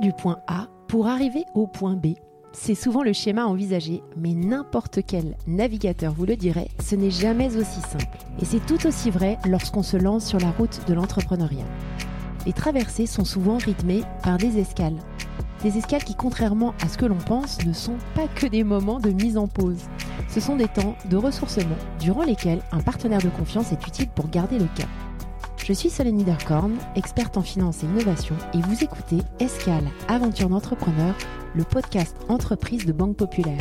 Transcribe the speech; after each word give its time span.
Du 0.00 0.12
point 0.12 0.38
A 0.46 0.68
pour 0.88 1.06
arriver 1.06 1.44
au 1.54 1.66
point 1.66 1.94
B. 1.94 2.14
C'est 2.52 2.74
souvent 2.74 3.02
le 3.02 3.12
schéma 3.12 3.44
envisagé, 3.44 4.02
mais 4.16 4.32
n'importe 4.32 5.00
quel 5.06 5.36
navigateur 5.46 6.12
vous 6.14 6.24
le 6.24 6.34
dirait, 6.34 6.68
ce 6.82 6.96
n'est 6.96 7.10
jamais 7.10 7.56
aussi 7.56 7.80
simple. 7.80 8.18
Et 8.40 8.44
c'est 8.44 8.64
tout 8.64 8.86
aussi 8.86 9.10
vrai 9.10 9.38
lorsqu'on 9.46 9.82
se 9.82 9.96
lance 9.96 10.26
sur 10.26 10.40
la 10.40 10.50
route 10.50 10.80
de 10.88 10.94
l'entrepreneuriat. 10.94 11.66
Les 12.46 12.52
traversées 12.52 13.06
sont 13.06 13.24
souvent 13.24 13.58
rythmées 13.58 14.02
par 14.22 14.38
des 14.38 14.58
escales. 14.58 14.98
Des 15.62 15.76
escales 15.76 16.04
qui, 16.04 16.14
contrairement 16.14 16.74
à 16.82 16.88
ce 16.88 16.96
que 16.96 17.06
l'on 17.06 17.18
pense, 17.18 17.64
ne 17.64 17.72
sont 17.72 17.98
pas 18.14 18.28
que 18.28 18.46
des 18.46 18.64
moments 18.64 18.98
de 18.98 19.10
mise 19.10 19.36
en 19.36 19.46
pause. 19.46 19.84
Ce 20.28 20.40
sont 20.40 20.56
des 20.56 20.68
temps 20.68 20.96
de 21.10 21.16
ressourcement 21.16 21.76
durant 22.00 22.24
lesquels 22.24 22.62
un 22.72 22.80
partenaire 22.80 23.22
de 23.22 23.28
confiance 23.28 23.72
est 23.72 23.86
utile 23.86 24.08
pour 24.08 24.28
garder 24.28 24.58
le 24.58 24.68
cap. 24.74 24.88
Je 25.64 25.72
suis 25.72 25.90
Solène 25.90 26.16
Niederkorn, 26.16 26.76
experte 26.96 27.36
en 27.36 27.42
finance 27.42 27.84
et 27.84 27.86
innovation, 27.86 28.34
et 28.52 28.58
vous 28.58 28.82
écoutez 28.82 29.18
Escale, 29.38 29.88
aventure 30.08 30.48
d'entrepreneur, 30.48 31.14
le 31.54 31.62
podcast 31.62 32.16
entreprise 32.28 32.84
de 32.84 32.92
Banque 32.92 33.16
Populaire. 33.16 33.60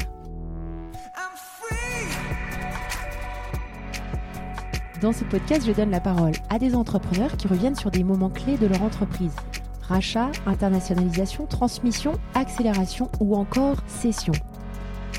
Dans 5.00 5.14
ce 5.14 5.24
podcast, 5.26 5.64
je 5.68 5.74
donne 5.74 5.92
la 5.92 6.00
parole 6.00 6.34
à 6.50 6.58
des 6.58 6.74
entrepreneurs 6.74 7.38
qui 7.38 7.48
reviennent 7.48 7.76
sur 7.76 7.92
des 7.92 8.04
moments 8.04 8.32
clés 8.32 8.58
de 8.58 8.66
leur 8.66 8.82
entreprise. 8.82 9.36
Rachat, 9.84 10.32
internationalisation, 10.48 11.46
transmission, 11.46 12.14
accélération 12.34 13.12
ou 13.20 13.36
encore 13.36 13.78
cession. 13.86 14.34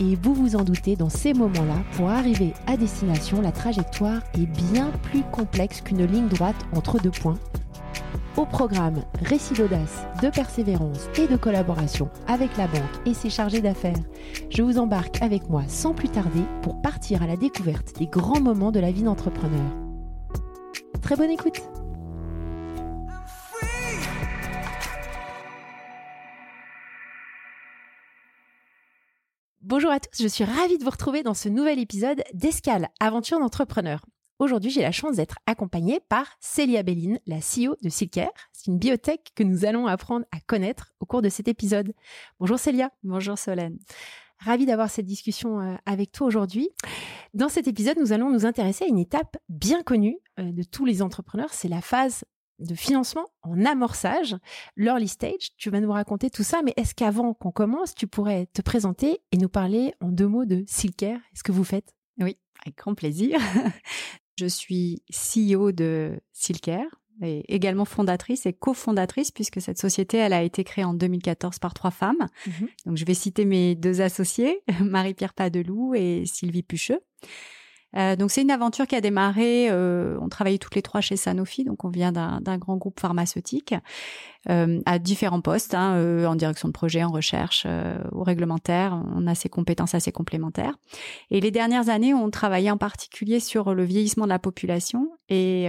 Et 0.02 0.16
vous 0.16 0.34
vous 0.34 0.56
en 0.56 0.64
doutez, 0.64 0.96
dans 0.96 1.08
ces 1.08 1.32
moments-là, 1.32 1.76
pour 1.92 2.10
arriver 2.10 2.54
à 2.66 2.76
destination, 2.76 3.40
la 3.40 3.52
trajectoire 3.52 4.20
est 4.34 4.46
bien 4.46 4.90
plus 5.04 5.22
complexe 5.30 5.80
qu'une 5.80 6.04
ligne 6.04 6.26
droite 6.26 6.56
entre 6.74 6.98
deux 6.98 7.12
points. 7.12 7.38
Au 8.36 8.44
programme, 8.44 9.04
récit 9.22 9.54
d'audace, 9.54 10.04
de 10.20 10.28
persévérance 10.28 11.08
et 11.18 11.28
de 11.28 11.36
collaboration 11.36 12.08
avec 12.26 12.56
la 12.56 12.66
banque 12.66 13.06
et 13.06 13.14
ses 13.14 13.30
chargés 13.30 13.60
d'affaires. 13.60 13.94
Je 14.50 14.62
vous 14.62 14.78
embarque 14.78 15.22
avec 15.22 15.48
moi 15.48 15.62
sans 15.68 15.94
plus 15.94 16.08
tarder 16.08 16.42
pour 16.62 16.82
partir 16.82 17.22
à 17.22 17.28
la 17.28 17.36
découverte 17.36 17.96
des 17.96 18.06
grands 18.06 18.40
moments 18.40 18.72
de 18.72 18.80
la 18.80 18.90
vie 18.90 19.04
d'entrepreneur. 19.04 19.70
Très 21.00 21.14
bonne 21.14 21.30
écoute 21.30 21.62
Bonjour 29.74 29.90
à 29.90 30.00
tous, 30.00 30.22
je 30.22 30.28
suis 30.28 30.44
ravie 30.44 30.76
de 30.76 30.84
vous 30.84 30.90
retrouver 30.90 31.22
dans 31.22 31.32
ce 31.32 31.48
nouvel 31.48 31.78
épisode 31.78 32.22
d'Escale, 32.34 32.90
aventure 33.00 33.38
d'entrepreneur. 33.38 34.04
Aujourd'hui, 34.38 34.70
j'ai 34.70 34.82
la 34.82 34.92
chance 34.92 35.16
d'être 35.16 35.38
accompagnée 35.46 35.98
par 36.10 36.26
Célia 36.40 36.82
Belline, 36.82 37.18
la 37.26 37.38
CEO 37.38 37.76
de 37.82 37.88
Silker. 37.88 38.28
C'est 38.52 38.66
une 38.66 38.76
biotech 38.76 39.32
que 39.34 39.42
nous 39.42 39.64
allons 39.64 39.86
apprendre 39.86 40.26
à 40.30 40.40
connaître 40.40 40.92
au 41.00 41.06
cours 41.06 41.22
de 41.22 41.30
cet 41.30 41.48
épisode. 41.48 41.94
Bonjour 42.38 42.58
Célia. 42.58 42.90
Bonjour 43.02 43.38
Solène. 43.38 43.78
Ravie 44.40 44.66
d'avoir 44.66 44.90
cette 44.90 45.06
discussion 45.06 45.62
euh, 45.62 45.76
avec 45.86 46.12
toi 46.12 46.26
aujourd'hui. 46.26 46.68
Dans 47.32 47.48
cet 47.48 47.66
épisode, 47.66 47.96
nous 47.98 48.12
allons 48.12 48.28
nous 48.28 48.44
intéresser 48.44 48.84
à 48.84 48.88
une 48.88 48.98
étape 48.98 49.38
bien 49.48 49.82
connue 49.82 50.18
euh, 50.38 50.52
de 50.52 50.64
tous 50.64 50.84
les 50.84 51.00
entrepreneurs, 51.00 51.54
c'est 51.54 51.68
la 51.68 51.80
phase 51.80 52.24
de 52.62 52.74
financement 52.74 53.26
en 53.42 53.64
amorçage, 53.64 54.36
l'early 54.76 55.08
stage. 55.08 55.50
Tu 55.56 55.70
vas 55.70 55.80
nous 55.80 55.92
raconter 55.92 56.30
tout 56.30 56.42
ça, 56.42 56.62
mais 56.62 56.72
est-ce 56.76 56.94
qu'avant 56.94 57.34
qu'on 57.34 57.52
commence, 57.52 57.94
tu 57.94 58.06
pourrais 58.06 58.46
te 58.46 58.62
présenter 58.62 59.20
et 59.32 59.36
nous 59.36 59.48
parler 59.48 59.94
en 60.00 60.08
deux 60.08 60.28
mots 60.28 60.44
de 60.44 60.64
Silker 60.66 61.18
Est-ce 61.32 61.42
que 61.42 61.52
vous 61.52 61.64
faites? 61.64 61.94
Oui, 62.18 62.36
avec 62.64 62.76
grand 62.76 62.94
plaisir. 62.94 63.38
Je 64.38 64.46
suis 64.46 65.02
CEO 65.10 65.72
de 65.72 66.18
Silker 66.32 66.84
et 67.20 67.54
également 67.54 67.84
fondatrice 67.84 68.46
et 68.46 68.52
cofondatrice 68.52 69.30
puisque 69.30 69.60
cette 69.60 69.78
société, 69.78 70.16
elle 70.16 70.32
a 70.32 70.42
été 70.42 70.64
créée 70.64 70.84
en 70.84 70.94
2014 70.94 71.58
par 71.58 71.74
trois 71.74 71.90
femmes. 71.90 72.26
Mhm. 72.46 72.68
Donc, 72.86 72.96
je 72.96 73.04
vais 73.04 73.14
citer 73.14 73.44
mes 73.44 73.74
deux 73.74 74.00
associés, 74.00 74.62
Marie-Pierre 74.80 75.34
Padeloup 75.34 75.94
et 75.94 76.24
Sylvie 76.26 76.62
Pucheux. 76.62 77.00
Euh, 77.96 78.16
donc 78.16 78.30
c'est 78.30 78.42
une 78.42 78.50
aventure 78.50 78.86
qui 78.86 78.96
a 78.96 79.00
démarré. 79.00 79.68
Euh, 79.70 80.16
on 80.20 80.28
travaillait 80.28 80.58
toutes 80.58 80.74
les 80.74 80.82
trois 80.82 81.00
chez 81.00 81.16
Sanofi, 81.16 81.64
donc 81.64 81.84
on 81.84 81.88
vient 81.88 82.12
d'un 82.12 82.58
grand 82.58 82.76
groupe 82.76 83.00
pharmaceutique 83.00 83.74
euh, 84.48 84.80
à 84.86 84.98
différents 84.98 85.40
postes, 85.40 85.74
hein, 85.74 86.26
en 86.26 86.34
direction 86.34 86.68
de 86.68 86.72
projet, 86.72 87.04
en 87.04 87.10
recherche, 87.10 87.66
ou 88.12 88.22
réglementaire. 88.22 89.00
On 89.14 89.26
a 89.26 89.34
ces 89.34 89.48
compétences 89.48 89.94
assez 89.94 90.12
complémentaires. 90.12 90.76
Et 91.30 91.40
les 91.40 91.50
dernières 91.50 91.88
années, 91.88 92.14
on 92.14 92.30
travaillait 92.30 92.70
en 92.70 92.78
particulier 92.78 93.40
sur 93.40 93.74
le 93.74 93.84
vieillissement 93.84 94.24
de 94.24 94.30
la 94.30 94.38
population. 94.38 95.10
Et 95.28 95.68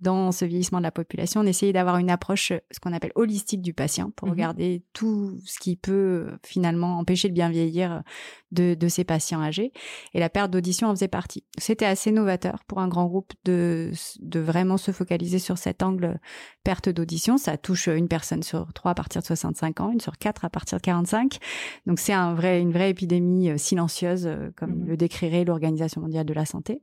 dans 0.00 0.32
ce 0.32 0.44
vieillissement 0.44 0.78
de 0.78 0.82
la 0.82 0.90
population, 0.90 1.42
on 1.42 1.46
essayait 1.46 1.72
d'avoir 1.72 1.98
une 1.98 2.10
approche, 2.10 2.52
ce 2.70 2.80
qu'on 2.80 2.92
appelle 2.92 3.12
holistique 3.14 3.62
du 3.62 3.74
patient, 3.74 4.10
pour 4.16 4.28
mmh 4.28 4.30
regarder 4.36 4.82
tout 4.92 5.38
ce 5.44 5.58
qui 5.58 5.76
peut 5.76 6.26
finalement 6.44 6.98
empêcher 6.98 7.28
le 7.28 7.34
bien 7.34 7.48
vieillir 7.48 8.02
de, 8.52 8.74
de 8.74 8.88
ces 8.88 9.04
patients 9.04 9.40
âgés. 9.40 9.72
Et 10.14 10.20
la 10.20 10.28
perte 10.28 10.50
d'audition 10.50 10.88
en 10.88 10.94
faisait 10.94 11.08
partie 11.08 11.44
c'était 11.58 11.86
assez 11.86 12.12
novateur 12.12 12.64
pour 12.64 12.80
un 12.80 12.88
grand 12.88 13.06
groupe 13.06 13.32
de, 13.44 13.90
de 14.20 14.40
vraiment 14.40 14.76
se 14.76 14.90
focaliser 14.90 15.38
sur 15.38 15.58
cet 15.58 15.82
angle 15.82 16.18
perte 16.64 16.88
d'audition. 16.88 17.38
Ça 17.38 17.56
touche 17.56 17.88
une 17.88 18.08
personne 18.08 18.42
sur 18.42 18.72
trois 18.72 18.92
à 18.92 18.94
partir 18.94 19.22
de 19.22 19.26
65 19.26 19.80
ans, 19.80 19.90
une 19.90 20.00
sur 20.00 20.18
quatre 20.18 20.44
à 20.44 20.50
partir 20.50 20.78
de 20.78 20.82
45. 20.82 21.38
Donc 21.86 21.98
c'est 21.98 22.12
un 22.12 22.34
vrai, 22.34 22.60
une 22.60 22.72
vraie 22.72 22.90
épidémie 22.90 23.50
euh, 23.50 23.58
silencieuse, 23.58 24.26
euh, 24.26 24.50
comme 24.56 24.70
mmh 24.70 24.86
le 24.86 24.96
décrirait 24.96 25.44
l'Organisation 25.44 26.00
mondiale 26.00 26.26
de 26.26 26.34
la 26.34 26.44
santé. 26.44 26.82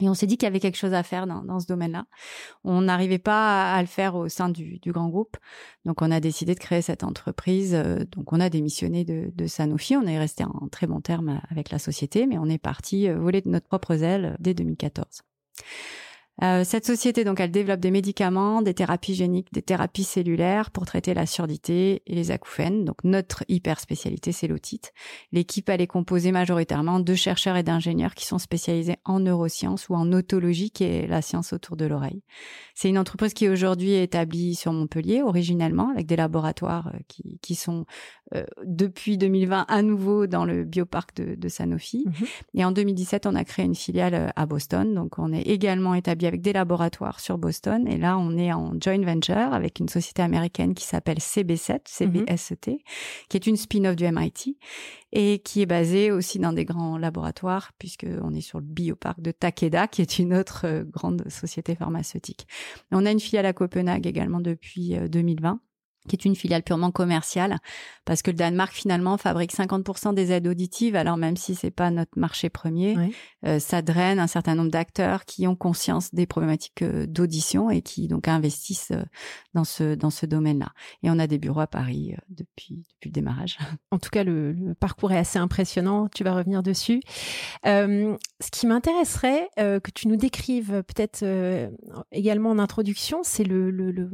Et 0.00 0.08
on 0.08 0.14
s'est 0.14 0.26
dit 0.26 0.36
qu'il 0.36 0.46
y 0.46 0.50
avait 0.50 0.60
quelque 0.60 0.76
chose 0.76 0.94
à 0.94 1.02
faire 1.02 1.26
dans, 1.26 1.42
dans 1.42 1.60
ce 1.60 1.66
domaine-là. 1.66 2.06
On 2.64 2.82
n'arrivait 2.82 3.18
pas 3.18 3.74
à, 3.74 3.80
le 3.80 3.86
faire 3.86 4.14
au 4.14 4.28
sein 4.28 4.48
du, 4.48 4.78
du, 4.78 4.92
grand 4.92 5.08
groupe. 5.08 5.36
Donc, 5.84 6.02
on 6.02 6.10
a 6.10 6.20
décidé 6.20 6.54
de 6.54 6.60
créer 6.60 6.82
cette 6.82 7.04
entreprise. 7.04 7.74
Euh, 7.74 8.04
donc, 8.12 8.32
on 8.32 8.40
a 8.40 8.50
démissionné 8.50 9.04
de, 9.04 9.30
de, 9.34 9.46
Sanofi. 9.46 9.96
On 9.96 10.06
est 10.06 10.18
resté 10.18 10.44
en 10.44 10.68
très 10.68 10.86
bon 10.86 11.00
terme 11.00 11.40
avec 11.50 11.70
la 11.70 11.78
société, 11.78 12.26
mais 12.26 12.38
on 12.38 12.46
est 12.46 12.58
parti 12.58 13.08
euh, 13.08 13.18
voler 13.18 13.40
de 13.40 13.48
notre 13.48 13.66
propre 13.66 13.92
aile 14.02 14.36
dès 14.38 14.54
2014. 14.54 15.22
Euh, 16.42 16.64
cette 16.64 16.84
société, 16.84 17.24
donc, 17.24 17.40
elle 17.40 17.50
développe 17.50 17.80
des 17.80 17.90
médicaments, 17.90 18.60
des 18.60 18.74
thérapies 18.74 19.14
géniques, 19.14 19.52
des 19.52 19.62
thérapies 19.62 20.04
cellulaires 20.04 20.70
pour 20.70 20.84
traiter 20.84 21.14
la 21.14 21.24
surdité 21.24 22.02
et 22.06 22.14
les 22.14 22.30
acouphènes. 22.30 22.84
Donc, 22.84 23.02
notre 23.04 23.44
hyper 23.48 23.80
spécialité, 23.80 24.32
c'est 24.32 24.46
l'otite. 24.46 24.92
L'équipe, 25.32 25.68
elle 25.70 25.80
est 25.80 25.86
composée 25.86 26.32
majoritairement 26.32 27.00
de 27.00 27.14
chercheurs 27.14 27.56
et 27.56 27.62
d'ingénieurs 27.62 28.14
qui 28.14 28.26
sont 28.26 28.38
spécialisés 28.38 28.96
en 29.04 29.20
neurosciences 29.20 29.88
ou 29.88 29.94
en 29.94 30.12
otologie, 30.12 30.70
qui 30.70 30.84
est 30.84 31.06
la 31.06 31.22
science 31.22 31.54
autour 31.54 31.76
de 31.76 31.86
l'oreille. 31.86 32.22
C'est 32.74 32.90
une 32.90 32.98
entreprise 32.98 33.32
qui 33.32 33.48
aujourd'hui 33.48 33.92
est 33.92 34.02
établie 34.02 34.54
sur 34.54 34.72
Montpellier, 34.72 35.22
originellement, 35.22 35.90
avec 35.90 36.06
des 36.06 36.16
laboratoires 36.16 36.88
euh, 36.88 36.98
qui, 37.08 37.38
qui 37.40 37.54
sont 37.54 37.86
depuis 38.64 39.18
2020 39.18 39.66
à 39.68 39.82
nouveau 39.82 40.26
dans 40.26 40.44
le 40.44 40.64
bioparc 40.64 41.14
de, 41.16 41.34
de 41.34 41.48
Sanofi. 41.48 42.04
Mhm. 42.06 42.26
Et 42.54 42.64
en 42.64 42.72
2017, 42.72 43.26
on 43.26 43.34
a 43.34 43.44
créé 43.44 43.64
une 43.64 43.74
filiale 43.74 44.32
à 44.34 44.46
Boston. 44.46 44.94
Donc, 44.94 45.18
on 45.18 45.32
est 45.32 45.42
également 45.42 45.94
établi 45.94 46.26
avec 46.26 46.42
des 46.42 46.52
laboratoires 46.52 47.20
sur 47.20 47.38
Boston. 47.38 47.86
Et 47.86 47.98
là, 47.98 48.18
on 48.18 48.36
est 48.36 48.52
en 48.52 48.72
joint 48.80 49.00
venture 49.00 49.36
avec 49.52 49.78
une 49.78 49.88
société 49.88 50.22
américaine 50.22 50.74
qui 50.74 50.84
s'appelle 50.84 51.18
CB7, 51.18 51.80
CBSET, 51.86 52.66
mhm. 52.66 52.78
qui 53.28 53.36
est 53.36 53.46
une 53.46 53.56
spin-off 53.56 53.96
du 53.96 54.04
MIT 54.10 54.56
et 55.12 55.38
qui 55.38 55.62
est 55.62 55.66
basée 55.66 56.10
aussi 56.10 56.38
dans 56.38 56.52
des 56.52 56.64
grands 56.64 56.98
laboratoires 56.98 57.72
puisque 57.78 58.06
on 58.22 58.34
est 58.34 58.40
sur 58.40 58.58
le 58.58 58.66
bioparc 58.66 59.20
de 59.20 59.30
Takeda, 59.30 59.86
qui 59.86 60.02
est 60.02 60.18
une 60.18 60.34
autre 60.34 60.62
euh, 60.64 60.84
grande 60.84 61.24
société 61.28 61.74
pharmaceutique. 61.74 62.46
On 62.90 63.06
a 63.06 63.10
une 63.10 63.20
filiale 63.20 63.46
à 63.46 63.52
Copenhague 63.52 64.06
également 64.06 64.40
depuis 64.40 64.96
2020 65.08 65.52
euh, 65.52 65.54
qui 66.06 66.16
est 66.16 66.24
une 66.24 66.36
filiale 66.36 66.62
purement 66.62 66.90
commerciale, 66.90 67.58
parce 68.04 68.22
que 68.22 68.30
le 68.30 68.36
Danemark 68.36 68.72
finalement 68.72 69.18
fabrique 69.18 69.52
50% 69.52 70.14
des 70.14 70.32
aides 70.32 70.46
auditives. 70.46 70.96
Alors 70.96 71.16
même 71.16 71.36
si 71.36 71.54
c'est 71.54 71.70
pas 71.70 71.90
notre 71.90 72.18
marché 72.18 72.48
premier, 72.48 72.96
euh, 73.44 73.58
ça 73.58 73.82
draine 73.82 74.18
un 74.18 74.26
certain 74.26 74.54
nombre 74.54 74.70
d'acteurs 74.70 75.24
qui 75.24 75.46
ont 75.46 75.56
conscience 75.56 76.14
des 76.14 76.26
problématiques 76.26 76.82
euh, 76.82 77.06
d'audition 77.06 77.70
et 77.70 77.82
qui 77.82 78.08
donc 78.08 78.28
investissent 78.28 78.92
euh, 78.92 79.02
dans 79.54 79.64
ce 79.64 79.94
dans 79.94 80.10
ce 80.10 80.24
domaine-là. 80.24 80.72
Et 81.02 81.10
on 81.10 81.18
a 81.18 81.26
des 81.26 81.38
bureaux 81.38 81.60
à 81.60 81.66
Paris 81.66 82.14
depuis 82.28 82.86
depuis 82.94 83.08
le 83.08 83.12
démarrage. 83.12 83.58
En 83.92 83.98
tout 83.98 84.10
cas, 84.10 84.24
le, 84.24 84.52
le 84.52 84.74
parcours 84.74 85.12
est 85.12 85.18
assez 85.18 85.38
impressionnant. 85.38 86.08
Tu 86.14 86.22
vas 86.22 86.34
revenir 86.34 86.62
dessus. 86.62 87.00
Euh, 87.64 88.14
ce 88.40 88.50
qui 88.50 88.66
m'intéresserait 88.66 89.48
que 89.56 89.90
tu 89.94 90.08
nous 90.08 90.16
décrives 90.16 90.82
peut-être 90.82 91.24
également 92.12 92.50
en 92.50 92.58
introduction, 92.58 93.20
c'est 93.22 93.44
le, 93.44 93.70
le, 93.70 93.90
le 93.90 94.10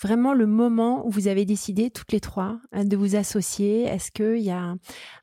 vraiment 0.00 0.34
le 0.34 0.46
moment 0.46 1.06
où 1.06 1.10
vous 1.10 1.28
avez 1.28 1.44
décidé 1.44 1.90
toutes 1.90 2.12
les 2.12 2.20
trois 2.20 2.58
euh, 2.74 2.84
de 2.84 2.96
vous 2.96 3.16
associer? 3.16 3.82
Est-ce 3.84 4.10
qu'il 4.10 4.42
y 4.42 4.50
a 4.50 4.74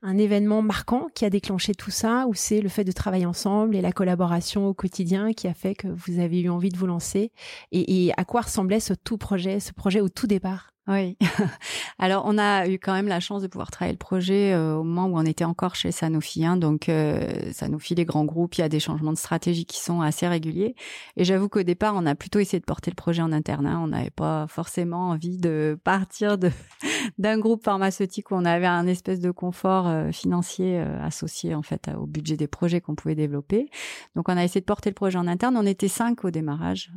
un, 0.01 0.17
événement 0.17 0.61
marquant 0.61 1.07
qui 1.13 1.25
a 1.25 1.29
déclenché 1.29 1.73
tout 1.73 1.91
ça? 1.91 2.25
Ou 2.27 2.33
c'est 2.33 2.61
le 2.61 2.69
fait 2.69 2.83
de 2.83 2.91
travailler 2.91 3.25
ensemble 3.25 3.75
et 3.75 3.81
la 3.81 3.91
collaboration 3.91 4.67
au 4.67 4.73
quotidien 4.73 5.33
qui 5.33 5.47
a 5.47 5.53
fait 5.53 5.75
que 5.75 5.87
vous 5.87 6.19
avez 6.19 6.41
eu 6.41 6.49
envie 6.49 6.69
de 6.69 6.77
vous 6.77 6.87
lancer? 6.87 7.31
Et, 7.71 8.11
à 8.17 8.25
quoi 8.25 8.41
ressemblait 8.41 8.79
ce 8.79 8.93
tout 8.93 9.17
projet, 9.17 9.59
ce 9.59 9.73
projet 9.73 10.01
au 10.01 10.09
tout 10.09 10.27
départ? 10.27 10.76
Oui. 10.87 11.17
Alors, 11.99 12.23
on 12.25 12.37
a 12.37 12.67
eu 12.67 12.79
quand 12.79 12.93
même 12.93 13.09
la 13.09 13.19
chance 13.19 13.41
de 13.41 13.47
pouvoir 13.47 13.71
travailler 13.71 13.93
le 13.93 13.97
projet 13.97 14.53
euh, 14.53 14.75
au 14.75 14.83
moment 14.83 15.07
où 15.07 15.19
on 15.19 15.25
était 15.25 15.43
encore 15.43 15.75
chez 15.75 15.91
Sanofi. 15.91 16.45
Hein. 16.45 16.55
donc, 16.55 16.87
euh, 16.87 17.51
Sanofi, 17.51 17.93
les 17.93 18.05
grands 18.05 18.23
groupes, 18.23 18.55
il 18.55 18.61
y 18.61 18.63
a 18.63 18.69
des 18.69 18.79
changements 18.79 19.11
de 19.11 19.17
stratégie 19.17 19.65
qui 19.65 19.79
sont 19.79 19.99
assez 19.99 20.27
réguliers. 20.27 20.75
Et 21.17 21.25
j'avoue 21.25 21.49
qu'au 21.49 21.63
départ, 21.63 21.93
on 21.97 22.05
a 22.05 22.15
plutôt 22.15 22.39
essayé 22.39 22.59
de 22.59 22.65
porter 22.65 22.89
le 22.89 22.95
projet 22.95 23.21
en 23.21 23.33
interne. 23.33 23.67
Hein. 23.67 23.81
On 23.83 23.87
n'avait 23.87 24.11
pas 24.11 24.47
forcément 24.47 25.09
envie 25.09 25.37
de 25.37 25.77
partir 25.83 26.37
de 26.37 26.51
d'un 27.17 27.37
groupe 27.37 27.63
pharmaceutique 27.63 28.31
où 28.31 28.35
on 28.35 28.45
avait 28.45 28.67
un 28.67 28.87
espèce 28.87 29.19
de 29.19 29.31
confort 29.31 29.87
euh, 29.87 30.11
financier 30.11 30.79
associé 31.01 31.53
en 31.53 31.63
fait 31.63 31.89
au 31.99 32.05
budget 32.05 32.37
des 32.37 32.47
projets 32.47 32.79
qu'on 32.79 32.95
pouvait 32.95 33.15
développer. 33.15 33.69
Donc, 34.15 34.29
on 34.29 34.37
a 34.37 34.43
essayé 34.43 34.61
de 34.61 34.65
porter 34.65 34.89
le 34.89 34.95
projet 34.95 35.17
en 35.17 35.27
interne. 35.27 35.57
On 35.57 35.65
était 35.65 35.87
cinq 35.89 36.23
au 36.23 36.31
démarrage, 36.31 36.91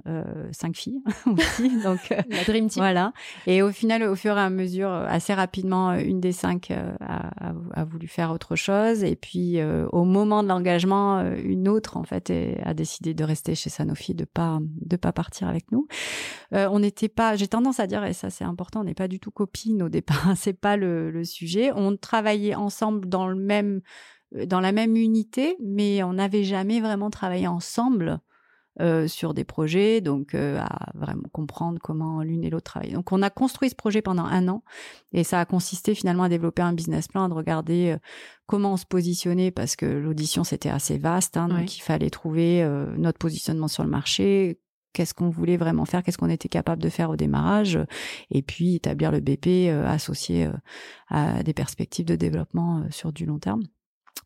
cinq 0.53 0.77
filles 0.77 1.01
aussi. 1.27 1.83
Donc, 1.83 1.99
la 2.11 2.45
dream 2.45 2.69
team. 2.69 2.83
Voilà. 2.83 3.13
Et 3.47 3.63
au 3.63 3.73
final, 3.81 4.03
au 4.03 4.15
fur 4.15 4.37
et 4.37 4.41
à 4.41 4.51
mesure, 4.51 4.91
euh, 4.91 5.07
assez 5.09 5.33
rapidement, 5.33 5.91
euh, 5.91 6.01
une 6.01 6.21
des 6.21 6.33
cinq 6.33 6.71
euh, 6.71 6.93
a, 7.01 7.31
a, 7.73 7.85
voulu 7.85 8.09
faire 8.09 8.31
autre 8.31 8.55
chose. 8.55 9.03
Et 9.03 9.17
puis, 9.17 9.59
au 9.91 10.05
moment 10.05 10.43
de 10.43 10.49
l'engagement, 10.49 11.21
une 11.37 11.67
autre, 11.69 11.97
en 11.97 12.05
fait, 12.05 12.31
a 12.63 12.75
décidé 12.75 13.15
de 13.15 13.25
rester 13.25 13.55
chez 13.55 13.71
Sanofi, 13.71 14.15
de 14.15 14.25
pas 14.25 14.59
de 14.63 14.97
pas 14.97 15.13
partir 15.13 15.49
avec 15.49 15.73
nous. 15.73 15.87
on 16.53 16.79
n'était 16.79 17.09
pas, 17.09 17.37
j'ai 17.37 17.49
tendance 17.49 17.81
à 17.81 17.87
dire, 17.87 18.05
et 18.05 18.13
ça 18.13 18.31
c'est 18.31 18.45
important, 18.45 18.81
on 18.81 18.85
n'est 18.85 18.95
pas 18.95 19.09
du 19.09 19.19
tout 19.19 19.31
copines 19.31 19.83
au 19.83 19.89
départ. 19.89 20.33
c'est 20.37 20.53
pas 20.53 20.77
le, 20.77 21.11
le 21.11 21.25
sujet. 21.25 21.73
On 21.75 21.97
travaillait 21.97 22.55
ensemble 22.55 23.09
dans 23.09 23.27
le 23.27 23.37
même 23.37 23.81
dans 24.47 24.61
la 24.61 24.71
même 24.71 24.95
unité, 24.95 25.57
mais 25.61 26.05
on 26.05 26.13
n'avait 26.13 26.45
jamais 26.45 26.81
vraiment 26.81 27.11
travaillé 27.11 27.49
ensemble 27.49 28.21
euh, 28.81 29.07
sur 29.09 29.35
des 29.35 29.45
projets, 29.45 30.01
donc 30.01 30.35
euh, 30.35 30.59
à 30.59 30.91
vraiment 30.95 31.29
comprendre 31.33 31.79
comment 31.83 32.23
l'une 32.23 32.45
et 32.45 32.51
l'autre 32.51 32.65
travaillent. 32.65 32.93
Donc 32.93 33.13
on 33.13 33.21
a 33.21 33.29
construit 33.29 33.69
ce 33.69 33.75
projet 33.75 34.01
pendant 34.01 34.25
un 34.25 34.49
an 34.49 34.63
et 35.13 35.23
ça 35.23 35.39
a 35.39 35.45
consisté 35.45 35.95
finalement 35.95 36.23
à 36.23 36.29
développer 36.29 36.63
un 36.63 36.73
business 36.73 37.07
plan, 37.07 37.29
de 37.29 37.35
regarder 37.35 37.91
euh, 37.91 37.99
comment 38.47 38.73
on 38.73 38.77
se 38.77 38.87
positionnait 38.87 39.51
parce 39.51 39.77
que 39.77 39.85
l'audition 39.85 40.45
c'était 40.45 40.71
assez 40.71 40.99
vaste, 40.99 41.37
hein, 41.37 41.49
donc 41.49 41.77
il 41.77 41.81
fallait 41.81 42.11
trouver 42.11 42.67
notre 42.97 43.19
positionnement 43.19 43.69
sur 43.69 43.85
le 43.85 43.91
marché, 43.91 44.59
qu'est-ce 44.93 45.15
qu'on 45.15 45.29
voulait 45.29 45.57
vraiment 45.57 45.85
faire, 45.85 46.03
qu'est-ce 46.03 46.19
qu'on 46.19 46.31
était 46.31 46.49
capable 46.49 46.83
de 46.83 46.89
faire 46.89 47.11
au 47.11 47.17
démarrage, 47.17 47.79
et 48.31 48.43
puis 48.43 48.77
établir 48.77 49.13
le 49.13 49.21
BP 49.21 49.69
associé 49.87 50.49
à 51.09 51.43
des 51.43 51.55
perspectives 51.55 52.07
de 52.07 52.17
développement 52.17 52.85
sur 52.91 53.13
du 53.13 53.25
long 53.25 53.39
terme. 53.39 53.63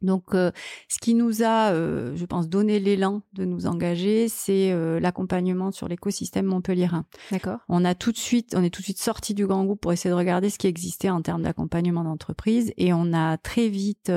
Donc, 0.04 0.34
euh, 0.34 0.50
ce 0.88 0.98
qui 0.98 1.14
nous 1.14 1.42
a, 1.42 1.72
euh, 1.72 2.14
je 2.14 2.24
pense, 2.26 2.48
donné 2.48 2.78
l'élan 2.78 3.22
de 3.32 3.44
nous 3.44 3.66
engager, 3.66 4.28
c'est 4.28 4.70
euh, 4.70 5.00
l'accompagnement 5.00 5.72
sur 5.72 5.88
l'écosystème 5.88 6.46
montpelliérain. 6.46 7.06
D'accord. 7.30 7.58
On 7.68 7.84
a 7.84 7.94
tout 7.94 8.12
de 8.12 8.18
suite, 8.18 8.54
on 8.56 8.62
est 8.62 8.70
tout 8.70 8.82
de 8.82 8.84
suite 8.84 9.00
sorti 9.00 9.34
du 9.34 9.46
grand 9.46 9.64
groupe 9.64 9.80
pour 9.80 9.92
essayer 9.92 10.10
de 10.10 10.16
regarder 10.16 10.50
ce 10.50 10.58
qui 10.58 10.66
existait 10.66 11.10
en 11.10 11.22
termes 11.22 11.42
d'accompagnement 11.42 12.04
d'entreprise, 12.04 12.72
et 12.76 12.92
on 12.92 13.12
a 13.12 13.38
très 13.38 13.68
vite 13.68 14.12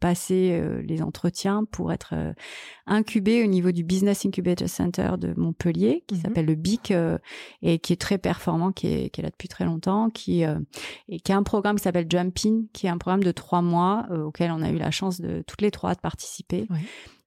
passé 0.00 0.62
les 0.86 1.02
entretiens 1.02 1.64
pour 1.64 1.92
être 1.92 2.14
incubé 2.86 3.42
au 3.42 3.46
niveau 3.46 3.72
du 3.72 3.84
Business 3.84 4.26
Incubator 4.26 4.68
Center 4.68 5.12
de 5.18 5.32
Montpellier, 5.36 6.04
qui 6.06 6.16
mhm. 6.16 6.20
s'appelle 6.20 6.46
le 6.46 6.54
BIC 6.54 6.92
et 7.62 7.78
qui 7.78 7.92
est 7.92 8.00
très 8.00 8.18
performant, 8.18 8.72
qui 8.72 8.88
est, 8.88 9.10
qui 9.10 9.20
est 9.20 9.24
là 9.24 9.30
depuis 9.30 9.48
très 9.48 9.64
longtemps, 9.64 10.10
qui 10.10 10.42
et 10.42 11.20
qui 11.20 11.32
a 11.32 11.36
un 11.36 11.42
programme 11.42 11.76
qui 11.76 11.84
s'appelle 11.84 12.06
Jumpin, 12.08 12.64
qui 12.72 12.86
est 12.86 12.90
un 12.90 12.98
programme 12.98 13.24
de 13.24 13.32
trois 13.32 13.62
mois 13.62 14.06
auquel 14.10 14.50
on 14.50 14.62
a 14.62 14.70
eu 14.70 14.76
la 14.76 14.90
chance 14.90 15.21
de 15.22 15.42
toutes 15.46 15.62
les 15.62 15.70
trois 15.70 15.94
de 15.94 16.00
participer 16.00 16.66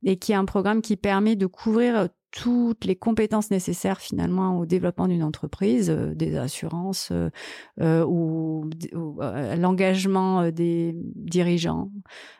et 0.03 0.17
qui 0.17 0.31
est 0.31 0.35
un 0.35 0.45
programme 0.45 0.81
qui 0.81 0.95
permet 0.95 1.35
de 1.35 1.47
couvrir 1.47 2.09
toutes 2.35 2.83
les 2.83 2.97
compétences 2.97 3.49
nécessaires 3.49 4.01
finalement 4.01 4.59
au 4.59 4.65
développement 4.65 5.07
d'une 5.07 5.23
entreprise, 5.23 5.89
euh, 5.89 6.13
des 6.13 6.35
assurances 6.35 7.07
euh, 7.13 7.29
euh 7.79 8.03
ou, 8.05 8.69
euh, 8.93 9.55
l'engagement 9.55 10.51
des 10.51 10.93
dirigeants, 11.15 11.89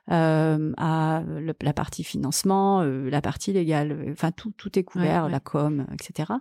à 0.07 1.23
la 1.61 1.73
partie 1.73 2.03
financement, 2.03 2.83
la 2.83 3.21
partie 3.21 3.53
légale, 3.53 4.09
enfin 4.11 4.31
tout 4.31 4.51
tout 4.55 4.77
est 4.77 4.83
couvert, 4.83 5.29
la 5.29 5.39
com, 5.39 5.87
etc. 5.93 6.33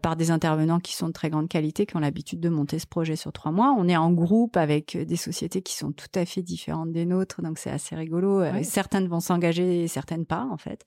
par 0.00 0.16
des 0.16 0.30
intervenants 0.30 0.80
qui 0.80 0.94
sont 0.94 1.08
de 1.08 1.12
très 1.12 1.28
grande 1.28 1.48
qualité, 1.48 1.84
qui 1.84 1.96
ont 1.96 2.00
l'habitude 2.00 2.40
de 2.40 2.48
monter 2.48 2.78
ce 2.78 2.86
projet 2.86 3.16
sur 3.16 3.32
trois 3.32 3.52
mois. 3.52 3.74
On 3.76 3.88
est 3.88 3.96
en 3.96 4.10
groupe 4.12 4.56
avec 4.56 4.96
des 4.96 5.16
sociétés 5.16 5.60
qui 5.60 5.74
sont 5.74 5.92
tout 5.92 6.08
à 6.14 6.24
fait 6.24 6.42
différentes 6.42 6.92
des 6.92 7.04
nôtres, 7.04 7.42
donc 7.42 7.58
c'est 7.58 7.70
assez 7.70 7.94
rigolo. 7.94 8.42
Certaines 8.62 9.08
vont 9.08 9.20
s'engager, 9.20 9.86
certaines 9.88 10.24
pas 10.24 10.46
en 10.50 10.56
fait. 10.56 10.84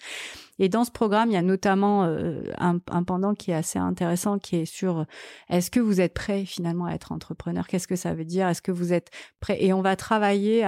Et 0.60 0.70
dans 0.70 0.84
ce 0.84 0.92
programme, 0.92 1.30
il 1.30 1.34
y 1.34 1.38
a 1.38 1.42
notamment 1.42 2.04
euh, 2.04 2.42
un, 2.58 2.80
pendant 2.80 3.34
qui 3.34 3.52
est 3.52 3.56
assez 3.56 3.80
intéressant, 3.80 4.40
qui 4.40 4.58
est 4.58 4.66
sur 4.66 5.06
est-ce 5.50 5.72
que 5.72 5.80
vous 5.80 6.02
êtes 6.02 6.14
prêt 6.14 6.46
finalement 6.46 6.86
à 6.86 6.94
être 6.94 7.12
entrepreneur? 7.12 7.68
Qu'est-ce 7.68 7.88
que 7.88 7.96
ça 7.96 8.14
veut 8.14 8.26
dire? 8.26 8.48
Est-ce 8.48 8.62
que 8.62 8.72
vous 8.72 8.94
êtes 8.94 9.10
prêt? 9.40 9.58
Et 9.64 9.74
on 9.74 9.82
va 9.82 9.96
travailler 9.96 10.66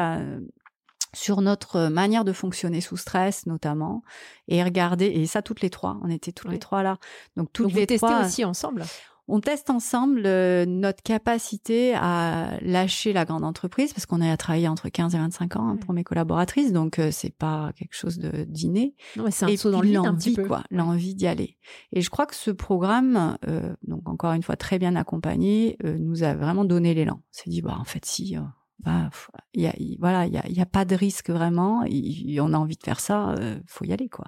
sur 1.13 1.41
notre 1.41 1.87
manière 1.87 2.23
de 2.23 2.33
fonctionner 2.33 2.81
sous 2.81 2.97
stress 2.97 3.47
notamment 3.47 4.03
et 4.47 4.63
regarder 4.63 5.07
et 5.07 5.25
ça 5.25 5.41
toutes 5.41 5.61
les 5.61 5.71
trois 5.71 5.97
on 6.03 6.09
était 6.09 6.31
toutes 6.31 6.51
les 6.51 6.59
trois 6.59 6.83
là. 6.83 6.97
Donc 7.35 7.51
toutes 7.51 7.73
les 7.73 7.87
vous 7.87 7.97
trois 7.97 8.25
aussi 8.25 8.45
ensemble? 8.45 8.83
On 9.29 9.39
teste 9.39 9.69
ensemble 9.69 10.23
euh, 10.25 10.65
notre 10.65 11.03
capacité 11.03 11.93
à 11.95 12.57
lâcher 12.61 13.13
la 13.13 13.25
grande 13.25 13.43
entreprise 13.43 13.93
parce 13.93 14.05
qu'on 14.05 14.21
a 14.21 14.35
travaillé 14.37 14.67
entre 14.67 14.89
15 14.89 15.15
et 15.15 15.17
25 15.17 15.55
ans 15.55 15.69
hein, 15.69 15.77
pour 15.77 15.93
mes 15.93 16.03
collaboratrices, 16.03 16.73
donc 16.73 16.99
euh, 16.99 17.09
c'est 17.11 17.33
pas 17.35 17.71
quelque 17.77 17.95
chose 17.95 18.17
de 18.17 18.43
dîner. 18.45 18.95
c'est 19.29 19.45
un 19.45 19.55
saut 19.57 19.71
dans 19.71 19.81
le 19.81 19.95
un 19.97 20.15
petit 20.15 20.33
peu. 20.33 20.45
quoi, 20.45 20.63
l'envie 20.71 21.15
d'y 21.15 21.27
aller. 21.27 21.57
Et 21.91 22.01
je 22.01 22.09
crois 22.09 22.25
que 22.25 22.35
ce 22.35 22.51
programme, 22.51 23.37
euh, 23.47 23.73
donc 23.87 24.09
encore 24.09 24.33
une 24.33 24.43
fois 24.43 24.55
très 24.55 24.79
bien 24.79 24.95
accompagné, 24.95 25.77
nous 25.83 26.23
a 26.23 26.33
vraiment 26.33 26.65
donné 26.65 26.93
l'élan. 26.93 27.19
On 27.19 27.27
s'est 27.31 27.49
dit 27.49 27.61
bah 27.61 27.77
en 27.79 27.85
fait 27.85 28.05
si. 28.05 28.35
bah, 28.79 29.09
il 29.53 29.61
y 29.61 29.67
a, 29.67 29.73
voilà, 29.99 30.25
il 30.25 30.33
y 30.33 30.37
a, 30.37 30.47
y 30.47 30.61
a, 30.61 30.65
pas 30.65 30.85
de 30.85 30.95
risque 30.95 31.29
vraiment. 31.29 31.83
on 31.83 32.53
a 32.53 32.57
envie 32.57 32.77
de 32.77 32.83
faire 32.83 32.99
ça, 32.99 33.35
faut 33.67 33.85
y 33.85 33.93
aller 33.93 34.09
quoi. 34.09 34.25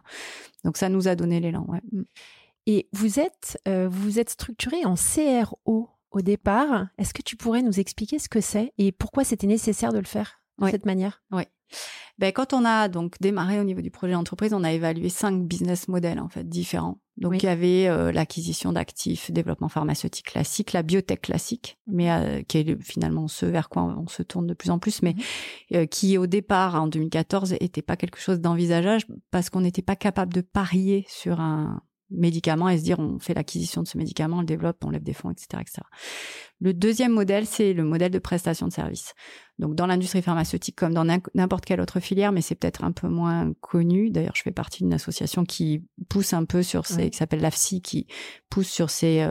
Donc 0.63 0.77
ça 0.77 0.89
nous 0.89 1.07
a 1.07 1.15
donné 1.15 1.39
l'élan. 1.39 1.65
Ouais. 1.67 1.81
Et 2.67 2.89
vous 2.93 3.19
êtes, 3.19 3.59
euh, 3.67 3.87
vous 3.89 4.19
êtes 4.19 4.29
structuré 4.29 4.85
en 4.85 4.95
CRO 4.95 5.89
au 6.11 6.21
départ. 6.21 6.87
Est-ce 6.97 7.13
que 7.13 7.21
tu 7.21 7.35
pourrais 7.35 7.61
nous 7.61 7.79
expliquer 7.79 8.19
ce 8.19 8.29
que 8.29 8.41
c'est 8.41 8.73
et 8.77 8.91
pourquoi 8.91 9.23
c'était 9.23 9.47
nécessaire 9.47 9.93
de 9.93 9.99
le 9.99 10.05
faire 10.05 10.41
de 10.59 10.69
cette 10.69 10.85
manière? 10.85 11.23
Oui. 11.31 11.43
Ben, 12.17 12.31
quand 12.31 12.53
on 12.53 12.65
a 12.65 12.87
donc 12.89 13.15
démarré 13.19 13.59
au 13.59 13.63
niveau 13.63 13.81
du 13.81 13.89
projet 13.89 14.13
d'entreprise, 14.13 14.53
on 14.53 14.63
a 14.63 14.71
évalué 14.71 15.09
cinq 15.09 15.41
business 15.43 15.87
models 15.87 16.19
en 16.19 16.27
fait 16.27 16.47
différents. 16.47 16.99
Donc 17.17 17.41
il 17.41 17.45
y 17.45 17.49
avait 17.49 17.87
euh, 17.87 18.11
l'acquisition 18.11 18.73
d'actifs, 18.73 19.31
développement 19.31 19.69
pharmaceutique 19.69 20.27
classique, 20.27 20.73
la 20.73 20.83
biotech 20.83 21.21
classique, 21.21 21.79
mais 21.87 22.11
euh, 22.11 22.41
qui 22.43 22.59
est 22.59 22.83
finalement 22.83 23.27
ce 23.27 23.45
vers 23.45 23.69
quoi 23.69 23.83
on, 23.83 24.07
se 24.07 24.21
tourne 24.21 24.47
de 24.47 24.53
plus 24.53 24.69
en 24.69 24.79
plus, 24.79 25.01
mais 25.01 25.15
mhm. 25.71 25.87
qui 25.87 26.17
au 26.17 26.27
départ 26.27 26.75
en 26.75 26.87
2014 26.87 27.55
était 27.59 27.81
pas 27.81 27.95
quelque 27.95 28.19
chose 28.19 28.39
d'envisageable 28.39 29.03
parce 29.31 29.49
qu'on 29.49 29.61
n'était 29.61 29.81
pas 29.81 29.95
capable 29.95 30.33
de 30.33 30.41
parier 30.41 31.05
sur 31.07 31.39
un 31.39 31.81
médicament 32.11 32.69
et 32.69 32.77
se 32.77 32.83
dire 32.83 32.99
on 32.99 33.19
fait 33.19 33.33
l'acquisition 33.33 33.81
de 33.81 33.87
ce 33.87 33.97
médicament, 33.97 34.37
on 34.37 34.41
le 34.41 34.45
développe, 34.45 34.83
on 34.83 34.89
lève 34.89 35.03
des 35.03 35.13
fonds, 35.13 35.31
etc., 35.31 35.47
etc. 35.61 35.81
Le 36.59 36.73
deuxième 36.73 37.11
modèle, 37.11 37.45
c'est 37.45 37.73
le 37.73 37.83
modèle 37.83 38.11
de 38.11 38.19
prestation 38.19 38.67
de 38.67 38.73
service. 38.73 39.13
Donc 39.59 39.75
dans 39.75 39.85
l'industrie 39.85 40.21
pharmaceutique 40.21 40.75
comme 40.75 40.93
dans 40.93 41.05
n'importe 41.35 41.65
quelle 41.65 41.81
autre 41.81 41.99
filière, 41.99 42.31
mais 42.31 42.41
c'est 42.41 42.55
peut-être 42.55 42.83
un 42.83 42.91
peu 42.91 43.07
moins 43.07 43.53
connu. 43.61 44.09
D'ailleurs, 44.09 44.35
je 44.35 44.41
fais 44.41 44.51
partie 44.51 44.83
d'une 44.83 44.93
association 44.93 45.45
qui 45.45 45.83
pousse 46.09 46.33
un 46.33 46.45
peu 46.45 46.63
sur 46.63 46.85
ces, 46.85 47.09
qui 47.09 47.17
s'appelle 47.17 47.41
l'AFSI, 47.41 47.81
qui 47.81 48.07
pousse 48.49 48.67
sur 48.67 48.89
ces, 48.89 49.21
euh, 49.21 49.29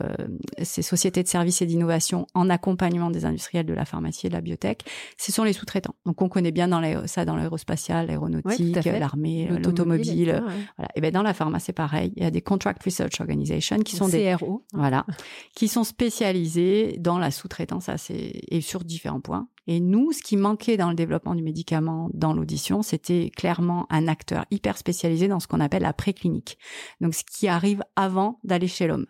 ces 0.63 0.83
sociétés 0.83 1.23
de 1.23 1.29
services 1.29 1.63
et 1.63 1.67
d'innovation 1.67 2.27
en 2.35 2.49
accompagnement 2.49 3.11
des 3.11 3.25
industriels 3.25 3.67
de 3.67 3.75
la 3.75 3.85
pharmacie 3.85 4.27
et 4.27 4.29
de 4.29 4.35
la 4.35 4.41
biotech. 4.41 4.85
Ce 5.19 5.33
sont 5.33 5.43
les 5.43 5.53
sous-traitants. 5.53 5.97
Donc 6.07 6.23
on 6.23 6.29
connaît 6.29 6.53
bien 6.53 6.69
dans 6.69 6.81
ça 7.07 7.25
dans 7.25 7.37
l'aérospatial, 7.37 8.07
l'aéronautique, 8.07 8.85
l'armée, 8.85 9.49
l'automobile. 9.49 10.43
Voilà. 10.77 10.91
Et 10.95 11.01
ben 11.01 11.13
dans 11.13 11.23
la 11.23 11.35
pharma, 11.35 11.59
c'est 11.59 11.73
pareil. 11.73 12.13
Il 12.17 12.23
y 12.23 12.27
a 12.27 12.31
des 12.31 12.43
contract 12.43 12.83
research 12.85 13.21
organizations 13.21 13.79
qui 13.81 13.97
sont 13.97 14.09
des 14.09 14.35
CRO, 14.39 14.65
voilà, 14.73 15.07
qui 15.57 15.69
sont 15.69 15.85
spécialisés 15.85 16.97
dans 16.99 17.19
la 17.19 17.31
sous-traitance 17.31 17.91
et 18.11 18.61
sur 18.61 18.85
différents 18.85 19.21
points. 19.21 19.49
Et 19.67 19.81
nous, 19.81 20.13
ce 20.13 20.23
qui 20.23 20.37
manquait 20.37 20.77
dans 20.77 20.89
le 20.89 20.95
développement 20.95 21.35
du 21.35 21.43
médicament, 21.43 22.11
dans 22.15 22.33
l'audition, 22.33 22.83
c'était 22.83 23.31
clairement 23.37 23.87
un 23.91 24.09
acteur 24.09 24.45
hyper 24.51 24.77
spécialisé 24.79 25.29
dans 25.29 25.41
ce 25.41 25.47
qu'on 25.47 25.61
appelle 25.61 25.83
la 25.83 25.93
préclinique. 25.93 26.59
Donc, 27.01 27.15
ce 27.15 27.25
qui 27.25 27.49
arrive 27.49 27.83
avant 27.97 28.41
d'aller 28.45 28.69
chez 28.69 28.87
l'homme. 28.87 29.07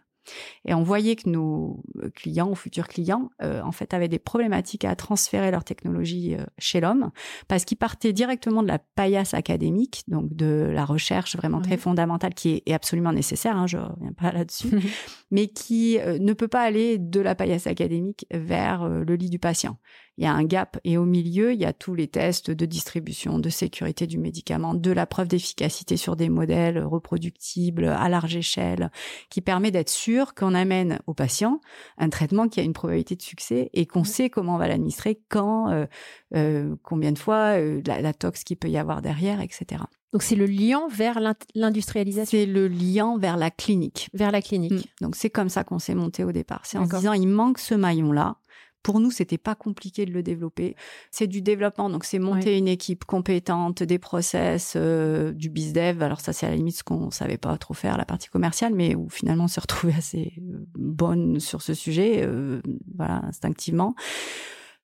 Et 0.64 0.74
on 0.74 0.82
voyait 0.82 1.16
que 1.16 1.28
nos 1.28 1.82
euh, 1.96 2.10
clients 2.10 2.50
ou 2.50 2.54
futurs 2.54 2.88
clients, 2.88 3.30
euh, 3.42 3.62
en 3.62 3.72
fait, 3.72 3.94
avaient 3.94 4.08
des 4.08 4.18
problématiques 4.18 4.84
à 4.84 4.94
transférer 4.96 5.50
leur 5.50 5.64
technologie 5.64 6.34
euh, 6.34 6.44
chez 6.58 6.80
l'homme 6.80 7.10
parce 7.48 7.64
qu'ils 7.64 7.78
partaient 7.78 8.12
directement 8.12 8.62
de 8.62 8.68
la 8.68 8.78
paillasse 8.78 9.34
académique, 9.34 10.02
donc 10.08 10.34
de 10.34 10.70
la 10.72 10.84
recherche 10.84 11.36
vraiment 11.36 11.60
très 11.60 11.76
fondamentale 11.76 12.34
qui 12.34 12.62
est, 12.66 12.72
absolument 12.72 13.12
nécessaire, 13.12 13.56
hein, 13.56 13.66
je 13.66 13.78
reviens 13.78 14.12
pas 14.12 14.32
là-dessus, 14.32 14.70
mais 15.30 15.48
qui 15.48 15.98
ne 15.98 16.32
peut 16.32 16.48
pas 16.48 16.62
aller 16.62 16.98
de 16.98 17.20
la 17.20 17.34
paillasse 17.34 17.66
académique 17.66 18.26
vers 18.30 18.88
le 18.88 19.14
lit 19.16 19.28
du 19.28 19.38
patient. 19.38 19.76
Il 20.18 20.24
y 20.24 20.26
a 20.26 20.32
un 20.32 20.44
gap. 20.44 20.78
Et 20.84 20.98
au 20.98 21.04
milieu, 21.04 21.52
il 21.52 21.60
y 21.60 21.64
a 21.64 21.72
tous 21.72 21.94
les 21.94 22.08
tests 22.08 22.50
de 22.50 22.66
distribution, 22.66 23.38
de 23.38 23.48
sécurité 23.48 24.06
du 24.06 24.18
médicament, 24.18 24.74
de 24.74 24.90
la 24.90 25.06
preuve 25.06 25.28
d'efficacité 25.28 25.96
sur 25.96 26.16
des 26.16 26.28
modèles 26.28 26.82
reproductibles 26.82 27.86
à 27.86 28.08
large 28.08 28.36
échelle, 28.36 28.90
qui 29.30 29.40
permet 29.40 29.70
d'être 29.70 29.88
sûr 29.88 30.34
qu'on 30.34 30.54
amène 30.54 31.00
au 31.06 31.14
patient 31.14 31.60
un 31.98 32.08
traitement 32.08 32.48
qui 32.48 32.60
a 32.60 32.62
une 32.62 32.72
probabilité 32.72 33.16
de 33.16 33.22
succès 33.22 33.70
et 33.72 33.86
qu'on 33.86 34.04
sait 34.04 34.30
comment 34.30 34.56
on 34.56 34.58
va 34.58 34.68
l'administrer, 34.68 35.20
quand, 35.28 35.70
euh, 35.70 35.86
euh, 36.34 36.74
combien 36.82 37.12
de 37.12 37.18
fois, 37.18 37.58
euh, 37.58 37.80
la, 37.86 38.00
la 38.00 38.12
tox 38.12 38.44
qu'il 38.44 38.56
peut 38.56 38.70
y 38.70 38.78
avoir 38.78 39.02
derrière, 39.02 39.40
etc. 39.40 39.82
Donc 40.12 40.22
c'est 40.22 40.34
le 40.34 40.46
lien 40.46 40.88
vers 40.90 41.20
l'industrialisation. 41.54 42.38
C'est 42.38 42.46
le 42.46 42.66
lien 42.66 43.16
vers 43.18 43.36
la 43.36 43.50
clinique. 43.50 44.08
Vers 44.12 44.32
la 44.32 44.42
clinique. 44.42 44.72
Mm. 44.72 45.04
Donc 45.04 45.16
c'est 45.16 45.30
comme 45.30 45.48
ça 45.48 45.62
qu'on 45.62 45.78
s'est 45.78 45.94
monté 45.94 46.24
au 46.24 46.32
départ. 46.32 46.62
C'est 46.64 46.78
en 46.78 46.86
se 46.86 46.96
disant 46.96 47.12
il 47.12 47.28
manque 47.28 47.58
ce 47.58 47.74
maillon 47.74 48.12
là. 48.12 48.36
Pour 48.82 49.00
nous, 49.00 49.10
c'était 49.10 49.38
pas 49.38 49.54
compliqué 49.54 50.06
de 50.06 50.12
le 50.12 50.22
développer. 50.22 50.76
C'est 51.10 51.26
du 51.26 51.42
développement, 51.42 51.90
donc 51.90 52.04
c'est 52.04 52.18
monter 52.18 52.56
une 52.56 52.68
équipe 52.68 53.04
compétente, 53.04 53.82
des 53.82 53.98
process, 53.98 54.74
euh, 54.76 55.32
du 55.32 55.50
biz 55.50 55.72
dev. 55.72 56.02
Alors 56.02 56.20
ça, 56.20 56.32
c'est 56.32 56.46
à 56.46 56.50
la 56.50 56.56
limite 56.56 56.76
ce 56.76 56.84
qu'on 56.84 57.10
savait 57.10 57.38
pas 57.38 57.56
trop 57.58 57.74
faire, 57.74 57.98
la 57.98 58.04
partie 58.04 58.28
commerciale, 58.28 58.74
mais 58.74 58.94
où 58.94 59.08
finalement 59.08 59.44
on 59.44 59.48
s'est 59.48 59.60
retrouvé 59.60 59.94
assez 59.96 60.32
euh, 60.38 60.64
bonne 60.74 61.40
sur 61.40 61.62
ce 61.62 61.74
sujet, 61.74 62.22
euh, 62.22 62.60
voilà, 62.96 63.22
instinctivement. 63.24 63.94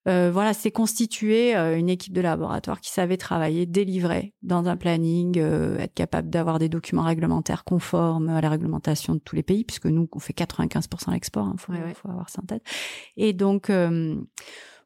Euh, 0.07 0.31
voilà, 0.33 0.55
c'est 0.55 0.71
constituer 0.71 1.57
euh, 1.57 1.77
une 1.77 1.89
équipe 1.89 2.13
de 2.13 2.21
laboratoire 2.21 2.81
qui 2.81 2.91
savait 2.91 3.17
travailler, 3.17 3.67
délivrer 3.67 4.35
dans 4.43 4.67
un 4.69 4.77
planning, 4.77 5.39
euh, 5.39 5.79
être 5.79 5.95
capable 5.95 6.31
d'avoir 6.31 6.59
des 6.59 6.69
documents 6.69 7.03
réglementaires 7.03 7.65
conformes 7.65 8.29
à 8.29 8.41
la 8.41 8.49
réglementation 8.49 9.15
de 9.15 9.21
tous 9.21 9.35
les 9.35 9.43
pays, 9.43 9.65
puisque 9.65 9.87
nous, 9.87 10.09
on 10.13 10.19
fait 10.19 10.37
95% 10.37 11.13
l'export, 11.13 11.47
il 11.47 11.51
hein, 11.51 11.55
faut, 11.59 11.73
faut, 11.95 12.11
avoir 12.11 12.31
ça 12.31 12.41
en 12.43 12.47
tête. 12.47 12.63
Et 13.17 13.33
donc, 13.33 13.71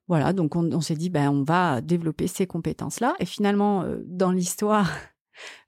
voilà, 0.09 0.33
donc 0.33 0.57
on, 0.57 0.73
on 0.73 0.81
s'est 0.81 0.97
dit, 0.97 1.11
ben, 1.11 1.31
on 1.31 1.43
va 1.43 1.81
développer 1.81 2.27
ces 2.27 2.47
compétences-là. 2.47 3.15
Et 3.21 3.27
finalement, 3.27 3.85
dans 4.07 4.33
l'histoire, 4.33 4.91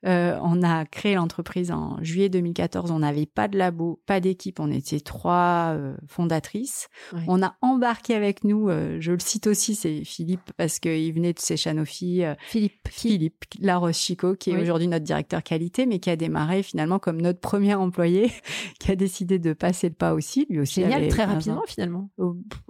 euh, 0.04 0.38
on 0.42 0.62
a 0.62 0.85
créé 0.85 1.14
l'entreprise 1.14 1.71
en 1.71 2.02
juillet 2.02 2.28
2014. 2.28 2.90
On 2.90 3.00
n'avait 3.00 3.26
pas 3.26 3.49
de 3.49 3.57
labo, 3.57 4.00
pas 4.07 4.21
d'équipe. 4.21 4.59
On 4.61 4.71
était 4.71 5.00
trois 5.00 5.75
euh, 5.75 5.95
fondatrices. 6.07 6.88
On 7.28 7.42
a 7.42 7.57
embarqué 7.61 8.14
avec 8.14 8.45
nous, 8.45 8.69
euh, 8.69 8.97
je 9.00 9.12
le 9.12 9.19
cite 9.19 9.47
aussi, 9.47 9.75
c'est 9.75 10.04
Philippe 10.04 10.52
parce 10.57 10.78
qu'il 10.78 11.12
venait 11.12 11.33
de 11.33 11.38
chez 11.38 11.57
Sanofi. 11.57 12.23
Philippe. 12.38 12.88
Philippe 12.88 13.45
Laroche-Chico, 13.61 14.35
qui 14.35 14.50
est 14.50 14.57
aujourd'hui 14.57 14.88
notre 14.88 15.04
directeur 15.04 15.42
qualité, 15.42 15.87
mais 15.87 15.99
qui 15.99 16.11
a 16.11 16.16
démarré 16.16 16.62
finalement 16.62 16.99
comme 16.99 17.21
notre 17.21 17.40
premier 17.40 17.75
employé, 17.75 18.33
qui 18.81 18.90
a 18.90 18.97
décidé 18.97 19.38
de 19.38 19.52
passer 19.52 19.88
le 19.88 19.95
pas 19.95 20.14
aussi. 20.14 20.47
Lui 20.50 20.61
aussi. 20.61 20.83
Génial, 20.83 21.09
très 21.09 21.25
rapidement 21.25 21.62
finalement. 21.66 22.11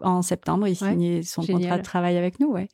en 0.02 0.22
septembre, 0.22 0.68
il 0.68 0.76
signait 0.76 1.22
son 1.22 1.42
contrat 1.42 1.78
de 1.78 1.82
travail 1.82 2.16
avec 2.16 2.40
nous. 2.40 2.52
Ouais. 2.52 2.68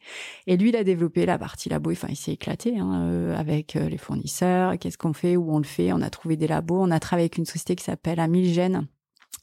Et 0.46 0.56
lui, 0.56 0.70
il 0.70 0.76
a 0.76 0.84
développé 0.84 1.26
la 1.26 1.38
partie 1.38 1.68
labo. 1.68 1.92
Enfin, 1.92 2.08
il 2.10 2.16
s'est 2.16 2.32
éclaté 2.32 2.78
hein, 2.78 3.32
avec 3.36 3.74
les 3.74 3.98
fournisseurs 4.08 4.78
qu'est-ce 4.78 4.98
qu'on 4.98 5.12
fait, 5.12 5.36
où 5.36 5.54
on 5.54 5.58
le 5.58 5.64
fait. 5.64 5.92
On 5.92 6.00
a 6.00 6.10
trouvé 6.10 6.36
des 6.36 6.48
labos. 6.48 6.80
On 6.80 6.90
a 6.90 7.00
travaillé 7.00 7.24
avec 7.24 7.38
une 7.38 7.46
société 7.46 7.76
qui 7.76 7.84
s'appelle 7.84 8.20
Amilgen 8.20 8.86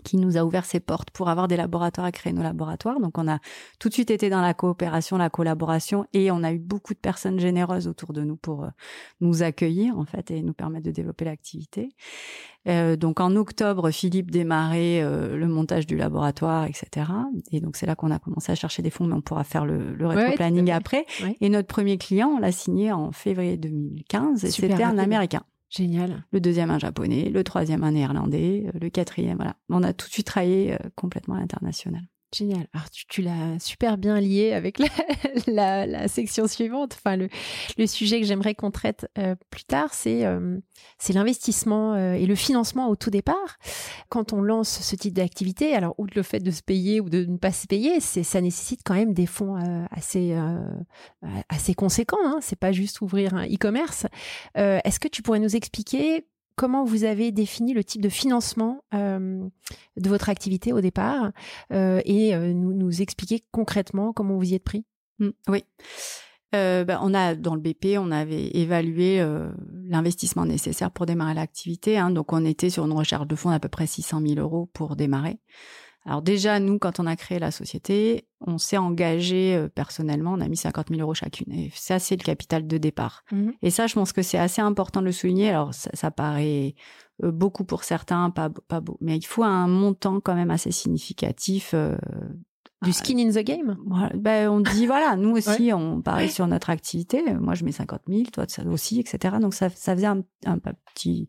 qui 0.06 0.18
nous 0.18 0.38
a 0.38 0.44
ouvert 0.44 0.64
ses 0.64 0.80
portes 0.80 1.10
pour 1.10 1.28
avoir 1.28 1.50
des 1.50 1.58
laboratoires 1.58 2.06
à 2.06 2.12
créer 2.12 2.32
nos 2.32 2.44
laboratoires. 2.44 3.02
Donc 3.02 3.18
on 3.18 3.28
a 3.28 3.40
tout 3.80 3.90
de 3.90 3.94
suite 3.94 4.12
été 4.12 4.30
dans 4.30 4.42
la 4.42 4.54
coopération, 4.54 5.18
la 5.18 5.30
collaboration 5.30 6.06
et 6.14 6.32
on 6.32 6.44
a 6.44 6.54
eu 6.54 6.60
beaucoup 6.60 6.94
de 6.94 7.00
personnes 7.00 7.40
généreuses 7.40 7.88
autour 7.88 8.14
de 8.14 8.22
nous 8.22 8.38
pour 8.38 8.64
euh, 8.64 8.70
nous 9.20 9.44
accueillir 9.44 9.98
en 9.98 10.06
fait 10.06 10.32
et 10.32 10.42
nous 10.42 10.54
permettre 10.54 10.86
de 10.86 10.92
développer 10.92 11.26
l'activité. 11.26 11.90
Euh, 12.68 12.96
donc 12.96 13.20
en 13.20 13.36
octobre, 13.36 13.92
Philippe 13.92 14.32
démarrait 14.32 15.02
euh, 15.02 15.36
le 15.36 15.48
montage 15.48 15.86
du 15.86 15.98
laboratoire, 15.98 16.66
etc. 16.66 17.08
Et 17.52 17.60
donc 17.60 17.76
c'est 17.76 17.86
là 17.86 17.96
qu'on 17.96 18.12
a 18.12 18.20
commencé 18.20 18.52
à 18.52 18.56
chercher 18.56 18.82
des 18.82 18.90
fonds, 18.90 19.06
mais 19.06 19.16
on 19.16 19.22
pourra 19.22 19.44
faire 19.44 19.66
le, 19.66 19.94
le 19.96 20.08
rétro-planning 20.08 20.72
après. 20.72 21.06
Et 21.42 21.50
notre 21.50 21.68
premier 21.68 21.98
client, 21.98 22.30
on 22.30 22.40
l'a 22.40 22.52
signé 22.52 22.92
en 22.92 23.12
février 23.12 23.58
2015 23.58 24.46
et 24.46 24.52
c'était 24.52 24.84
un 24.84 24.98
Américain. 24.98 25.42
Génial. 25.70 26.26
Le 26.32 26.40
deuxième 26.40 26.72
un 26.72 26.80
japonais, 26.80 27.30
le 27.30 27.44
troisième 27.44 27.84
un 27.84 27.92
néerlandais, 27.92 28.66
euh, 28.68 28.80
le 28.80 28.90
quatrième, 28.90 29.38
voilà. 29.38 29.56
On 29.70 29.84
a 29.84 29.94
tout 29.94 30.08
de 30.08 30.12
suite 30.12 30.28
travaillé 30.28 30.74
euh, 30.74 30.78
complètement 30.96 31.36
à 31.36 31.40
l'international. 31.40 32.04
Génial. 32.36 32.68
Alors, 32.74 32.88
tu, 32.90 33.22
l'as 33.22 33.58
super 33.60 33.98
bien 33.98 34.20
lié 34.20 34.52
avec 34.52 34.82
la, 35.48 36.08
section 36.10 36.48
suivante. 36.48 36.98
Enfin, 36.98 37.16
le, 37.16 37.88
sujet 37.88 38.20
que 38.20 38.28
j'aimerais 38.28 38.56
qu'on 38.56 38.72
traite 38.72 39.08
euh, 39.18 39.36
plus 39.50 39.64
tard, 39.64 39.94
c'est 39.94 40.26
euh, 40.26 40.58
l'investissement 41.14 41.94
euh, 41.94 42.16
et 42.16 42.26
le 42.26 42.36
financement 42.36 42.90
au 42.90 42.98
tout 42.98 43.10
départ. 43.10 43.58
Quand 44.10 44.34
on 44.34 44.42
lance 44.42 44.82
ce 44.82 44.98
type 44.98 45.14
d'activité, 45.14 45.76
alors, 45.76 45.96
outre 45.98 46.12
le 46.18 46.24
fait 46.24 46.40
de 46.40 46.52
se 46.52 46.62
payer 46.62 47.00
ou 47.00 47.10
de 47.10 47.24
ne 47.24 47.38
pas 47.38 47.54
se 47.54 47.68
payer, 47.68 48.02
ça 48.02 48.42
nécessite 48.42 48.82
quand 48.84 48.96
même 48.96 49.14
des 49.14 49.28
fonds 49.28 49.56
assez 49.92 50.36
assez 51.48 51.74
conséquents. 51.74 52.18
Hein. 52.26 52.40
C'est 52.42 52.60
pas 52.60 52.74
juste 52.74 53.00
ouvrir 53.00 53.34
un 53.34 53.46
e-commerce. 53.46 54.08
Est-ce 54.56 55.00
que 55.00 55.08
tu 55.08 55.22
pourrais 55.22 55.40
nous 55.40 55.56
expliquer 55.56 56.26
comment 56.56 56.84
vous 56.84 57.04
avez 57.04 57.32
défini 57.32 57.74
le 57.74 57.84
type 57.84 58.02
de 58.02 58.10
financement 58.10 58.84
euh, 58.94 59.48
de 59.98 60.10
votre 60.10 60.30
activité 60.30 60.74
au 60.74 60.82
départ 60.82 61.32
euh, 61.72 62.02
et 62.06 62.36
euh, 62.36 62.54
nous, 62.54 63.02
expliquer 63.02 63.44
concrètement 63.52 64.14
comment 64.14 64.36
vous 64.36 64.52
y 64.52 64.56
êtes 64.56 64.64
pris? 64.64 64.86
Mmh, 65.20 65.30
Oui. 65.50 65.64
Ben, 66.52 66.98
on 67.02 67.14
a 67.14 67.36
dans 67.36 67.54
le 67.54 67.60
BP, 67.60 67.98
on 67.98 68.12
avait 68.12 68.48
évalué 68.54 69.22
l'investissement 69.90 70.46
nécessaire 70.46 70.90
pour 70.90 71.06
démarrer 71.06 71.34
l'activité. 71.34 71.98
Hein, 71.98 72.12
donc 72.12 72.32
on 72.32 72.46
était 72.46 72.70
sur 72.70 72.86
une 72.86 72.94
recherche 72.94 73.28
de 73.28 73.36
fonds 73.36 73.50
d'à 73.50 73.60
peu 73.60 73.68
près 73.68 73.88
600 73.88 74.22
000 74.26 74.36
euros 74.40 74.70
pour 74.72 74.96
démarrer. 74.96 75.38
Alors 76.06 76.22
déjà, 76.22 76.60
nous, 76.60 76.78
quand 76.78 77.00
on 77.00 77.08
a 77.08 77.16
créé 77.16 77.40
la 77.40 77.50
société, 77.50 78.28
on 78.40 78.60
s'est 78.60 78.78
engagé 78.78 79.56
euh, 79.56 79.68
personnellement, 79.68 80.34
on 80.34 80.40
a 80.40 80.48
mis 80.48 80.58
50 80.58 80.90
000 80.90 81.02
euros 81.02 81.16
chacune. 81.16 81.52
Et 81.52 81.72
ça, 81.74 81.98
c'est 81.98 82.16
le 82.16 82.24
capital 82.24 82.68
de 82.68 82.78
départ. 82.78 83.24
Mhm. 83.32 83.54
Et 83.64 83.72
ça, 83.72 83.88
je 83.88 83.96
pense 83.96 84.14
que 84.14 84.22
c'est 84.22 84.38
assez 84.38 84.62
important 84.62 85.02
de 85.02 85.08
le 85.08 85.12
souligner. 85.12 85.50
Alors, 85.50 85.74
ça, 85.74 86.12
paraît 86.12 86.76
euh, 87.24 87.32
beaucoup 87.32 87.64
pour 87.64 87.84
certains, 87.84 88.30
pas, 88.30 88.50
pas 88.68 88.82
beau. 88.82 88.98
Mais 89.02 89.18
il 89.18 89.26
faut 89.26 89.44
un 89.44 89.68
montant 89.68 90.20
quand 90.20 90.36
même 90.36 90.52
assez 90.52 90.72
significatif. 90.72 91.72
Euh, 91.74 91.98
du 92.84 92.94
skin 92.94 93.18
in 93.18 93.32
the 93.32 93.44
game? 93.44 93.76
Ben, 94.14 94.48
On 94.48 94.60
dit, 94.60 94.86
voilà, 94.86 95.16
nous 95.16 95.32
aussi, 95.38 95.74
on 95.74 96.04
parie 96.04 96.30
sur 96.30 96.46
notre 96.46 96.70
activité. 96.70 97.24
Moi, 97.34 97.56
je 97.56 97.66
mets 97.66 97.72
50 97.72 98.02
000, 98.08 98.24
toi 98.32 98.46
ça 98.48 98.64
aussi, 98.68 99.00
etc. 99.00 99.38
Donc, 99.42 99.56
ça, 99.56 99.70
ça 99.70 99.96
faisait 99.96 100.06
un, 100.06 100.22
petit 100.94 101.28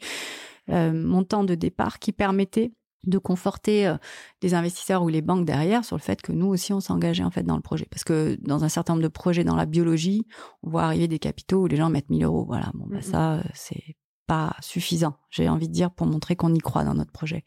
montant 0.69 1.45
de 1.45 1.55
départ 1.55 1.99
qui 1.99 2.13
permettait 2.13 2.73
de 3.07 3.19
conforter 3.19 3.87
euh, 3.87 3.97
les 4.43 4.55
investisseurs 4.55 5.03
ou 5.03 5.09
les 5.09 5.23
banques 5.23 5.45
derrière 5.45 5.85
sur 5.85 5.97
le 5.97 6.03
fait 6.03 6.21
que 6.21 6.33
nous 6.33 6.47
aussi 6.47 6.73
on 6.73 6.81
s'engageait 6.81 7.25
en 7.25 7.31
fait 7.31 7.43
dans 7.43 7.57
le 7.57 7.63
projet. 7.63 7.87
Parce 7.91 8.05
que 8.05 8.37
dans 8.41 8.65
un 8.65 8.69
certain 8.69 8.95
nombre 8.95 9.05
de 9.05 9.09
projets 9.09 9.45
dans 9.45 9.57
la 9.57 9.67
biologie 9.67 10.27
on 10.63 10.71
voit 10.71 10.85
arriver 10.85 11.09
des 11.09 11.19
capitaux 11.19 11.63
où 11.63 11.67
les 11.67 11.77
gens 11.77 11.91
mettent 11.91 12.11
1000 12.11 12.25
euros. 12.25 12.45
Voilà 12.47 12.71
bon 12.75 12.87
bah, 12.89 13.03
ça 13.03 13.35
euh, 13.35 13.43
c'est 13.55 13.97
pas 14.27 14.57
suffisant 14.61 15.17
j'ai 15.31 15.49
envie 15.49 15.69
de 15.69 15.73
dire 15.73 15.91
pour 15.91 16.07
montrer 16.07 16.37
qu'on 16.37 16.53
y 16.53 16.59
croit 16.59 16.85
dans 16.85 16.95
notre 16.95 17.13
projet. 17.13 17.45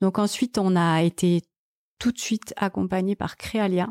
Donc 0.00 0.18
ensuite 0.18 0.58
on 0.58 0.76
a 0.76 1.02
été 1.02 1.42
tout 1.98 2.12
de 2.12 2.18
suite 2.18 2.54
accompagné 2.56 3.16
par 3.16 3.36
Créalia. 3.36 3.88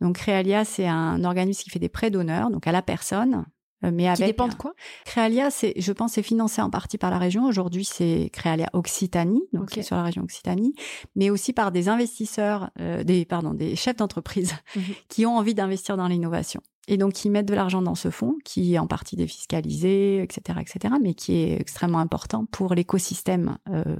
Donc 0.00 0.16
Créalia 0.16 0.64
c'est 0.64 0.86
un 0.86 1.24
organisme 1.24 1.62
qui 1.62 1.70
fait 1.70 1.78
des 1.78 1.88
prêts 1.88 2.10
d'honneur 2.10 2.50
donc 2.50 2.66
à 2.66 2.72
la 2.72 2.82
personne 2.82 3.46
mais 3.82 4.06
avec, 4.06 4.18
qui 4.18 4.24
dépend 4.24 4.48
de 4.48 4.54
quoi? 4.54 4.74
Créalia, 5.04 5.50
c'est, 5.50 5.72
je 5.76 5.92
pense, 5.92 6.12
c'est 6.12 6.22
financé 6.22 6.60
en 6.60 6.70
partie 6.70 6.98
par 6.98 7.10
la 7.10 7.18
région. 7.18 7.46
Aujourd'hui, 7.46 7.84
c'est 7.84 8.30
Créalia 8.32 8.68
Occitanie, 8.72 9.42
donc 9.52 9.70
c'est 9.72 9.82
sur 9.82 9.96
la 9.96 10.02
région 10.02 10.22
Occitanie, 10.22 10.74
mais 11.16 11.30
aussi 11.30 11.52
par 11.52 11.72
des 11.72 11.88
investisseurs, 11.88 12.70
euh, 12.80 13.04
des 13.04 13.24
pardon, 13.24 13.54
des 13.54 13.76
chefs 13.76 13.96
d'entreprise 13.96 14.54
mhm. 14.76 14.82
qui 15.08 15.26
ont 15.26 15.36
envie 15.36 15.54
d'investir 15.54 15.96
dans 15.96 16.08
l'innovation 16.08 16.60
et 16.88 16.96
donc 16.96 17.12
qui 17.12 17.30
mettent 17.30 17.46
de 17.46 17.54
l'argent 17.54 17.82
dans 17.82 17.94
ce 17.94 18.10
fonds 18.10 18.36
qui 18.44 18.74
est 18.74 18.78
en 18.78 18.86
partie 18.86 19.16
défiscalisé, 19.16 20.22
etc., 20.22 20.58
etc., 20.60 20.94
mais 21.00 21.14
qui 21.14 21.34
est 21.34 21.60
extrêmement 21.60 22.00
important 22.00 22.46
pour 22.46 22.74
l'écosystème 22.74 23.58
euh, 23.68 23.96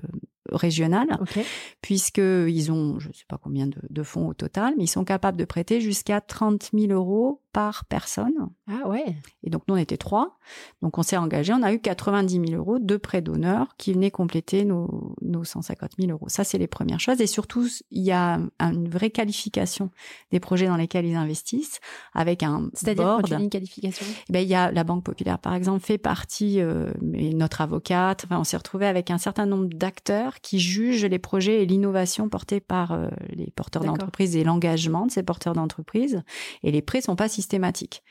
régional, 0.50 1.06
okay. 1.20 1.44
puisqu'ils 1.82 2.72
ont, 2.72 2.98
je 2.98 3.08
ne 3.08 3.12
sais 3.12 3.26
pas 3.28 3.38
combien 3.40 3.68
de, 3.68 3.78
de, 3.88 4.02
fonds 4.02 4.28
au 4.28 4.34
total, 4.34 4.74
mais 4.76 4.84
ils 4.84 4.88
sont 4.88 5.04
capables 5.04 5.38
de 5.38 5.44
prêter 5.44 5.80
jusqu'à 5.80 6.20
30 6.20 6.70
000 6.74 6.92
euros 6.92 7.42
par 7.52 7.84
personne. 7.84 8.34
Ah 8.68 8.88
ouais. 8.88 9.16
Et 9.42 9.50
donc 9.50 9.62
nous 9.68 9.74
on 9.74 9.78
était 9.78 9.96
trois, 9.96 10.38
donc 10.82 10.98
on 10.98 11.02
s'est 11.02 11.16
engagé, 11.16 11.52
on 11.52 11.62
a 11.62 11.72
eu 11.72 11.80
90 11.80 12.48
000 12.48 12.60
euros 12.60 12.78
de 12.78 12.96
prêts 12.96 13.22
d'honneur 13.22 13.76
qui 13.76 13.92
venaient 13.92 14.10
compléter 14.10 14.64
nos, 14.64 15.16
nos 15.22 15.44
150 15.44 15.92
000 15.98 16.12
euros. 16.12 16.28
Ça 16.28 16.44
c'est 16.44 16.58
les 16.58 16.68
premières 16.68 17.00
choses 17.00 17.20
et 17.20 17.26
surtout 17.26 17.66
il 17.90 18.02
y 18.02 18.12
a 18.12 18.40
une 18.60 18.88
vraie 18.88 19.10
qualification 19.10 19.90
des 20.30 20.40
projets 20.40 20.66
dans 20.66 20.76
lesquels 20.76 21.06
ils 21.06 21.16
investissent 21.16 21.80
avec 22.14 22.42
un 22.42 22.70
C'est-à-dire 22.74 23.20
une 23.38 23.50
qualification? 23.50 24.06
Eh 24.28 24.32
ben 24.32 24.40
il 24.40 24.48
y 24.48 24.54
a 24.54 24.70
la 24.70 24.84
Banque 24.84 25.04
Populaire 25.04 25.38
par 25.38 25.54
exemple 25.54 25.84
fait 25.84 25.98
partie, 25.98 26.60
euh, 26.60 26.92
notre 27.00 27.60
avocate. 27.60 28.24
Enfin 28.24 28.38
on 28.38 28.44
s'est 28.44 28.56
retrouvé 28.56 28.86
avec 28.86 29.10
un 29.10 29.18
certain 29.18 29.46
nombre 29.46 29.68
d'acteurs 29.68 30.40
qui 30.40 30.60
jugent 30.60 31.04
les 31.04 31.18
projets 31.18 31.62
et 31.62 31.66
l'innovation 31.66 32.28
portée 32.28 32.60
par 32.60 32.92
euh, 32.92 33.08
les 33.30 33.50
porteurs 33.50 33.84
d'entreprise 33.84 34.36
et 34.36 34.44
l'engagement 34.44 35.06
de 35.06 35.10
ces 35.10 35.22
porteurs 35.22 35.54
d'entreprise 35.54 36.22
et 36.62 36.70
les 36.70 36.82
prêts 36.82 37.00
sont 37.00 37.16
pas 37.16 37.28
systématique. 37.40 38.02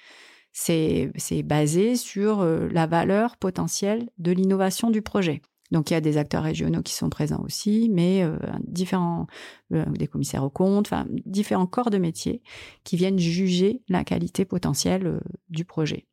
C'est 0.51 1.43
basé 1.43 1.95
sur 1.95 2.41
euh, 2.41 2.67
la 2.71 2.87
valeur 2.87 3.37
potentielle 3.37 4.09
de 4.17 4.31
l'innovation 4.31 4.89
du 4.89 5.01
projet. 5.01 5.41
Donc 5.71 5.91
il 5.91 5.93
y 5.93 5.97
a 5.97 6.01
des 6.01 6.17
acteurs 6.17 6.41
régionaux 6.41 6.81
qui 6.81 6.93
sont 6.93 7.11
présents 7.11 7.43
aussi, 7.45 7.89
mais 7.93 8.23
euh, 8.23 8.35
différents, 8.63 9.27
euh, 9.71 9.85
des 9.85 10.07
commissaires 10.07 10.43
aux 10.43 10.49
comptes, 10.49 10.87
enfin 10.87 11.05
différents 11.25 11.67
corps 11.67 11.91
de 11.91 11.99
métier 11.99 12.41
qui 12.83 12.97
viennent 12.97 13.19
juger 13.19 13.83
la 13.87 14.03
qualité 14.03 14.45
potentielle 14.45 15.21
du 15.49 15.65
projet. 15.65 16.07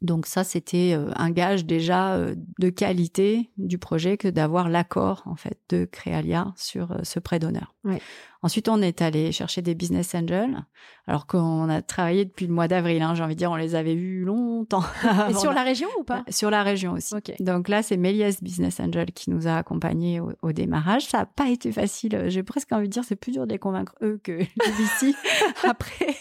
Donc 0.00 0.26
ça, 0.26 0.42
c'était 0.42 0.96
un 1.14 1.30
gage 1.30 1.64
déjà 1.64 2.18
de 2.58 2.70
qualité 2.70 3.50
du 3.56 3.78
projet 3.78 4.16
que 4.16 4.26
d'avoir 4.26 4.68
l'accord 4.68 5.22
en 5.26 5.36
fait 5.36 5.60
de 5.68 5.84
Créalia 5.84 6.52
sur 6.56 6.96
ce 7.04 7.20
prêt 7.20 7.38
d'honneur. 7.38 7.76
Ensuite, 8.44 8.68
on 8.68 8.82
est 8.82 9.02
allé 9.02 9.30
chercher 9.30 9.62
des 9.62 9.76
business 9.76 10.14
angels, 10.16 10.64
alors 11.06 11.28
qu'on 11.28 11.68
a 11.68 11.80
travaillé 11.80 12.24
depuis 12.24 12.48
le 12.48 12.52
mois 12.52 12.66
d'avril. 12.66 13.00
Hein, 13.00 13.14
j'ai 13.14 13.22
envie 13.22 13.34
de 13.34 13.38
dire, 13.38 13.52
on 13.52 13.56
les 13.56 13.76
avait 13.76 13.94
vus 13.94 14.24
longtemps. 14.24 14.82
Et 15.30 15.34
sur 15.34 15.52
la 15.52 15.62
région 15.62 15.88
ou 15.98 16.02
pas? 16.02 16.24
Sur 16.28 16.50
la 16.50 16.64
région 16.64 16.92
aussi. 16.92 17.14
Donc 17.38 17.68
là, 17.68 17.84
c'est 17.84 17.96
Méliès 17.96 18.42
Business 18.42 18.80
Angel 18.80 19.12
qui 19.12 19.30
nous 19.30 19.46
a 19.46 19.56
accompagnés 19.56 20.20
au, 20.20 20.52
démarrage. 20.52 21.06
Ça 21.06 21.18
n'a 21.18 21.26
pas 21.26 21.48
été 21.48 21.70
facile. 21.70 22.24
J'ai 22.26 22.42
presque 22.42 22.72
envie 22.72 22.88
de 22.88 22.92
dire, 22.92 23.04
c'est 23.04 23.16
plus 23.16 23.32
dur 23.32 23.46
de 23.46 23.52
les 23.52 23.58
convaincre 23.58 23.94
eux 24.02 24.20
que 24.22 24.40
ici 24.82 25.14
après 25.68 26.16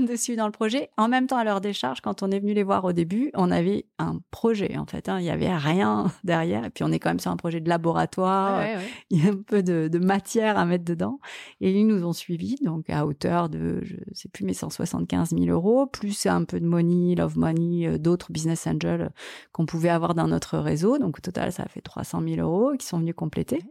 de 0.00 0.16
suivre 0.16 0.38
dans 0.38 0.46
le 0.46 0.52
projet. 0.52 0.90
En 0.96 1.08
même 1.08 1.28
temps, 1.28 1.38
à 1.38 1.44
leur 1.44 1.60
décharge, 1.60 2.00
quand 2.00 2.24
on 2.24 2.30
est 2.32 2.40
venu 2.40 2.54
les 2.54 2.64
voir 2.64 2.84
au 2.84 2.92
début, 2.92 3.30
on 3.34 3.50
avait 3.52 3.86
un 3.98 4.18
projet 4.32 4.76
en 4.76 4.86
fait. 4.86 5.08
Hein. 5.08 5.20
Il 5.20 5.26
y 5.26 5.30
avait 5.30 5.54
rien 5.54 6.06
derrière. 6.24 6.64
Et 6.64 6.70
puis 6.70 6.82
on 6.82 6.90
est 6.90 6.98
quand 6.98 7.10
même 7.10 7.20
sur 7.20 7.30
un 7.30 7.36
projet 7.36 7.60
de 7.60 7.68
laboratoire. 7.68 8.62
Il 9.10 9.24
y 9.24 9.28
a 9.28 9.30
un 9.30 9.36
peu 9.36 9.62
de, 9.62 9.88
de 9.88 9.98
matière 9.98 10.58
à 10.58 10.64
mettre 10.64 10.84
dedans. 10.84 11.20
Et 11.60 11.72
ils 11.72 11.86
nous 11.86 12.04
ont 12.04 12.12
suivis, 12.12 12.56
donc 12.62 12.88
à 12.90 13.06
hauteur 13.06 13.48
de, 13.48 13.80
je 13.82 13.96
sais 14.12 14.28
plus, 14.28 14.44
mais 14.44 14.54
175 14.54 15.30
000 15.30 15.44
euros, 15.46 15.86
plus 15.86 16.26
un 16.26 16.44
peu 16.44 16.60
de 16.60 16.66
money, 16.66 17.14
love 17.14 17.38
money, 17.38 17.86
euh, 17.86 17.98
d'autres 17.98 18.32
business 18.32 18.66
angels 18.66 19.10
qu'on 19.52 19.66
pouvait 19.66 19.88
avoir 19.88 20.14
dans 20.14 20.28
notre 20.28 20.58
réseau. 20.58 20.98
Donc 20.98 21.18
au 21.18 21.20
total, 21.20 21.52
ça 21.52 21.64
a 21.64 21.68
fait 21.68 21.80
300 21.80 22.22
000 22.26 22.40
euros 22.40 22.72
qui 22.78 22.86
sont 22.86 22.98
venus 22.98 23.14
compléter. 23.14 23.62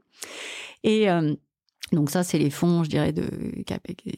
Et 0.84 1.10
euh, 1.10 1.34
donc 1.92 2.10
ça, 2.10 2.24
c'est 2.24 2.38
les 2.38 2.50
fonds, 2.50 2.84
je 2.84 2.90
dirais, 2.90 3.12
de 3.12 3.26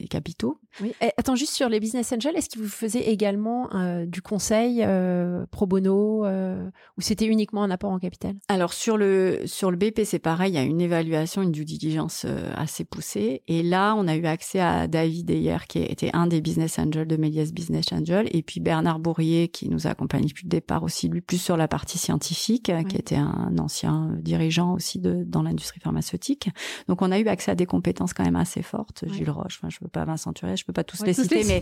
capitaux. 0.10 0.60
Oui. 0.80 0.94
Eh, 1.02 1.10
attends, 1.18 1.36
juste 1.36 1.54
sur 1.54 1.70
les 1.70 1.80
business 1.80 2.12
angels, 2.14 2.36
est-ce 2.36 2.50
que 2.50 2.60
vous 2.60 2.68
faisiez 2.68 3.10
également 3.10 3.74
euh, 3.74 4.06
du 4.06 4.22
conseil 4.22 4.84
euh, 4.84 5.46
pro 5.50 5.66
bono 5.66 6.24
euh, 6.26 6.70
ou 6.98 7.02
c'était 7.02 7.26
uniquement 7.26 7.64
un 7.64 7.72
apport 7.72 7.92
en 7.92 7.98
capital? 7.98 8.36
Alors 8.48 8.74
sur 8.74 8.96
le 8.96 9.42
sur 9.46 9.72
le 9.72 9.78
BP, 9.78 10.02
c'est 10.04 10.20
pareil, 10.20 10.52
il 10.52 10.56
y 10.56 10.60
a 10.60 10.64
une 10.64 10.82
évaluation, 10.82 11.42
une 11.42 11.52
due 11.52 11.66
diligence 11.66 12.26
assez 12.56 12.86
poussée. 12.86 13.42
Et 13.48 13.64
là, 13.64 13.96
on 13.98 14.08
a 14.08 14.16
eu 14.16 14.26
accès 14.26 14.60
à 14.60 14.88
David 14.88 15.32
hier, 15.32 15.66
qui 15.66 15.80
était 15.80 16.12
un 16.14 16.28
des 16.28 16.42
business 16.42 16.78
angels 16.78 17.08
de 17.08 17.18
Méliès 17.18 17.54
Business 17.54 17.92
Angel, 17.92 18.28
et 18.32 18.44
puis 18.44 18.60
Bernard 18.60 19.00
Bourrier, 19.00 19.48
qui 19.48 19.70
nous 19.70 19.88
a 19.88 19.92
accompagnés 19.92 20.28
depuis 20.28 20.46
le 20.46 20.50
départ 20.50 20.84
aussi, 20.84 21.08
lui 21.08 21.22
plus 21.22 21.42
sur 21.42 21.58
la 21.58 21.68
partie 21.68 21.98
scientifique, 21.98 22.72
qui 22.88 22.98
était 22.98 23.16
un 23.16 23.56
ancien 23.58 24.16
dirigeant 24.22 24.74
aussi 24.74 25.00
de 25.00 25.24
dans 25.26 25.42
l'industrie 25.42 25.80
pharmaceutique. 25.80 26.50
Donc 26.88 27.02
on 27.02 27.12
a 27.12 27.20
eu 27.20 27.28
accès 27.28 27.52
à 27.52 27.53
des 27.56 27.66
compétences 27.66 28.14
quand 28.14 28.24
même 28.24 28.36
assez 28.36 28.62
fortes. 28.62 29.06
Gilles 29.08 29.30
Roche, 29.30 29.60
enfin, 29.62 29.70
je 29.70 29.78
veux 29.82 29.88
pas 29.88 30.06
Vincent 30.06 30.34
Turret, 30.34 30.58
je 30.58 30.66
peux 30.66 30.74
pas 30.74 30.84
tous 30.84 31.04
les 31.04 31.14
citer, 31.14 31.44
mais, 31.46 31.62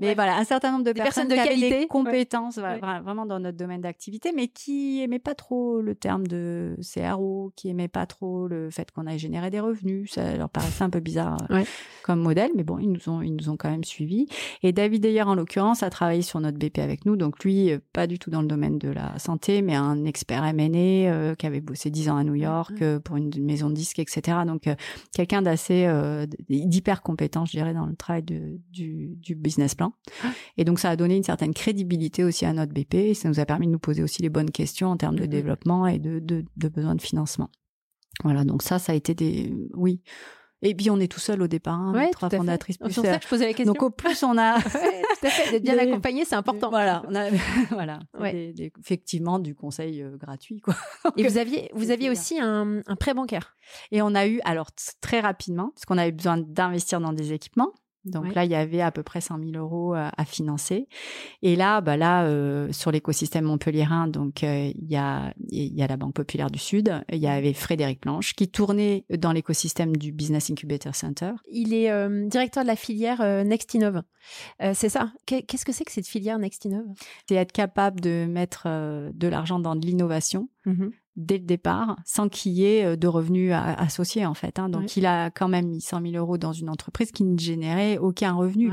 mais 0.00 0.14
voilà, 0.14 0.36
un 0.36 0.44
certain 0.44 0.72
nombre 0.72 0.84
de 0.84 0.92
personnes, 0.92 1.28
de 1.28 1.34
qualité, 1.34 1.80
des 1.80 1.86
compétences 1.86 2.58
vraiment 2.58 3.26
dans 3.26 3.38
notre 3.38 3.56
domaine 3.56 3.80
d'activité, 3.80 4.32
mais 4.34 4.48
qui 4.48 5.02
aimaient 5.02 5.18
pas 5.18 5.34
trop 5.34 5.80
le 5.80 5.94
terme 5.94 6.26
de 6.26 6.76
CRO, 6.82 7.52
qui 7.56 7.68
aimaient 7.68 7.88
pas 7.88 8.06
trop 8.06 8.48
le 8.48 8.70
fait 8.70 8.90
qu'on 8.90 9.06
aille 9.06 9.18
générer 9.18 9.50
des 9.50 9.60
revenus. 9.60 10.12
Ça 10.12 10.36
leur 10.36 10.48
paraissait 10.48 10.84
un 10.84 10.90
peu 10.90 11.00
bizarre 11.00 11.36
euh, 11.50 11.64
comme 12.02 12.20
modèle, 12.20 12.50
mais 12.56 12.64
bon, 12.64 12.78
ils 12.78 12.90
nous 12.90 13.08
ont, 13.08 13.22
ils 13.22 13.34
nous 13.34 13.48
ont 13.48 13.56
quand 13.56 13.70
même 13.70 13.84
suivis. 13.84 14.26
Et 14.62 14.72
David 14.72 15.04
Ayer, 15.04 15.22
en 15.22 15.34
l'occurrence, 15.34 15.82
a 15.82 15.90
travaillé 15.90 16.22
sur 16.22 16.40
notre 16.40 16.58
BP 16.58 16.78
avec 16.78 17.06
nous. 17.06 17.16
Donc 17.16 17.42
lui, 17.44 17.70
euh, 17.70 17.78
pas 17.92 18.06
du 18.06 18.18
tout 18.18 18.30
dans 18.30 18.42
le 18.42 18.48
domaine 18.48 18.78
de 18.78 18.88
la 18.88 19.18
santé, 19.18 19.62
mais 19.62 19.74
un 19.74 20.04
expert 20.04 20.44
M&A 20.44 20.62
euh, 21.10 21.34
qui 21.34 21.46
avait 21.46 21.60
bossé 21.60 21.90
10 21.90 22.10
ans 22.10 22.16
à 22.16 22.24
New 22.24 22.34
York 22.34 22.82
pour 23.04 23.16
une 23.16 23.30
maison 23.40 23.70
de 23.70 23.74
disques, 23.74 23.98
etc. 24.02 24.38
Donc 24.46 24.68
quelqu'un 25.14 25.42
d'assez 25.42 25.88
d'hyper 26.48 27.02
compétent, 27.02 27.44
je 27.44 27.52
dirais, 27.52 27.74
dans 27.74 27.86
le 27.86 27.96
travail 27.96 28.22
de, 28.22 28.60
du, 28.70 29.16
du, 29.16 29.34
business 29.34 29.74
plan. 29.74 29.92
Ah. 30.22 30.28
Et 30.56 30.64
donc, 30.64 30.78
ça 30.78 30.90
a 30.90 30.96
donné 30.96 31.16
une 31.16 31.22
certaine 31.22 31.54
crédibilité 31.54 32.24
aussi 32.24 32.44
à 32.44 32.52
notre 32.52 32.72
BP 32.72 32.94
et 32.94 33.14
ça 33.14 33.28
nous 33.28 33.40
a 33.40 33.46
permis 33.46 33.66
de 33.66 33.72
nous 33.72 33.78
poser 33.78 34.02
aussi 34.02 34.22
les 34.22 34.28
bonnes 34.28 34.50
questions 34.50 34.88
en 34.88 34.96
termes 34.96 35.18
de 35.18 35.26
développement 35.26 35.86
et 35.86 35.98
de, 35.98 36.18
de, 36.18 36.44
de 36.56 36.68
besoins 36.68 36.94
de 36.94 37.02
financement. 37.02 37.50
Voilà, 38.24 38.44
donc 38.44 38.62
ça, 38.62 38.78
ça 38.78 38.92
a 38.92 38.94
été 38.94 39.14
des... 39.14 39.52
Oui, 39.74 40.02
et 40.64 40.74
puis 40.76 40.90
on 40.90 41.00
est 41.00 41.10
tout 41.10 41.18
seul 41.18 41.42
au 41.42 41.48
départ, 41.48 41.74
hein, 41.74 42.08
trois 42.12 42.30
fondatrices 42.30 42.78
plus. 42.78 42.92
Ça 42.92 43.18
que 43.18 43.24
je 43.24 43.28
posais 43.28 43.46
la 43.46 43.52
question. 43.52 43.72
Donc 43.72 43.82
au 43.82 43.90
plus 43.90 44.22
on 44.22 44.38
a, 44.38 44.58
tout 45.22 45.28
à 45.28 45.30
fait, 45.30 45.50
d'être 45.52 45.62
bien 45.62 45.78
accompagné, 45.78 46.24
c'est 46.24 46.34
important. 46.34 46.70
Voilà, 46.70 47.02
on 47.08 47.14
a, 47.14 47.28
voilà, 47.70 48.00
effectivement 48.24 49.38
du 49.38 49.54
conseil 49.54 50.02
euh, 50.02 50.16
gratuit 50.16 50.60
quoi. 50.60 50.74
Et 51.16 51.26
vous 51.26 51.38
aviez, 51.38 51.70
vous 51.74 51.90
aviez 51.90 52.10
aussi 52.10 52.40
un, 52.40 52.80
un 52.86 52.96
prêt 52.96 53.14
bancaire? 53.14 53.56
Et 53.92 54.02
on 54.02 54.14
a 54.14 54.26
eu, 54.26 54.40
alors 54.44 54.70
très 55.00 55.20
rapidement, 55.20 55.70
parce 55.70 55.84
qu'on 55.84 55.98
avait 55.98 56.12
besoin 56.12 56.38
d'investir 56.38 57.00
dans 57.00 57.12
des 57.12 57.32
équipements. 57.32 57.72
Donc 58.04 58.34
là, 58.34 58.44
il 58.44 58.50
y 58.50 58.54
avait 58.54 58.80
à 58.80 58.90
peu 58.90 59.02
près 59.02 59.20
100 59.20 59.38
000 59.38 59.50
euros 59.52 59.94
à, 59.94 60.24
financer. 60.24 60.88
Et 61.42 61.56
là, 61.56 61.80
bah 61.80 61.96
là, 61.96 62.24
euh, 62.24 62.72
sur 62.72 62.90
l'écosystème 62.90 63.44
montpelliérain, 63.44 64.08
donc 64.08 64.44
euh, 64.44 64.72
il 64.74 64.90
y 64.90 64.96
a 64.96 65.34
il 65.50 65.74
y 65.74 65.82
a 65.82 65.86
la 65.86 65.96
Banque 65.96 66.14
Populaire 66.14 66.50
du 66.50 66.58
Sud, 66.58 66.92
il 67.10 67.18
y 67.18 67.26
avait 67.26 67.52
Frédéric 67.52 68.00
Planche 68.00 68.34
qui 68.34 68.48
tournait 68.48 69.04
dans 69.10 69.32
l'écosystème 69.32 69.96
du 69.96 70.12
Business 70.12 70.50
Incubator 70.50 70.94
Center. 70.94 71.32
Il 71.50 71.74
est 71.74 71.90
euh, 71.90 72.26
directeur 72.28 72.62
de 72.62 72.68
la 72.68 72.76
filière 72.76 73.20
Nextinov. 73.44 74.02
c'est 74.60 74.88
ça. 74.88 75.12
Qu'est-ce 75.26 75.64
que 75.64 75.72
c'est 75.72 75.84
que 75.84 75.92
cette 75.92 76.08
filière 76.08 76.38
Nextinov 76.38 76.84
C'est 77.28 77.36
être 77.36 77.52
capable 77.52 78.00
de 78.00 78.26
mettre 78.26 78.66
de 79.12 79.28
l'argent 79.28 79.58
dans 79.58 79.76
de 79.76 79.86
l'innovation. 79.86 80.48
Mmh 80.64 80.88
dès 81.16 81.38
le 81.38 81.44
départ, 81.44 81.96
sans 82.04 82.28
qu'il 82.28 82.52
y 82.52 82.64
ait 82.64 82.84
euh, 82.84 82.96
de 82.96 83.06
revenus 83.06 83.52
associés 83.52 84.24
en 84.24 84.34
fait. 84.34 84.58
Hein. 84.58 84.68
Donc 84.68 84.96
il 84.96 85.06
a 85.06 85.30
quand 85.30 85.48
même 85.48 85.68
mis 85.68 85.80
100 85.80 86.00
000 86.00 86.14
euros 86.14 86.38
dans 86.38 86.52
une 86.52 86.70
entreprise 86.70 87.12
qui 87.12 87.24
ne 87.24 87.38
générait 87.38 87.98
aucun 87.98 88.32
revenu. 88.32 88.70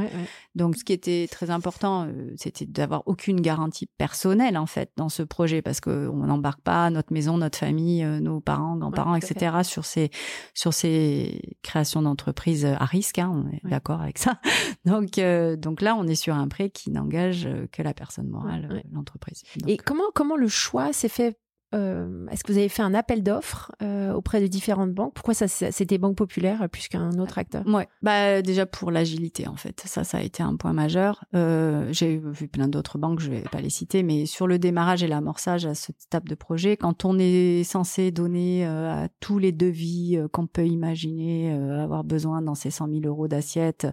Donc 0.56 0.75
ce 0.75 0.84
qui 0.84 0.93
était 0.93 1.28
très 1.30 1.49
important, 1.49 2.06
euh, 2.08 2.32
c'était 2.38 2.65
d'avoir 2.65 3.04
aucune 3.08 3.41
garantie 3.41 3.88
personnelle 3.97 4.58
en 4.58 4.65
fait 4.65 4.91
dans 4.95 5.10
ce 5.10 5.23
projet 5.23 5.62
parce 5.62 5.82
qu'on 5.82 6.25
n'embarque 6.25 6.62
pas 6.62 6.89
notre 6.89 7.12
maison, 7.12 7.38
notre 7.38 7.58
famille, 7.58 8.04
euh, 8.04 8.19
nos 8.19 8.39
parents, 8.39 8.78
grands-parents, 8.78 9.15
etc. 9.15 9.58
sur 9.63 9.86
ces 9.86 10.10
sur 10.54 10.73
ces 10.73 11.58
créations 11.62 12.02
d'entreprises 12.02 12.65
à 12.65 12.86
risque. 12.86 13.19
Hein, 13.19 13.32
on 13.34 13.49
est 13.49 13.69
d'accord 13.69 14.02
avec 14.02 14.17
ça. 14.17 14.39
Donc 14.86 15.19
donc 15.60 15.82
là, 15.82 15.95
on 15.95 16.08
est 16.08 16.15
sur 16.15 16.36
un 16.36 16.47
prêt 16.47 16.69
qui 16.69 16.89
n'engage 16.89 17.47
que 17.71 17.82
la 17.82 17.93
personne 17.93 18.28
morale, 18.28 18.84
l'entreprise. 18.91 19.43
Et 19.67 19.78
comment 19.78 20.04
comment 20.13 20.36
le 20.36 20.47
choix 20.47 20.93
s'est 20.93 21.10
fait 21.10 21.38
euh, 21.75 22.25
est-ce 22.32 22.43
que 22.43 22.51
vous 22.51 22.58
avez 22.58 22.69
fait 22.69 22.82
un 22.82 22.93
appel 22.93 23.21
d'offres 23.21 23.71
euh, 23.84 24.12
auprès 24.13 24.41
de 24.41 24.47
différentes 24.47 24.91
banques? 24.91 25.13
Pourquoi 25.13 25.34
ça 25.34 25.47
c'était 25.47 25.97
Banque 25.97 26.15
Populaire 26.15 26.67
plus 26.69 26.88
qu'un 26.88 27.12
autre 27.19 27.38
acteur? 27.38 27.65
Ouais, 27.67 27.88
bah 28.01 28.41
déjà 28.41 28.65
pour 28.65 28.89
l'agilité 28.91 29.47
en 29.47 29.55
fait, 29.55 29.84
ça 29.86 30.03
ça 30.03 30.17
a 30.17 30.21
été 30.21 30.41
un 30.41 30.55
point 30.55 30.73
majeur. 30.73 31.23
Euh, 31.36 31.88
j'ai 31.91 32.17
vu 32.17 32.47
plein 32.47 32.67
d'autres 32.67 32.97
banques, 32.97 33.19
je 33.19 33.29
vais 33.29 33.41
pas 33.41 33.62
les 33.62 33.69
citer, 33.69 34.01
mais 34.01 34.25
sur 34.25 34.47
le 34.47 34.58
démarrage 34.58 35.03
et 35.03 35.08
l'amorçage 35.08 35.65
à 35.65 35.75
cette 35.75 36.03
étape 36.05 36.27
de 36.27 36.36
projet, 36.36 36.75
quand 36.75 37.05
on 37.05 37.19
est 37.19 37.63
censé 37.63 38.12
donner 38.12 38.65
à 38.65 39.08
tous 39.19 39.38
les 39.38 39.51
devis 39.51 40.19
qu'on 40.32 40.47
peut 40.47 40.65
imaginer 40.65 41.51
avoir 41.51 42.03
besoin 42.03 42.41
dans 42.41 42.55
ces 42.55 42.71
100 42.71 42.88
000 42.88 43.01
euros 43.05 43.27
d'assiette 43.27 43.88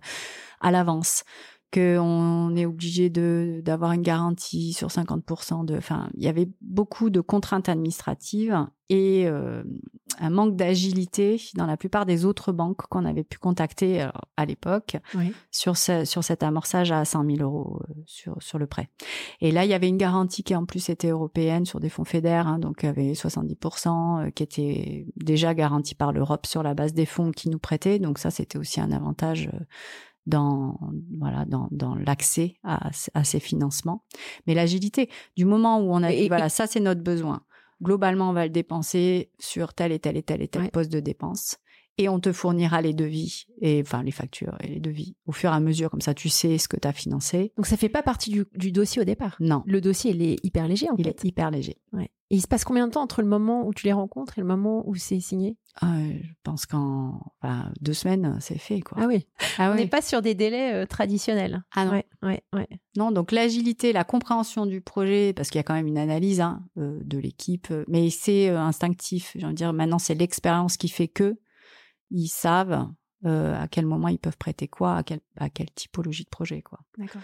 à 0.61 0.71
l'avance 0.71 1.25
qu'on 1.77 2.57
est 2.57 2.65
obligé 2.65 3.11
de 3.11 3.61
d'avoir 3.63 3.93
une 3.93 4.01
garantie 4.01 4.73
sur 4.73 4.89
50% 4.89 5.67
de 5.67 5.77
enfin 5.77 6.09
il 6.17 6.25
y 6.25 6.29
avait 6.29 6.49
beaucoup 6.63 7.11
de 7.11 7.21
contraintes 7.21 7.69
administratives 7.69 8.67
et 8.89 9.27
euh, 9.27 9.63
un 10.19 10.31
manque 10.31 10.57
d'agilité 10.57 11.39
dans 11.55 11.67
la 11.67 11.77
plupart 11.77 12.07
des 12.07 12.25
autres 12.25 12.53
banques 12.53 12.87
qu'on 12.89 13.05
avait 13.05 13.25
pu 13.25 13.37
contacter 13.37 14.03
euh, 14.03 14.09
à 14.39 14.47
l'époque 14.47 14.97
sur 15.51 15.77
ce, 15.77 16.07
sur 16.07 16.25
cet 16.25 16.43
amorçage 16.43 16.93
à 16.93 17.05
100 17.05 17.27
000 17.27 17.43
euros 17.43 17.83
euh, 17.91 17.95
sur 18.07 18.37
sur 18.41 18.59
le 18.59 18.67
prêt. 18.67 18.89
Et 19.43 19.51
là 19.53 19.67
il 19.67 19.71
y 19.71 19.75
avait 19.75 19.89
une 19.89 19.99
garantie 19.99 20.45
qui 20.45 20.55
en 20.55 20.65
plus 20.65 20.89
était 20.89 21.09
européenne 21.09 21.67
sur 21.67 21.79
des 21.79 21.91
fonds 21.91 22.05
fédères 22.05 22.47
hein, 22.47 22.59
donc 22.59 22.79
il 22.85 22.87
y 22.87 22.89
avait 22.89 23.13
70% 23.13 24.33
qui 24.33 24.43
était 24.43 25.07
déjà 25.17 25.53
garantie 25.53 25.95
par 25.95 26.13
l'Europe 26.13 26.47
sur 26.47 26.63
la 26.63 26.73
base 26.73 26.95
des 26.95 27.07
fonds 27.07 27.33
qui 27.33 27.51
nous 27.51 27.59
prêtaient. 27.59 27.99
Donc 27.99 28.19
ça 28.19 28.31
c'était 28.31 28.57
aussi 28.57 28.81
un 28.81 28.93
avantage 28.93 29.51
dans 30.27 30.79
voilà 31.19 31.45
dans, 31.45 31.69
dans 31.71 31.95
l'accès 31.95 32.57
à, 32.65 32.91
à, 33.15 33.25
ces 33.25 33.41
financements. 33.41 34.05
Mais 34.47 34.55
l'agilité, 34.55 35.09
du 35.37 35.45
moment 35.45 35.79
où 35.81 35.93
on 35.93 36.03
a 36.03 36.11
dit 36.11 36.29
voilà 36.29 36.49
ça 36.49 36.67
c'est 36.67 36.81
notre 36.81 37.03
besoin, 37.03 37.43
globalement 37.83 38.31
on 38.31 38.33
va 38.33 38.45
le 38.45 38.53
dépenser 38.53 39.31
sur 39.39 39.75
tel 39.75 39.93
et 39.93 39.99
tel 39.99 40.17
et 40.17 40.23
tel 40.23 40.43
et 40.43 40.49
tel 40.49 40.71
poste 40.71 40.93
de 40.93 41.01
dépense. 41.01 41.57
Et 41.99 42.09
on 42.09 42.21
te 42.21 42.33
fournira 42.33 42.83
les 42.83 42.93
devis 42.93 43.47
et 43.61 43.81
enfin 43.81 44.03
les 44.03 44.11
factures 44.11 44.57
et 44.61 44.69
les 44.69 44.81
devis 44.81 45.17
au 45.27 45.33
fur 45.33 45.51
et 45.51 45.55
à 45.55 45.61
mesure 45.61 45.91
comme 45.91 46.01
ça 46.03 46.15
tu 46.15 46.29
sais 46.29 46.59
ce 46.59 46.69
que 46.69 46.77
tu 46.77 46.87
as 46.87 46.93
financé. 46.93 47.53
Donc 47.57 47.67
ça 47.67 47.77
fait 47.77 47.89
pas 47.89 48.03
partie 48.03 48.45
du, 48.55 48.73
dossier 48.73 49.01
au 49.01 49.05
départ? 49.05 49.37
Non. 49.41 49.63
Le 49.67 49.81
dossier 49.81 50.11
il 50.13 50.23
est 50.23 50.37
hyper 50.45 50.69
léger 50.69 50.91
en 50.91 50.95
il 50.99 51.05
fait. 51.05 51.11
est 51.11 51.25
hyper 51.25 51.51
léger. 51.51 51.79
Ouais. 51.93 52.11
Et 52.31 52.37
il 52.37 52.41
se 52.41 52.49
passe 52.49 52.65
combien 52.65 52.89
de 52.89 52.93
temps 52.93 53.03
entre 53.03 53.23
le 53.23 53.29
moment 53.29 53.67
où 53.67 53.73
tu 53.73 53.87
les 53.87 53.93
rencontres 53.93 54.37
et 54.39 54.41
le 54.41 54.47
moment 54.49 54.83
où 54.89 54.97
c'est 54.97 55.21
signé? 55.21 55.57
Ah, 55.81 55.95
Je 56.01 56.29
pense 56.43 56.67
qu'en 56.67 57.21
deux 57.81 57.93
semaines 57.95 58.37
c'est 58.41 58.59
fait 58.59 58.81
quoi. 58.81 58.99
Ah 59.01 59.07
oui. 59.07 59.27
Ah 59.59 59.71
on 59.73 59.75
n'est 59.75 59.87
pas 59.87 60.03
sur 60.03 60.21
des 60.21 60.35
délais 60.35 60.75
euh, 60.75 60.87
traditionnels. 60.87 61.63
Ah 61.75 61.87
non. 61.87 61.93
Ouais, 61.93 62.07
ouais, 62.23 62.43
ouais. 62.53 62.69
Non 62.97 63.11
donc 63.11 63.33
l'agilité, 63.33 63.95
la 63.95 64.05
compréhension 64.05 64.67
du 64.67 64.83
projet 64.83 65.33
parce 65.33 65.49
qu'il 65.49 65.59
y 65.59 65.61
a 65.61 65.63
quand 65.63 65.75
même 65.75 65.87
une 65.87 65.97
analyse 65.99 66.43
hein, 66.43 66.63
euh, 66.77 66.99
de 67.03 67.17
l'équipe, 67.17 67.69
euh, 67.71 67.85
mais 67.89 68.11
c'est 68.11 68.49
instinctif. 68.49 69.33
J'ai 69.37 69.45
envie 69.47 69.55
de 69.55 69.59
dire 69.59 69.73
maintenant 69.73 69.99
c'est 69.99 70.15
l'expérience 70.15 70.77
qui 70.77 70.89
fait 70.89 71.09
que 71.09 71.39
ils 72.11 72.29
savent 72.29 72.89
euh, 73.25 73.61
à 73.61 73.69
quel 73.69 73.87
moment 73.87 74.09
ils 74.09 74.19
peuvent 74.19 74.37
prêter 74.37 74.69
quoi, 74.69 74.99
à, 74.99 75.03
à 75.37 75.51
quelle 75.51 75.71
typologie 75.71 76.25
de 76.25 76.31
projet, 76.31 76.63
quoi. 76.63 76.81
D'accord. 76.99 77.23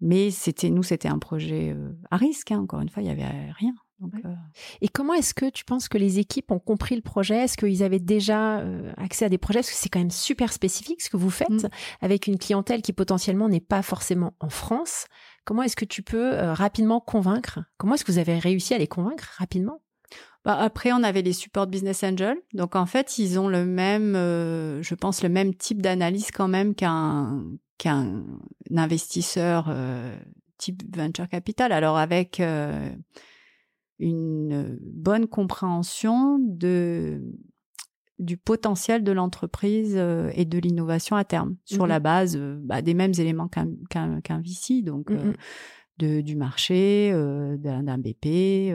Mais 0.00 0.30
c'était 0.30 0.70
nous, 0.70 0.82
c'était 0.82 1.08
un 1.08 1.18
projet 1.18 1.72
euh, 1.74 1.92
à 2.10 2.16
risque. 2.16 2.52
Hein, 2.52 2.60
encore 2.60 2.80
une 2.80 2.88
fois, 2.88 3.02
il 3.02 3.06
y 3.06 3.10
avait 3.10 3.50
rien. 3.52 3.74
Euh, 4.24 4.34
Et 4.80 4.88
comment 4.88 5.12
est-ce 5.12 5.34
que 5.34 5.50
tu 5.50 5.64
penses 5.64 5.88
que 5.88 5.98
les 5.98 6.20
équipes 6.20 6.52
ont 6.52 6.60
compris 6.60 6.94
le 6.94 7.02
projet? 7.02 7.38
Est-ce 7.38 7.56
qu'ils 7.56 7.82
avaient 7.82 7.98
déjà 7.98 8.64
accès 8.96 9.24
à 9.24 9.28
des 9.28 9.38
projets? 9.38 9.58
Parce 9.58 9.70
que 9.70 9.76
c'est 9.76 9.88
quand 9.88 9.98
même 9.98 10.12
super 10.12 10.52
spécifique 10.52 11.02
ce 11.02 11.10
que 11.10 11.16
vous 11.16 11.30
faites 11.30 11.50
mmh. 11.50 11.68
avec 12.00 12.28
une 12.28 12.38
clientèle 12.38 12.80
qui 12.80 12.92
potentiellement 12.92 13.48
n'est 13.48 13.58
pas 13.58 13.82
forcément 13.82 14.34
en 14.38 14.50
France. 14.50 15.06
Comment 15.44 15.64
est-ce 15.64 15.74
que 15.74 15.84
tu 15.84 16.02
peux 16.02 16.30
rapidement 16.52 17.00
convaincre? 17.00 17.58
Comment 17.76 17.94
est-ce 17.94 18.04
que 18.04 18.12
vous 18.12 18.18
avez 18.18 18.38
réussi 18.38 18.72
à 18.72 18.78
les 18.78 18.86
convaincre 18.86 19.34
rapidement? 19.36 19.82
Bah, 20.44 20.56
après, 20.58 20.92
on 20.92 21.02
avait 21.02 21.22
les 21.22 21.32
support 21.32 21.66
business 21.66 22.04
angels. 22.04 22.38
Donc, 22.54 22.76
en 22.76 22.86
fait, 22.86 23.18
ils 23.18 23.38
ont 23.38 23.48
le 23.48 23.64
même, 23.64 24.14
euh, 24.14 24.82
je 24.82 24.94
pense, 24.94 25.22
le 25.22 25.28
même 25.28 25.54
type 25.54 25.82
d'analyse 25.82 26.30
quand 26.30 26.48
même 26.48 26.74
qu'un 26.74 27.44
qu'un 27.76 28.24
investisseur 28.74 29.66
euh, 29.68 30.16
type 30.56 30.82
venture 30.96 31.28
capital. 31.28 31.72
Alors, 31.72 31.96
avec 31.96 32.40
euh, 32.40 32.90
une 33.98 34.78
bonne 34.80 35.26
compréhension 35.26 36.38
de 36.40 37.22
du 38.18 38.36
potentiel 38.36 39.04
de 39.04 39.12
l'entreprise 39.12 39.94
et 39.94 40.44
de 40.44 40.58
l'innovation 40.58 41.14
à 41.14 41.22
terme 41.22 41.54
sur 41.64 41.84
mmh 41.84 41.88
la 41.88 42.00
base 42.00 42.36
bah, 42.36 42.82
des 42.82 42.94
mêmes 42.94 43.12
éléments 43.16 43.46
qu'un 43.46 43.68
qu'un 43.90 44.40
VC, 44.40 44.82
donc 44.82 45.10
mmh 45.10 45.34
de, 45.98 46.20
du 46.20 46.36
marché, 46.36 47.12
d'un 47.58 47.98
BP 47.98 48.72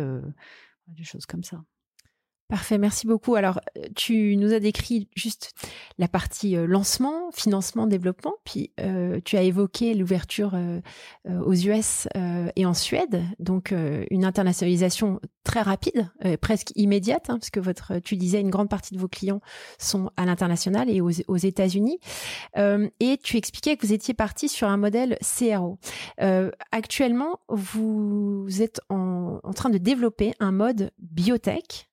des 0.88 1.04
choses 1.04 1.26
comme 1.26 1.43
ça. 1.43 1.63
Parfait, 2.54 2.78
merci 2.78 3.08
beaucoup. 3.08 3.34
Alors, 3.34 3.60
euh, 3.80 3.88
tu 3.96 4.38
nous 4.38 4.54
as 4.54 4.60
décrit 4.60 5.08
juste 5.16 5.56
la 5.98 6.08
partie 6.08 6.56
euh, 6.56 6.68
lancement, 6.68 7.32
financement, 7.32 7.88
développement, 7.88 8.36
puis 8.46 8.70
euh, 8.80 9.20
tu 9.26 9.38
as 9.38 9.42
évoqué 9.42 9.96
l'ouverture 9.96 10.56
aux 11.26 11.54
US 11.54 12.08
et 12.56 12.66
en 12.66 12.74
Suède, 12.76 13.24
donc 13.39 13.74
une 14.12 14.26
internationalisation 14.26 15.20
très 15.44 15.62
rapide, 15.62 16.12
presque 16.42 16.72
immédiate, 16.76 17.30
hein, 17.30 17.39
parce 17.39 17.50
que 17.50 17.60
votre, 17.60 18.00
tu 18.00 18.18
disais, 18.18 18.39
une 18.39 18.50
grande 18.50 18.70
partie 18.70 18.94
de 18.94 19.00
vos 19.00 19.08
clients 19.08 19.42
sont 19.80 20.12
à 20.18 20.26
l'international 20.26 20.89
et 20.89 21.02
aux, 21.02 21.38
États-Unis. 21.38 22.00
et 22.56 23.18
tu 23.24 23.38
expliquais 23.38 23.78
que 23.78 23.86
vous 23.86 23.94
étiez 23.94 24.13
parti 24.13 24.50
sur 24.50 24.68
un 24.68 24.78
modèle 24.78 25.18
CRO. 25.22 25.80
actuellement, 26.72 27.39
vous 27.48 28.48
êtes 28.60 28.82
en, 28.89 29.39
en 29.44 29.54
train 29.54 29.70
de 29.70 29.78
développer 29.78 30.34
un 30.39 30.52
mode 30.52 30.92
biotech 31.00 31.89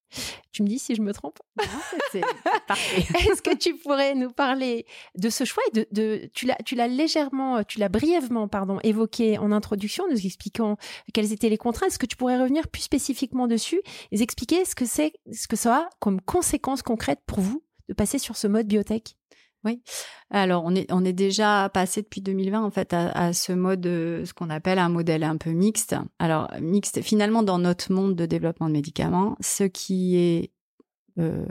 tu 0.53 0.63
me 0.63 0.69
dis 0.69 0.79
si 0.79 0.95
je 0.95 1.03
me 1.03 1.13
trompe? 1.13 1.39
Est-ce 1.59 3.43
que 3.43 3.55
tu 3.55 3.77
pourrais 3.77 4.15
nous 4.15 4.31
parler 4.31 4.87
de 5.17 5.31
ce 5.31 5.45
choix 5.45 5.63
de, 5.75 5.87
de 5.93 6.31
tu 6.35 6.47
l'as 6.47 6.57
tu 6.65 6.75
l'as 6.75 6.89
légèrement 6.89 7.63
tu 7.65 7.79
l'as 7.79 7.89
brièvement 7.89 8.49
pardon 8.49 8.79
évoqué 8.83 9.39
en 9.39 9.53
introduction 9.53 10.05
nous 10.11 10.27
expliquant 10.27 10.77
quelles 11.13 11.33
étaient 11.33 11.49
les 11.49 11.59
contraintes 11.59 11.91
est-ce 11.91 11.99
que 11.99 12.07
tu 12.07 12.17
pourrais 12.17 12.41
revenir 12.41 12.69
plus 12.69 12.83
spécifiquement 12.83 13.47
dessus 13.47 13.81
et 14.13 14.23
expliquer 14.23 14.65
ce 14.65 14.75
que 14.75 14.85
c'est 14.85 15.13
ce 15.33 15.49
que 15.49 15.57
ça 15.57 15.77
a 15.77 15.91
comme 15.99 16.21
conséquence 16.21 16.83
concrète 16.83 17.21
pour 17.27 17.41
vous 17.41 17.63
de 17.89 17.95
passer 17.95 18.19
sur 18.19 18.37
ce 18.37 18.47
mode 18.47 18.67
biotech? 18.67 19.17
Oui. 19.65 19.83
Alors 20.31 20.65
on 20.65 20.75
est 20.75 20.91
on 20.91 21.05
est 21.05 21.13
déjà 21.13 21.69
passé 21.73 22.03
depuis 22.03 22.23
2020 22.23 22.63
en 22.63 22.71
fait 22.71 22.95
à, 22.95 23.33
ce 23.33 23.53
mode 23.53 23.87
euh, 23.87 24.25
ce 24.25 24.33
qu'on 24.33 24.49
appelle 24.49 24.79
un 24.79 24.89
modèle 24.89 25.23
un 25.23 25.37
peu 25.37 25.51
mixte. 25.51 25.97
Alors 26.19 26.51
mixte 26.61 27.03
finalement 27.03 27.43
dans 27.43 27.59
notre 27.59 27.93
monde 27.93 28.17
de 28.17 28.27
développement 28.27 28.69
de 28.69 28.73
médicaments, 28.73 29.37
ce 29.41 29.65
qui 29.65 30.17
est 30.17 30.51
euh, 31.19 31.47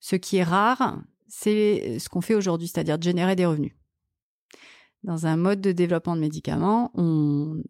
ce 0.00 0.16
qui 0.16 0.36
est 0.36 0.44
rare, 0.44 1.00
c'est 1.28 1.98
ce 1.98 2.08
qu'on 2.08 2.20
fait 2.20 2.34
aujourd'hui, 2.34 2.68
c'est-à-dire 2.68 2.98
de 2.98 3.04
générer 3.04 3.36
des 3.36 3.46
revenus. 3.46 3.72
Dans 5.02 5.26
un 5.26 5.36
mode 5.36 5.60
de 5.60 5.72
développement 5.72 6.14
de 6.14 6.20
médicaments, 6.20 6.92
on 6.94 7.62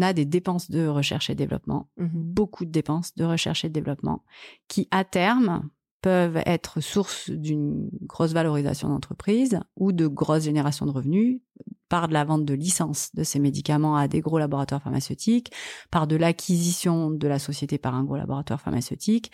a 0.00 0.12
des 0.12 0.24
dépenses 0.24 0.70
de 0.70 0.86
recherche 0.86 1.28
et 1.28 1.34
développement, 1.34 1.90
mmh 1.96 2.06
beaucoup 2.12 2.64
de 2.64 2.70
dépenses 2.70 3.14
de 3.14 3.24
recherche 3.24 3.64
et 3.64 3.68
développement, 3.68 4.22
qui 4.68 4.88
à 4.90 5.04
terme 5.04 5.68
peuvent 6.06 6.40
être 6.46 6.80
source 6.80 7.30
d'une 7.30 7.88
grosse 8.02 8.32
valorisation 8.32 8.88
d'entreprise 8.88 9.58
ou 9.74 9.90
de 9.90 10.06
grosses 10.06 10.44
générations 10.44 10.86
de 10.86 10.92
revenus 10.92 11.40
par 11.88 12.06
de 12.06 12.12
la 12.12 12.22
vente 12.22 12.44
de 12.44 12.54
licences 12.54 13.12
de 13.16 13.24
ces 13.24 13.40
médicaments 13.40 13.96
à 13.96 14.06
des 14.06 14.20
gros 14.20 14.38
laboratoires 14.38 14.80
pharmaceutiques, 14.80 15.50
par 15.90 16.06
de 16.06 16.14
l'acquisition 16.14 17.10
de 17.10 17.26
la 17.26 17.40
société 17.40 17.76
par 17.76 17.96
un 17.96 18.04
gros 18.04 18.14
laboratoire 18.14 18.60
pharmaceutique 18.60 19.32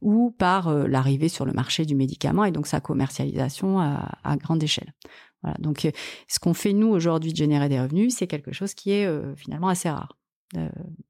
ou 0.00 0.30
par 0.30 0.68
euh, 0.68 0.86
l'arrivée 0.86 1.28
sur 1.28 1.44
le 1.44 1.52
marché 1.52 1.86
du 1.86 1.96
médicament 1.96 2.44
et 2.44 2.52
donc 2.52 2.68
sa 2.68 2.80
commercialisation 2.80 3.80
à, 3.80 4.36
grande 4.36 4.62
échelle. 4.62 4.94
Voilà. 5.42 5.56
Donc, 5.58 5.84
euh, 5.86 5.90
ce 6.28 6.38
qu'on 6.38 6.54
fait 6.54 6.72
nous 6.72 6.86
aujourd'hui 6.86 7.32
de 7.32 7.36
générer 7.36 7.68
des 7.68 7.80
revenus, 7.80 8.14
c'est 8.16 8.28
quelque 8.28 8.52
chose 8.52 8.74
qui 8.74 8.92
est 8.92 9.06
euh, 9.06 9.34
finalement 9.34 9.66
assez 9.66 9.90
rare. 9.90 10.16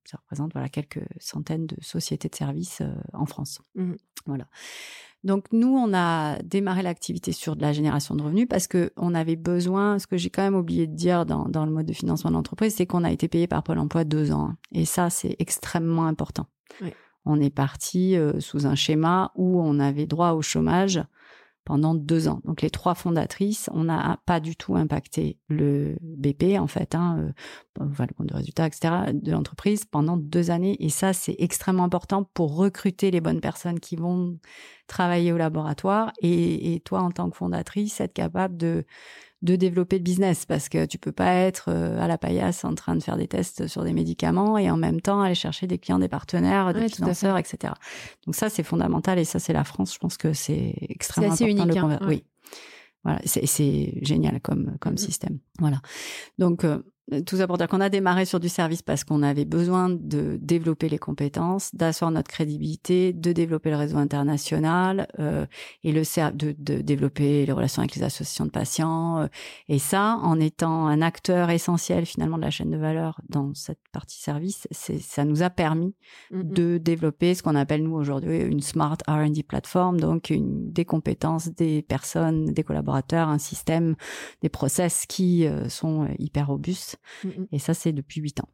Ça 0.05 0.19
représente 0.19 0.53
voilà 0.53 0.69
quelques 0.69 1.05
centaines 1.19 1.67
de 1.67 1.77
sociétés 1.81 2.29
de 2.29 2.35
services 2.35 2.83
en 3.13 3.27
France. 3.27 3.61
Mmh. 3.75 3.95
Voilà. 4.27 4.47
Donc 5.25 5.47
nous, 5.53 5.69
on 5.69 5.95
a 5.95 6.39
démarré 6.43 6.83
l'activité 6.83 7.33
sur 7.33 7.55
de 7.55 7.63
la 7.63 7.73
génération 7.73 8.17
de 8.17 8.23
revenus 8.23 8.49
parce 8.49 8.67
que 8.67 8.93
on 8.97 9.15
avait 9.15 9.37
besoin. 9.37 9.99
Ce 9.99 10.07
que 10.07 10.17
j'ai 10.17 10.31
quand 10.31 10.43
même 10.43 10.57
oublié 10.57 10.87
de 10.87 10.95
dire 10.95 11.27
dans, 11.27 11.49
dans 11.49 11.65
le 11.65 11.71
mode 11.71 11.87
de 11.87 11.93
financement 11.93 12.33
d'entreprise, 12.33 12.75
c'est 12.75 12.87
qu'on 12.87 13.05
a 13.05 13.13
été 13.13 13.29
payé 13.29 13.47
par 13.47 13.63
Pôle 13.63 13.79
Emploi 13.79 14.05
deux 14.05 14.33
ans, 14.33 14.51
hein. 14.51 14.57
et 14.73 14.85
ça 14.85 15.11
c'est 15.11 15.37
extrêmement 15.39 16.07
important. 16.07 16.47
On 17.25 17.41
est 17.41 17.55
parti 17.55 18.17
euh, 18.17 18.41
sous 18.41 18.67
un 18.67 18.75
schéma 18.75 19.31
où 19.37 19.61
on 19.63 19.79
avait 19.79 20.07
droit 20.07 20.33
au 20.33 20.43
chômage 20.43 21.01
pendant 21.65 21.95
deux 21.95 22.29
ans. 22.29 22.41
Donc 22.45 22.63
les 22.63 22.71
trois 22.71 22.95
fondatrices, 22.95 23.71
on 23.73 23.85
n'a 23.85 24.21
pas 24.27 24.41
du 24.41 24.57
tout 24.57 24.77
impacté 24.77 25.39
le 25.49 25.97
BP 26.01 26.59
en 26.59 26.67
fait, 26.67 26.95
hein, 26.95 27.33
euh, 27.79 27.85
le 27.99 28.15
compte 28.15 28.27
de 28.27 28.35
résultats, 28.35 28.67
etc. 28.67 29.13
de 29.13 29.33
l'entreprise 29.33 29.85
pendant 29.85 30.17
deux 30.17 30.51
années. 30.51 30.77
Et 30.81 30.89
ça, 30.89 31.13
c'est 31.13 31.37
extrêmement 31.39 31.85
important 31.85 32.25
pour 32.35 32.57
recruter 32.57 33.11
les 33.11 33.21
bonnes 33.21 33.41
personnes 33.41 33.81
qui 33.81 33.97
vont 33.97 34.39
travailler 34.87 35.33
au 35.33 35.37
laboratoire. 35.37 36.13
Et, 36.21 36.75
et 36.75 36.81
toi, 36.81 37.01
en 37.01 37.11
tant 37.11 37.31
que 37.31 37.37
fondatrice, 37.37 38.01
être 38.01 38.13
capable 38.13 38.57
de 38.57 38.85
de 39.43 39.57
développer 39.57 39.99
le 39.99 40.05
business 40.05 40.47
parce 40.47 40.69
que 40.69 40.87
tu 40.87 40.99
peux 40.99 41.13
pas 41.13 41.35
être 41.35 41.67
euh, 41.69 42.01
à 42.01 42.07
la 42.07 42.17
paillasse 42.17 42.65
en 42.65 42.75
train 42.75 42.95
de 42.95 43.03
faire 43.03 43.17
des 43.17 43.27
tests 43.27 43.67
sur 43.67 43.83
des 43.83 43.93
médicaments 43.93 44.57
et 44.57 44.71
en 44.71 44.77
même 44.77 45.01
temps 45.01 45.21
aller 45.21 45.35
chercher 45.35 45.67
des 45.67 45.79
clients, 45.79 45.99
des 45.99 46.09
partenaires, 46.09 46.73
des 46.73 46.89
financeurs, 46.89 47.37
etc. 47.39 47.73
Donc 48.25 48.37
ça 48.37 48.49
c'est 48.49 48.63
fondamental 48.63 49.19
et 49.19 49.25
ça 49.25 49.39
c'est 49.39 49.53
la 49.53 49.65
France. 49.65 49.95
Je 49.95 49.99
pense 49.99 50.17
que 50.17 50.33
c'est 50.33 50.75
extrêmement 50.81 51.33
assez 51.33 51.53
important. 51.53 51.89
Unique, 51.89 52.01
hein. 52.03 52.07
Oui. 52.07 52.25
Voilà, 53.05 53.21
c'est 53.25 53.99
génial 54.03 54.41
comme 54.41 54.77
comme 54.81 54.97
système. 54.97 55.41
Voilà. 55.59 55.81
Donc 56.39 56.65
euh, 56.65 56.79
tout 57.27 57.37
ça 57.37 57.47
pour 57.47 57.59
dire 57.59 57.67
qu'on 57.67 57.81
a 57.81 57.89
démarré 57.89 58.25
sur 58.25 58.39
du 58.39 58.49
service 58.49 58.81
parce 58.81 59.03
qu'on 59.03 59.23
avait 59.23 59.45
besoin 59.45 59.89
de 59.91 60.39
développer 60.41 60.89
les 60.89 60.99
compétences, 60.99 61.75
d'asseoir 61.75 62.11
notre 62.11 62.31
crédibilité, 62.31 63.13
de 63.13 63.33
développer 63.33 63.71
le 63.71 63.77
réseau 63.77 63.99
international 63.99 65.09
euh, 65.19 65.45
et 65.83 65.93
le 65.93 66.03
de, 66.33 66.55
de, 66.57 66.81
développer 66.81 67.45
les 67.45 67.53
relations 67.53 67.81
avec 67.83 67.97
les 67.97 68.03
associations 68.05 68.47
de 68.47 68.51
patients. 68.51 69.19
Euh, 69.19 69.27
et 69.69 69.79
ça, 69.79 70.19
en 70.23 70.39
étant 70.39 70.87
un 70.87 71.03
acteur 71.03 71.51
essentiel 71.51 72.07
finalement 72.07 72.39
de 72.39 72.43
la 72.43 72.51
chaîne 72.51 72.71
de 72.71 72.77
valeur 72.77 73.21
dans 73.29 73.53
cette 73.55 73.81
partie 73.93 74.21
service, 74.21 74.69
ça 74.71 75.25
nous 75.25 75.43
a 75.43 75.51
permis 75.51 75.95
mm-hmm. 76.33 76.53
de 76.53 76.79
développer 76.79 77.35
ce 77.35 77.43
qu'on 77.43 77.57
appelle 77.57 77.83
nous 77.83 77.95
aujourd'hui 77.95 78.39
une 78.39 78.61
smart 78.61 78.99
R&D 79.09 79.43
plateforme, 79.43 79.99
donc 79.99 80.31
une, 80.31 80.71
des 80.73 80.85
compétences, 80.85 81.49
des 81.49 81.83
personnes, 81.83 82.47
des 82.47 82.63
collaborateurs, 82.63 83.29
un 83.29 83.39
système, 83.39 83.97
des 84.41 84.49
process 84.49 85.05
qui 85.07 85.47
euh, 85.47 85.69
sont 85.69 86.09
hyper 86.19 86.47
robustes 86.47 86.99
Mmh, 87.25 87.29
mmh. 87.29 87.47
Et 87.53 87.59
ça, 87.59 87.75
c'est 87.75 87.93
depuis 87.93 88.21
huit 88.21 88.41
ans. 88.41 88.49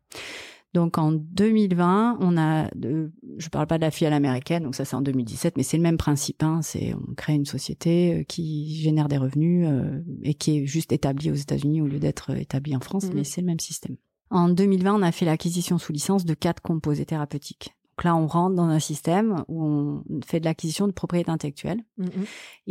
Donc 0.75 0.99
en 0.99 1.13
2020, 1.13 2.19
on 2.21 2.37
a, 2.37 2.69
de, 2.75 3.11
je 3.39 3.49
parle 3.49 3.67
pas 3.67 3.79
de 3.79 3.83
la 3.83 3.91
filiale 3.91 4.13
américaine, 4.13 4.65
donc 4.65 4.75
ça 4.75 4.85
c'est 4.85 4.97
en 4.97 5.01
2017, 5.01 5.57
mais 5.57 5.63
c'est 5.63 5.79
le 5.79 5.83
même 5.83 5.97
principe. 5.97 6.43
Hein, 6.43 6.61
c'est 6.63 6.93
on 6.95 7.15
crée 7.15 7.35
une 7.35 7.47
société 7.47 8.21
euh, 8.21 8.23
qui 8.25 8.77
génère 8.77 9.09
des 9.09 9.17
revenus 9.17 9.67
euh, 9.67 10.03
et 10.23 10.35
qui 10.35 10.59
est 10.59 10.67
juste 10.67 10.93
établie 10.93 11.31
aux 11.31 11.35
États-Unis 11.35 11.81
au 11.81 11.87
lieu 11.87 11.99
d'être 11.99 12.37
établie 12.37 12.77
en 12.77 12.81
France, 12.81 13.07
mmh, 13.07 13.13
mais 13.15 13.25
c'est 13.25 13.41
le 13.41 13.47
même 13.47 13.61
système. 13.61 13.97
En 14.31 14.51
2020, 14.51 14.95
on 14.95 15.03
a 15.03 15.11
fait 15.11 15.25
l'acquisition 15.25 15.79
sous 15.79 15.93
licence 15.93 16.27
de 16.27 16.35
quatre 16.35 16.61
composés 16.61 17.07
thérapeutiques. 17.07 17.75
Là, 18.05 18.17
on 18.17 18.27
rentre 18.27 18.55
dans 18.55 18.69
un 18.69 18.79
système 18.79 19.45
où 19.49 19.65
on 19.65 20.03
fait 20.25 20.41
de 20.41 20.45
l'acquisition 20.45 20.87
de 20.87 20.93
propriété 20.93 21.31
intellectuelle 21.31 21.83
mmh 21.97 22.05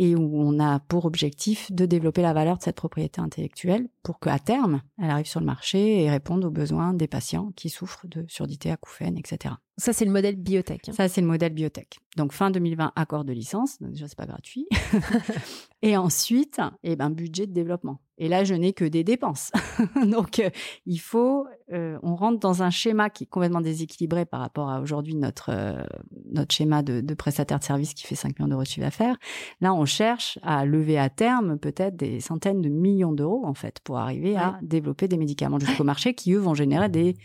et 0.00 0.14
où 0.14 0.40
on 0.40 0.60
a 0.60 0.78
pour 0.78 1.06
objectif 1.06 1.72
de 1.72 1.84
développer 1.84 2.22
la 2.22 2.32
valeur 2.32 2.56
de 2.56 2.62
cette 2.62 2.76
propriété 2.76 3.20
intellectuelle 3.20 3.88
pour 4.04 4.20
qu'à 4.20 4.38
terme, 4.38 4.80
elle 4.96 5.10
arrive 5.10 5.26
sur 5.26 5.40
le 5.40 5.46
marché 5.46 6.02
et 6.02 6.08
réponde 6.08 6.44
aux 6.44 6.50
besoins 6.50 6.94
des 6.94 7.08
patients 7.08 7.50
qui 7.56 7.68
souffrent 7.68 8.06
de 8.06 8.24
surdité 8.28 8.70
acouphène, 8.70 9.18
etc. 9.18 9.56
Ça, 9.76 9.92
c'est 9.92 10.04
le 10.04 10.12
modèle 10.12 10.36
biotech. 10.36 10.88
Hein. 10.88 10.92
Ça, 10.92 11.08
c'est 11.08 11.20
le 11.20 11.26
modèle 11.26 11.52
biotech. 11.52 11.98
Donc, 12.16 12.32
fin 12.32 12.50
2020, 12.50 12.92
accord 12.94 13.24
de 13.24 13.32
licence. 13.32 13.80
Donc, 13.80 13.90
déjà, 13.92 14.06
c'est 14.06 14.18
pas 14.18 14.26
gratuit. 14.26 14.68
et 15.82 15.96
ensuite, 15.96 16.60
eh 16.82 16.96
ben, 16.96 17.10
budget 17.10 17.46
de 17.46 17.52
développement. 17.52 18.00
Et 18.18 18.28
là, 18.28 18.44
je 18.44 18.54
n'ai 18.54 18.72
que 18.72 18.84
des 18.84 19.04
dépenses. 19.04 19.52
Donc, 20.06 20.40
euh, 20.40 20.50
il 20.86 20.98
faut, 20.98 21.46
euh, 21.72 21.98
on 22.02 22.16
rentre 22.16 22.40
dans 22.40 22.62
un 22.62 22.70
schéma 22.70 23.10
qui 23.10 23.24
est 23.24 23.26
complètement 23.26 23.60
déséquilibré 23.60 24.24
par 24.24 24.40
rapport 24.40 24.68
à 24.68 24.80
aujourd'hui 24.80 25.14
notre, 25.14 25.50
euh, 25.52 25.84
notre 26.32 26.54
schéma 26.54 26.82
de, 26.82 27.00
de, 27.00 27.14
prestataire 27.14 27.60
de 27.60 27.64
service 27.64 27.94
qui 27.94 28.04
fait 28.04 28.16
5 28.16 28.38
millions 28.38 28.48
d'euros 28.48 28.62
de 28.62 28.66
chiffre 28.66 28.80
d'affaires. 28.80 29.16
Là, 29.60 29.72
on 29.72 29.84
cherche 29.84 30.38
à 30.42 30.64
lever 30.64 30.98
à 30.98 31.08
terme 31.08 31.58
peut-être 31.58 31.96
des 31.96 32.20
centaines 32.20 32.60
de 32.60 32.68
millions 32.68 33.12
d'euros, 33.12 33.46
en 33.46 33.54
fait, 33.54 33.78
pour 33.80 33.98
arriver 33.98 34.36
à 34.36 34.58
développer 34.62 35.06
des 35.06 35.16
médicaments 35.16 35.60
jusqu'au 35.60 35.84
marché 35.84 36.14
qui, 36.14 36.32
eux, 36.32 36.38
vont 36.38 36.54
générer 36.54 36.88
des 36.88 37.16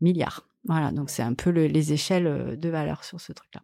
milliards. 0.00 0.47
Voilà, 0.64 0.90
donc 0.90 1.08
c'est 1.10 1.22
un 1.22 1.34
peu 1.34 1.50
les 1.50 1.92
échelles 1.92 2.26
euh, 2.26 2.56
de 2.56 2.68
valeur 2.68 3.04
sur 3.04 3.20
ce 3.20 3.32
truc-là. 3.32 3.62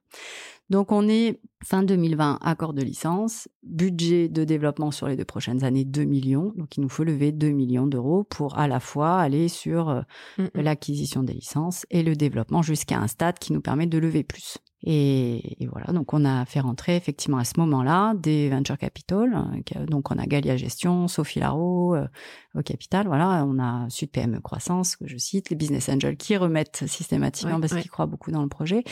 Donc 0.70 0.92
on 0.92 1.09
est 1.09 1.40
fin 1.62 1.83
2020, 1.83 2.38
accord 2.42 2.72
de 2.72 2.83
licence, 2.83 3.48
budget 3.62 4.28
de 4.28 4.44
développement 4.44 4.90
sur 4.90 5.09
les 5.09 5.16
deux 5.16 5.24
prochaines 5.24 5.64
années 5.64 5.85
2 5.85 6.04
millions. 6.04 6.52
Donc 6.57 6.76
il 6.76 6.80
nous 6.80 6.88
faut 6.88 7.04
lever 7.04 7.33
2 7.33 7.50
millions 7.50 7.87
d'euros 7.87 8.24
pour 8.24 8.59
à 8.59 8.66
la 8.66 8.80
fois 8.80 9.18
aller 9.18 9.48
sur 9.48 9.90
euh, 9.90 10.00
mm, 10.38 10.44
mm. 10.44 10.61
l'acquisition 10.62 11.22
des 11.22 11.35
licences 11.35 11.85
et 11.90 12.02
le 12.02 12.16
développement 12.16 12.62
jusqu'à 12.62 12.98
un 12.98 13.09
stade 13.09 13.38
qui 13.38 13.52
nous 13.52 13.61
permet 13.61 13.87
de 13.87 13.98
lever 13.98 14.24
plus. 14.24 14.57
Et, 14.87 15.66
voilà, 15.73 15.92
donc 15.92 16.12
on 16.12 16.27
a 16.27 16.44
fait 16.44 16.61
rentrer 16.61 16.94
effectivement 16.94 17.38
à 17.38 17.44
ce 17.44 17.59
moment-là 17.59 18.12
des 18.14 18.51
venture 18.51 18.77
capital. 18.77 19.62
Euh, 19.77 19.87
donc 19.87 20.11
on 20.11 20.18
a 20.18 20.27
Galia 20.27 20.59
Gestion, 20.59 21.09
Sophie 21.09 21.40
Laro 21.40 21.94
euh, 21.94 22.07
au 22.55 22.61
capital. 22.61 23.07
Voilà, 23.07 23.47
on 23.47 23.59
a 23.59 23.88
Sud 23.88 24.11
PME 24.11 24.40
Croissance 24.40 24.97
que 24.97 25.07
je 25.07 25.16
cite, 25.16 25.49
les 25.49 25.57
business 25.57 25.88
angels 25.88 26.18
qui 26.18 26.37
remettent 26.37 26.85
systématiquement 26.87 27.61
parce 27.61 27.75
qu'ils 27.75 27.90
croient 27.90 28.07
beaucoup 28.07 28.31
dans 28.31 28.42
le 28.42 28.49
projet 28.49 28.85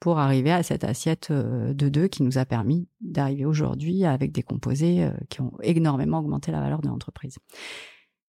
pour 0.00 0.18
arriver 0.18 0.50
à 0.50 0.64
cette 0.64 0.82
assiette 0.82 1.28
euh, 1.30 1.72
de 1.72 1.88
deux 1.88 2.08
qui 2.08 2.24
nous 2.24 2.38
a 2.38 2.44
permis 2.44 2.88
d'arriver 3.00 3.44
aujourd'hui 3.44 4.04
avec 4.04 4.32
des 4.32 4.42
composés 4.42 5.08
qui 5.28 5.42
ont 5.42 5.52
énormément 5.62 6.18
augmenté 6.18 6.50
la 6.50 6.60
valeur 6.60 6.80
de 6.80 6.88
l'entreprise. 6.88 7.38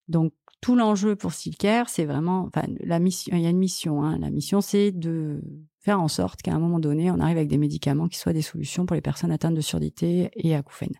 Donc 0.07 0.33
tout 0.61 0.75
l'enjeu 0.75 1.15
pour 1.15 1.33
Silcare, 1.33 1.89
c'est 1.89 2.05
vraiment, 2.05 2.47
enfin, 2.47 2.67
la 2.79 2.99
mission, 2.99 3.35
il 3.35 3.41
y 3.41 3.45
a 3.45 3.49
une 3.49 3.57
mission, 3.57 4.03
hein. 4.03 4.17
la 4.19 4.29
mission 4.29 4.61
c'est 4.61 4.91
de 4.91 5.41
faire 5.87 6.01
en 6.01 6.09
sorte 6.09 6.41
qu'à 6.41 6.53
un 6.53 6.59
moment 6.59 6.81
donné, 6.81 7.09
on 7.11 7.19
arrive 7.21 7.37
avec 7.37 7.47
des 7.47 7.57
médicaments 7.57 8.09
qui 8.09 8.17
soient 8.17 8.33
des 8.33 8.41
solutions 8.41 8.85
pour 8.85 8.95
les 8.95 9.01
personnes 9.01 9.31
atteintes 9.31 9.55
de 9.55 9.61
surdité 9.61 10.29
et 10.35 10.53
acouphènes. 10.53 10.97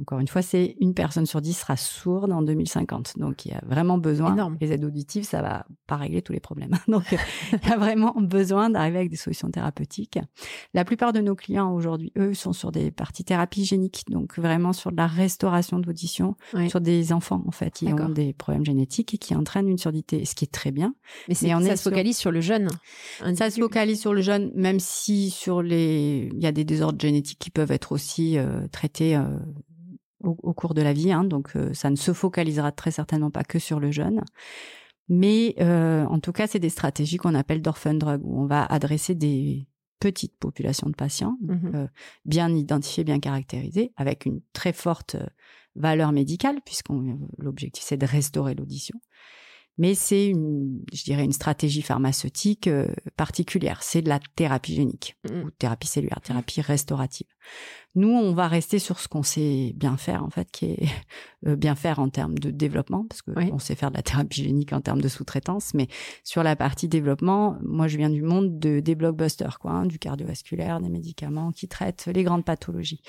Encore 0.00 0.18
une 0.18 0.28
fois, 0.28 0.42
c'est 0.42 0.76
une 0.80 0.94
personne 0.94 1.26
sur 1.26 1.40
dix 1.40 1.52
sera 1.52 1.76
sourde 1.76 2.32
en 2.32 2.42
2050. 2.42 3.18
Donc, 3.18 3.44
il 3.44 3.52
y 3.52 3.54
a 3.54 3.60
vraiment 3.66 3.98
besoin. 3.98 4.32
Énorme. 4.32 4.56
Les 4.60 4.72
aides 4.72 4.84
auditives, 4.84 5.24
ça 5.24 5.42
va 5.42 5.66
pas 5.86 5.96
régler 5.96 6.22
tous 6.22 6.32
les 6.32 6.40
problèmes. 6.40 6.76
Donc, 6.88 7.04
il 7.52 7.68
y 7.68 7.72
a 7.72 7.76
vraiment 7.76 8.14
besoin 8.16 8.70
d'arriver 8.70 8.98
avec 8.98 9.10
des 9.10 9.16
solutions 9.16 9.50
thérapeutiques. 9.50 10.18
La 10.74 10.84
plupart 10.84 11.12
de 11.12 11.20
nos 11.20 11.34
clients 11.34 11.72
aujourd'hui, 11.72 12.12
eux, 12.16 12.34
sont 12.34 12.52
sur 12.52 12.72
des 12.72 12.90
parties 12.90 13.24
thérapie 13.24 13.64
géniques. 13.64 14.04
Donc, 14.08 14.38
vraiment 14.38 14.72
sur 14.72 14.90
de 14.90 14.96
la 14.96 15.06
restauration 15.06 15.78
d'audition, 15.78 16.36
sur 16.68 16.80
des 16.80 17.12
enfants, 17.12 17.42
en 17.46 17.50
fait, 17.50 17.70
qui 17.74 17.92
ont 17.92 18.08
des 18.08 18.32
problèmes 18.32 18.64
génétiques 18.64 19.14
et 19.14 19.18
qui 19.18 19.34
entraînent 19.34 19.68
une 19.68 19.78
surdité, 19.78 20.24
ce 20.24 20.34
qui 20.34 20.44
est 20.44 20.52
très 20.52 20.70
bien. 20.70 20.94
Mais, 21.28 21.54
on 21.54 21.60
ça 21.60 21.76
se 21.76 21.82
focalise 21.82 22.16
sur 22.16 22.30
le 22.30 22.40
jeune. 22.40 22.68
Ça 23.34 23.50
se 23.50 23.60
focalise 23.60 24.00
sur 24.00 24.14
le 24.14 24.22
jeune, 24.22 24.50
même 24.54 24.80
si 24.80 25.30
sur 25.30 25.62
les, 25.62 26.30
il 26.32 26.42
y 26.42 26.46
a 26.46 26.52
des 26.52 26.64
désordres 26.64 27.00
génétiques 27.00 27.38
qui 27.38 27.50
peuvent 27.50 27.72
être 27.72 27.92
aussi 27.92 28.38
euh, 28.38 28.66
traités 28.68 29.16
euh, 29.16 29.24
au, 30.22 30.52
cours 30.52 30.74
de 30.74 30.82
la 30.82 30.92
vie. 30.92 31.12
Hein, 31.12 31.24
donc, 31.24 31.56
euh, 31.56 31.72
ça 31.74 31.90
ne 31.90 31.96
se 31.96 32.12
focalisera 32.12 32.72
très 32.72 32.90
certainement 32.90 33.30
pas 33.30 33.44
que 33.44 33.58
sur 33.58 33.80
le 33.80 33.90
jeune. 33.90 34.22
Mais 35.08 35.54
euh, 35.60 36.04
en 36.04 36.20
tout 36.20 36.32
cas, 36.32 36.46
c'est 36.46 36.58
des 36.58 36.68
stratégies 36.68 37.16
qu'on 37.16 37.34
appelle 37.34 37.62
d'orphan 37.62 37.94
drug, 37.94 38.20
où 38.24 38.40
on 38.40 38.46
va 38.46 38.64
adresser 38.64 39.14
des 39.14 39.66
petites 39.98 40.36
populations 40.38 40.88
de 40.88 40.94
patients, 40.94 41.36
mmh 41.42 41.54
euh, 41.74 41.86
bien 42.24 42.54
identifiées, 42.54 43.04
bien 43.04 43.20
caractérisées, 43.20 43.92
avec 43.96 44.24
une 44.24 44.40
très 44.52 44.72
forte 44.72 45.16
valeur 45.74 46.12
médicale, 46.12 46.60
puisqu'on 46.64 47.18
l'objectif 47.38 47.84
c'est 47.84 47.96
de 47.96 48.06
restaurer 48.06 48.54
l'audition. 48.54 48.98
Mais 49.78 49.94
c'est 49.94 50.28
une, 50.28 50.84
je 50.92 51.04
dirais, 51.04 51.24
une 51.24 51.32
stratégie 51.32 51.80
pharmaceutique 51.80 52.68
particulière. 53.16 53.82
C'est 53.82 54.02
de 54.02 54.08
la 54.08 54.20
thérapie 54.36 54.74
génique 54.74 55.16
mmh. 55.24 55.42
ou 55.42 55.50
thérapie 55.52 55.86
cellulaire, 55.86 56.20
thérapie 56.20 56.60
restaurative. 56.60 57.28
Nous, 57.96 58.08
on 58.08 58.32
va 58.32 58.46
rester 58.46 58.78
sur 58.78 59.00
ce 59.00 59.08
qu'on 59.08 59.24
sait 59.24 59.72
bien 59.76 59.96
faire, 59.96 60.24
en 60.24 60.30
fait, 60.30 60.48
qui 60.50 60.66
est 60.66 60.88
euh, 61.46 61.56
bien 61.56 61.74
faire 61.74 61.98
en 61.98 62.08
termes 62.08 62.38
de 62.38 62.50
développement, 62.50 63.04
parce 63.08 63.22
que 63.22 63.32
on 63.52 63.58
sait 63.58 63.74
faire 63.74 63.90
de 63.90 63.96
la 63.96 64.02
thérapie 64.02 64.44
génique 64.44 64.72
en 64.72 64.80
termes 64.80 65.00
de 65.00 65.08
sous-traitance, 65.08 65.74
mais 65.74 65.88
sur 66.22 66.42
la 66.42 66.54
partie 66.54 66.88
développement, 66.88 67.56
moi, 67.62 67.88
je 67.88 67.96
viens 67.96 68.10
du 68.10 68.22
monde 68.22 68.58
de, 68.58 68.80
des 68.80 68.94
blockbusters, 68.94 69.58
quoi, 69.58 69.72
hein, 69.72 69.86
du 69.86 69.98
cardiovasculaire, 69.98 70.80
des 70.80 70.88
médicaments 70.88 71.50
qui 71.50 71.66
traitent 71.66 72.08
les 72.14 72.22
grandes 72.22 72.44
pathologies. 72.44 73.02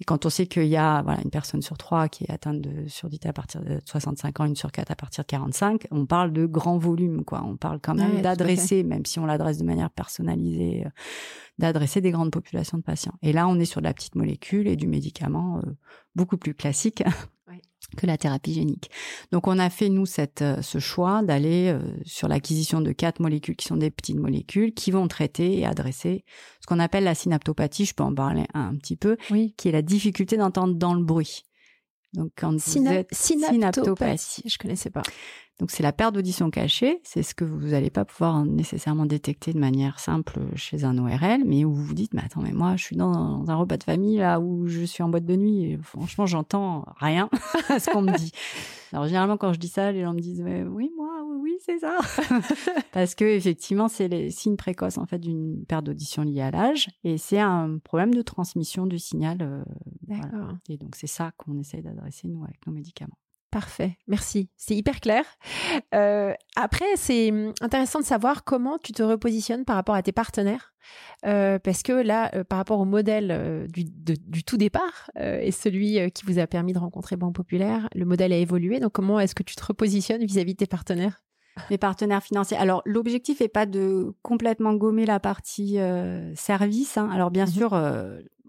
Et 0.00 0.04
quand 0.04 0.26
on 0.26 0.30
sait 0.30 0.46
qu'il 0.46 0.66
y 0.66 0.76
a 0.76 1.02
voilà, 1.02 1.20
une 1.22 1.30
personne 1.30 1.62
sur 1.62 1.78
trois 1.78 2.08
qui 2.08 2.24
est 2.24 2.30
atteinte 2.30 2.60
de 2.60 2.88
surdité 2.88 3.28
à 3.28 3.32
partir 3.32 3.62
de 3.62 3.80
65 3.84 4.40
ans, 4.40 4.44
une 4.46 4.56
sur 4.56 4.72
quatre 4.72 4.90
à 4.90 4.96
partir 4.96 5.22
de 5.22 5.28
45, 5.28 5.86
on 5.90 6.06
parle 6.06 6.32
de 6.32 6.46
grand 6.46 6.78
volume, 6.78 7.24
quoi. 7.24 7.42
On 7.44 7.56
parle 7.56 7.78
quand 7.80 7.94
même 7.94 8.20
d'adresser, 8.20 8.82
même 8.82 9.06
si 9.06 9.18
on 9.18 9.26
l'adresse 9.26 9.58
de 9.58 9.64
manière 9.64 9.90
personnalisée, 9.90 10.84
euh, 10.86 10.90
d'adresser 11.58 12.00
des 12.00 12.10
grandes 12.10 12.32
populations 12.32 12.78
de 12.78 12.82
patients. 12.82 13.14
Et 13.22 13.32
là, 13.32 13.46
on 13.46 13.58
est 13.58 13.64
sur 13.64 13.80
de 13.80 13.86
la 13.86 13.94
petite 13.94 14.16
molécule 14.24 14.66
et 14.66 14.76
du 14.76 14.86
médicament 14.86 15.58
euh, 15.58 15.70
beaucoup 16.14 16.36
plus 16.36 16.54
classique. 16.54 17.02
que 17.96 18.06
la 18.06 18.16
thérapie 18.16 18.54
génique. 18.54 18.90
Donc 19.30 19.46
on 19.46 19.58
a 19.58 19.70
fait 19.70 19.88
nous 19.88 20.06
cette, 20.06 20.42
euh, 20.42 20.60
ce 20.62 20.78
choix 20.78 21.22
d'aller 21.22 21.68
euh, 21.68 21.80
sur 22.04 22.28
l'acquisition 22.28 22.80
de 22.80 22.92
quatre 22.92 23.20
molécules 23.20 23.56
qui 23.56 23.66
sont 23.66 23.76
des 23.76 23.90
petites 23.90 24.18
molécules 24.18 24.72
qui 24.74 24.90
vont 24.90 25.06
traiter 25.06 25.58
et 25.58 25.66
adresser 25.66 26.24
ce 26.60 26.66
qu'on 26.66 26.80
appelle 26.80 27.04
la 27.04 27.14
synaptopathie, 27.14 27.84
je 27.84 27.94
peux 27.94 28.02
en 28.02 28.14
parler 28.14 28.44
un, 28.54 28.74
petit 28.76 28.96
peu, 28.96 29.16
oui. 29.30 29.54
qui 29.56 29.68
est 29.68 29.72
la 29.72 29.82
difficulté 29.82 30.36
d'entendre 30.36 30.74
dans 30.74 30.94
le 30.94 31.04
bruit. 31.04 31.44
Donc 32.14 32.30
quand 32.36 32.58
synaptopathie, 32.58 34.48
je 34.48 34.58
connaissais 34.58 34.90
pas. 34.90 35.02
Donc 35.60 35.70
c'est 35.70 35.84
la 35.84 35.92
perte 35.92 36.14
d'audition 36.16 36.50
cachée, 36.50 37.00
c'est 37.04 37.22
ce 37.22 37.32
que 37.32 37.44
vous 37.44 37.68
n'allez 37.68 37.90
pas 37.90 38.04
pouvoir 38.04 38.44
nécessairement 38.44 39.06
détecter 39.06 39.52
de 39.52 39.60
manière 39.60 40.00
simple 40.00 40.40
chez 40.56 40.82
un 40.82 40.98
ORL, 40.98 41.44
mais 41.46 41.64
où 41.64 41.72
vous 41.72 41.84
vous 41.84 41.94
dites, 41.94 42.12
mais 42.12 42.22
attends, 42.24 42.42
mais 42.42 42.52
moi 42.52 42.74
je 42.74 42.82
suis 42.82 42.96
dans 42.96 43.44
un 43.48 43.54
repas 43.54 43.76
de 43.76 43.84
famille 43.84 44.16
là 44.18 44.40
où 44.40 44.66
je 44.66 44.82
suis 44.82 45.04
en 45.04 45.08
boîte 45.08 45.26
de 45.26 45.36
nuit, 45.36 45.64
et 45.64 45.78
franchement 45.78 46.26
j'entends 46.26 46.84
rien 46.96 47.30
à 47.68 47.78
ce 47.78 47.88
qu'on 47.88 48.02
me 48.02 48.16
dit. 48.18 48.32
Alors 48.92 49.06
généralement 49.06 49.36
quand 49.36 49.52
je 49.52 49.60
dis 49.60 49.68
ça, 49.68 49.92
les 49.92 50.02
gens 50.02 50.12
me 50.12 50.20
disent, 50.20 50.42
mais 50.42 50.64
oui 50.64 50.90
moi, 50.96 51.22
oui, 51.24 51.36
oui 51.42 51.56
c'est 51.64 51.78
ça, 51.78 51.98
parce 52.92 53.14
que 53.14 53.24
effectivement 53.24 53.86
c'est 53.86 54.08
les 54.08 54.32
signes 54.32 54.56
précoces 54.56 54.98
en 54.98 55.06
fait 55.06 55.20
d'une 55.20 55.64
perte 55.66 55.84
d'audition 55.84 56.22
liée 56.24 56.40
à 56.42 56.50
l'âge, 56.50 56.88
et 57.04 57.16
c'est 57.16 57.38
un 57.38 57.78
problème 57.78 58.12
de 58.12 58.22
transmission 58.22 58.86
du 58.86 58.98
signal. 58.98 59.38
Euh, 59.40 59.62
Et 60.68 60.78
donc 60.78 60.96
c'est 60.96 61.06
ça 61.06 61.30
qu'on 61.36 61.56
essaye 61.58 61.82
d'adresser 61.82 62.26
nous 62.26 62.42
avec 62.42 62.66
nos 62.66 62.72
médicaments. 62.72 63.18
Parfait, 63.54 63.98
merci. 64.08 64.50
C'est 64.56 64.74
hyper 64.74 64.98
clair. 64.98 65.24
Euh, 65.94 66.34
après, 66.56 66.96
c'est 66.96 67.30
hum, 67.30 67.54
intéressant 67.60 68.00
de 68.00 68.04
savoir 68.04 68.42
comment 68.42 68.78
tu 68.78 68.90
te 68.90 69.00
repositionnes 69.00 69.64
par 69.64 69.76
rapport 69.76 69.94
à 69.94 70.02
tes 70.02 70.10
partenaires. 70.10 70.74
Euh, 71.24 71.60
parce 71.60 71.84
que 71.84 71.92
là, 71.92 72.32
euh, 72.34 72.42
par 72.42 72.58
rapport 72.58 72.80
au 72.80 72.84
modèle 72.84 73.68
du, 73.72 74.42
tout 74.42 74.56
départ 74.56 75.08
et 75.16 75.52
celui 75.52 76.10
qui 76.10 76.26
vous 76.26 76.40
a 76.40 76.48
permis 76.48 76.72
de 76.72 76.80
rencontrer 76.80 77.14
Banque 77.14 77.36
Populaire, 77.36 77.88
le 77.94 78.04
modèle 78.04 78.32
a 78.32 78.38
évolué. 78.38 78.80
Donc, 78.80 78.90
comment 78.90 79.20
est-ce 79.20 79.36
que 79.36 79.44
tu 79.44 79.54
te 79.54 79.64
repositionnes 79.64 80.24
vis-à-vis 80.24 80.54
de 80.54 80.58
tes 80.58 80.66
partenaires? 80.66 81.22
Les 81.70 81.78
partenaires 81.78 82.22
financiers. 82.22 82.56
Alors 82.56 82.82
l'objectif 82.84 83.40
est 83.40 83.48
pas 83.48 83.66
de 83.66 84.12
complètement 84.22 84.74
gommer 84.74 85.06
la 85.06 85.20
partie 85.20 85.78
service. 86.34 86.96
Hein. 86.96 87.08
Alors 87.12 87.30
bien 87.30 87.44
mmh 87.44 87.48
sûr, 87.48 87.74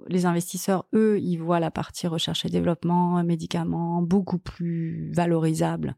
les 0.07 0.25
investisseurs, 0.25 0.85
eux, 0.93 1.19
ils 1.19 1.37
voient 1.37 1.59
la 1.59 1.71
partie 1.71 2.07
recherche 2.07 2.45
et 2.45 2.49
développement, 2.49 3.23
médicaments, 3.23 4.01
beaucoup 4.01 4.37
plus 4.37 5.11
valorisable 5.13 5.95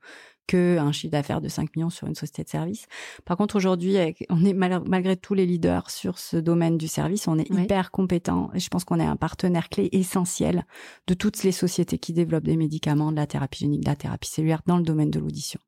qu'un 0.48 0.93
chiffre 0.93 1.12
d'affaires 1.12 1.41
de 1.41 1.50
5 1.50 1.76
millions 1.76 1.89
sur 1.89 2.08
une 2.08 2.15
société 2.15 2.43
de 2.43 2.50
service. 2.50 2.88
Par 3.26 3.36
contre, 3.36 3.58
aujourd'hui, 3.58 3.98
on 4.30 4.46
est 4.46 4.54
malgré 4.54 5.17
tous 5.17 5.34
les 5.34 5.46
leaders 5.46 5.89
sur 5.89 6.17
ce 6.17 6.38
domaine 6.38 6.78
du 6.78 6.88
service, 6.88 7.28
on 7.28 7.38
est 7.38 7.50
hyper 7.50 7.91
compétent 7.91 8.50
et 8.54 8.60
je 8.60 8.70
pense 8.70 8.86
qu'on 8.86 9.00
est 9.00 9.06
un 9.06 9.17
partenaire 9.17 9.67
clé 9.67 9.89
essentiel 9.91 10.65
de 11.08 11.13
toutes 11.13 11.43
les 11.43 11.52
sociétés 11.52 12.00
qui 12.00 12.13
développent 12.13 12.46
des 12.46 12.58
médicaments, 12.58 13.12
de 13.12 13.17
la 13.17 13.28
thérapie 13.28 13.60
génique, 13.60 13.84
de 13.84 13.89
la 13.89 13.98
thérapie 13.98 14.30
cellulaire 14.30 14.62
dans 14.65 14.78
le 14.78 14.84
domaine 14.84 15.12
de 15.12 15.20
l'audition. 15.20 15.60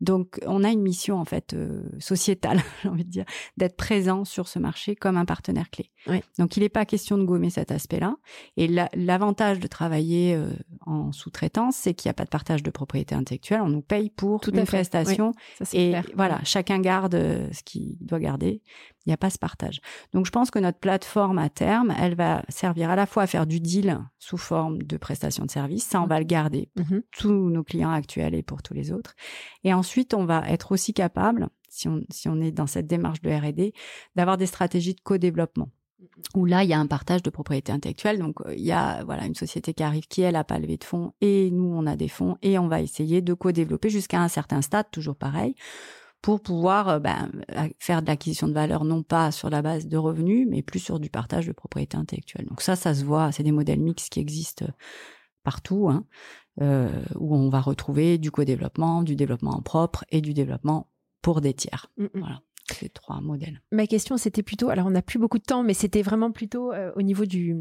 Donc, 0.00 0.40
on 0.46 0.64
a 0.64 0.70
une 0.70 0.82
mission 0.82 1.18
en 1.18 1.24
fait 1.24 1.54
euh, 1.54 1.82
sociétale, 1.98 2.62
j'ai 2.82 2.88
envie 2.88 3.04
de 3.04 3.10
dire, 3.10 3.24
d'être 3.56 3.76
présent 3.76 4.24
sur 4.24 4.48
ce 4.48 4.58
marché 4.58 4.96
comme 4.96 5.16
un 5.16 5.24
partenaire 5.24 5.70
clé. 5.70 5.90
Donc, 6.38 6.56
il 6.56 6.60
n'est 6.60 6.68
pas 6.68 6.84
question 6.84 7.18
de 7.18 7.24
gommer 7.24 7.50
cet 7.50 7.70
aspect-là. 7.70 8.16
Et 8.56 8.68
l'avantage 8.94 9.60
de 9.60 9.66
travailler 9.66 10.34
euh, 10.34 10.50
en 10.86 11.12
sous-traitance, 11.12 11.76
c'est 11.76 11.94
qu'il 11.94 12.08
n'y 12.08 12.10
a 12.10 12.14
pas 12.14 12.24
de 12.24 12.30
partage 12.30 12.62
de 12.62 12.70
propriété 12.70 13.14
intellectuelle. 13.14 13.60
On 13.62 13.68
nous 13.68 13.82
paye 13.82 14.10
pour 14.10 14.40
Tout 14.40 14.54
une 14.54 14.64
prestation. 14.64 15.32
et 15.72 15.94
voilà, 16.14 16.40
chacun 16.44 16.80
garde 16.80 17.14
euh, 17.14 17.48
ce 17.52 17.62
qu'il 17.62 17.96
doit 18.00 18.20
garder. 18.20 18.62
Il 19.06 19.10
n'y 19.10 19.14
a 19.14 19.18
pas 19.18 19.30
ce 19.30 19.38
partage. 19.38 19.80
Donc 20.12 20.26
je 20.26 20.30
pense 20.30 20.50
que 20.50 20.58
notre 20.58 20.78
plateforme 20.78 21.38
à 21.38 21.50
terme, 21.50 21.94
elle 21.98 22.14
va 22.14 22.42
servir 22.48 22.90
à 22.90 22.96
la 22.96 23.06
fois 23.06 23.24
à 23.24 23.26
faire 23.26 23.46
du 23.46 23.60
deal 23.60 24.00
sous 24.18 24.38
forme 24.38 24.82
de 24.82 24.96
prestation 24.96 25.44
de 25.44 25.50
service. 25.50 25.84
Ça, 25.84 26.00
on 26.00 26.06
va 26.06 26.18
le 26.18 26.24
garder 26.24 26.70
pour 26.74 26.86
mhm. 26.86 27.02
tous 27.12 27.50
nos 27.50 27.64
clients 27.64 27.90
actuels 27.90 28.34
et 28.34 28.42
pour 28.42 28.62
tous 28.62 28.74
les 28.74 28.92
autres. 28.92 29.14
Et 29.62 29.74
ensuite, 29.74 30.14
on 30.14 30.24
va 30.24 30.42
être 30.48 30.72
aussi 30.72 30.94
capable, 30.94 31.48
si 31.68 31.88
on, 31.88 32.02
si 32.10 32.28
on 32.28 32.40
est 32.40 32.52
dans 32.52 32.66
cette 32.66 32.86
démarche 32.86 33.20
de 33.20 33.30
R&D, 33.30 33.74
d'avoir 34.16 34.38
des 34.38 34.46
stratégies 34.46 34.94
de 34.94 35.00
co-développement 35.00 35.68
où 36.34 36.44
là, 36.44 36.64
il 36.64 36.70
y 36.70 36.72
a 36.72 36.78
un 36.78 36.86
partage 36.86 37.22
de 37.22 37.30
propriété 37.30 37.72
intellectuelle. 37.72 38.18
Donc, 38.18 38.40
euh, 38.42 38.54
il 38.54 38.64
y 38.64 38.72
a 38.72 39.04
voilà 39.04 39.26
une 39.26 39.34
société 39.34 39.74
qui 39.74 39.82
arrive 39.82 40.06
qui, 40.06 40.22
elle, 40.22 40.36
a 40.36 40.44
pas 40.44 40.58
levé 40.58 40.76
de 40.76 40.84
fonds 40.84 41.12
et 41.20 41.50
nous, 41.50 41.72
on 41.74 41.86
a 41.86 41.96
des 41.96 42.08
fonds 42.08 42.36
et 42.42 42.58
on 42.58 42.68
va 42.68 42.80
essayer 42.80 43.22
de 43.22 43.34
co-développer 43.34 43.90
jusqu'à 43.90 44.20
un 44.20 44.28
certain 44.28 44.62
stade, 44.62 44.86
toujours 44.90 45.16
pareil, 45.16 45.54
pour 46.24 46.40
pouvoir 46.40 46.88
euh, 46.88 46.98
ben, 47.00 47.30
faire 47.78 48.00
de 48.00 48.06
l'acquisition 48.06 48.48
de 48.48 48.54
valeur, 48.54 48.86
non 48.86 49.02
pas 49.02 49.30
sur 49.30 49.50
la 49.50 49.60
base 49.60 49.86
de 49.86 49.98
revenus, 49.98 50.46
mais 50.48 50.62
plus 50.62 50.78
sur 50.78 50.98
du 50.98 51.10
partage 51.10 51.46
de 51.46 51.52
propriété 51.52 51.98
intellectuelle. 51.98 52.46
Donc 52.46 52.62
ça, 52.62 52.76
ça 52.76 52.94
se 52.94 53.04
voit, 53.04 53.30
c'est 53.30 53.42
des 53.42 53.52
modèles 53.52 53.80
mixtes 53.80 54.10
qui 54.10 54.20
existent 54.20 54.64
partout, 55.42 55.90
hein, 55.90 56.06
euh, 56.62 56.88
où 57.16 57.36
on 57.36 57.50
va 57.50 57.60
retrouver 57.60 58.16
du 58.16 58.30
co-développement, 58.30 59.02
du 59.02 59.16
développement 59.16 59.50
en 59.50 59.60
propre 59.60 60.06
et 60.08 60.22
du 60.22 60.32
développement 60.32 60.88
pour 61.20 61.42
des 61.42 61.52
tiers. 61.52 61.88
Mm, 61.98 62.04
mm. 62.04 62.08
Voilà 62.14 62.40
ces 62.74 62.88
trois 62.88 63.20
modèles. 63.20 63.60
Ma 63.72 63.86
question, 63.86 64.16
c'était 64.16 64.42
plutôt, 64.42 64.68
alors 64.68 64.86
on 64.86 64.90
n'a 64.90 65.02
plus 65.02 65.18
beaucoup 65.18 65.38
de 65.38 65.44
temps, 65.44 65.62
mais 65.62 65.74
c'était 65.74 66.02
vraiment 66.02 66.30
plutôt 66.30 66.72
euh, 66.72 66.92
au 66.96 67.02
niveau 67.02 67.24
du, 67.24 67.56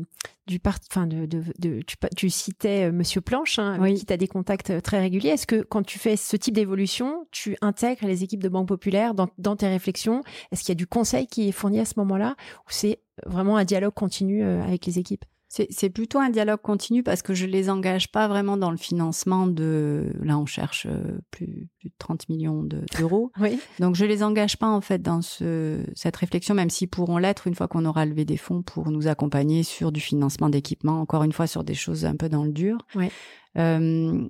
du 0.48 0.60
enfin 0.66 1.08
de, 1.08 1.26
de, 1.26 1.44
de 1.60 1.82
tu, 1.82 1.96
tu, 2.16 2.30
citais 2.30 2.90
euh, 2.90 2.92
Monsieur 2.92 3.22
Planche, 3.22 3.60
hein, 3.60 3.74
avec 3.74 3.96
qui 3.96 4.06
tu 4.06 4.14
as 4.14 4.18
des 4.18 4.28
contacts 4.28 4.70
euh, 4.72 4.82
très 4.82 5.00
réguliers. 5.00 5.30
Est-ce 5.30 5.48
que 5.48 5.62
quand 5.62 5.84
tu 5.84 6.00
fais 6.00 6.16
ce 6.16 6.36
type 6.36 6.56
d'évolution, 6.56 7.28
tu 7.32 7.58
intègres 7.62 8.08
les 8.08 8.24
équipes 8.24 8.44
de 8.44 8.50
Banque 8.50 8.68
Populaire 8.68 9.14
dans, 9.14 9.30
dans 9.38 9.56
tes 9.56 9.68
réflexions? 9.68 10.24
Est-ce 10.52 10.62
qu'il 10.62 10.70
y 10.70 10.74
a 10.74 10.76
du 10.76 10.88
conseil 10.88 11.28
qui 11.28 11.50
est 11.50 11.52
fourni 11.52 11.80
à 11.80 11.86
ce 11.86 11.94
moment-là? 11.98 12.36
Ou 12.68 12.70
c'est 12.70 13.00
vraiment 13.26 13.58
un 13.58 13.66
dialogue 13.66 13.94
continu 13.94 14.44
avec 14.44 14.86
les 14.86 15.00
équipes? 15.00 15.26
C'est 15.70 15.90
plutôt 15.90 16.18
un 16.18 16.30
dialogue 16.30 16.62
continu 16.62 17.04
parce 17.04 17.22
que 17.22 17.36
je 17.36 17.46
les 17.46 17.70
engage 17.70 18.12
pas 18.12 18.28
vraiment 18.28 18.58
dans 18.58 18.72
le 18.72 18.78
financement 18.78 19.46
de. 19.46 20.12
Là, 20.24 20.40
on 20.40 20.48
cherche 20.48 20.88
euh, 20.90 21.20
plus, 21.30 21.70
plus 21.80 21.90
de 21.90 21.96
30 22.00 22.28
millions 22.30 22.64
d'euros. 22.64 23.32
oui. 23.40 23.60
Donc, 23.80 23.96
je 23.96 24.06
les 24.06 24.24
engage 24.24 24.58
pas 24.58 24.68
en 24.68 24.82
fait 24.82 25.02
dans 25.02 25.22
ce, 25.22 25.86
cette 25.94 26.18
réflexion, 26.18 26.56
même 26.56 26.72
s'ils 26.72 26.90
pourront 26.90 27.20
l'être 27.20 27.46
une 27.46 27.54
fois 27.54 27.68
qu'on 27.68 27.86
aura 27.86 28.06
levé 28.06 28.26
des 28.26 28.38
fonds 28.38 28.64
pour 28.64 28.90
nous 28.90 29.08
accompagner 29.08 29.62
sur 29.62 29.92
du 29.92 30.00
financement 30.00 30.50
d'équipement. 30.50 31.00
Encore 31.00 31.24
une 31.24 31.34
fois, 31.34 31.46
sur 31.46 31.64
des 31.64 31.76
choses 31.76 32.06
un 32.06 32.16
peu 32.16 32.30
dans 32.30 32.44
le 32.44 32.52
dur. 32.52 32.80
Oui. 32.96 33.10
Euh, 33.58 34.28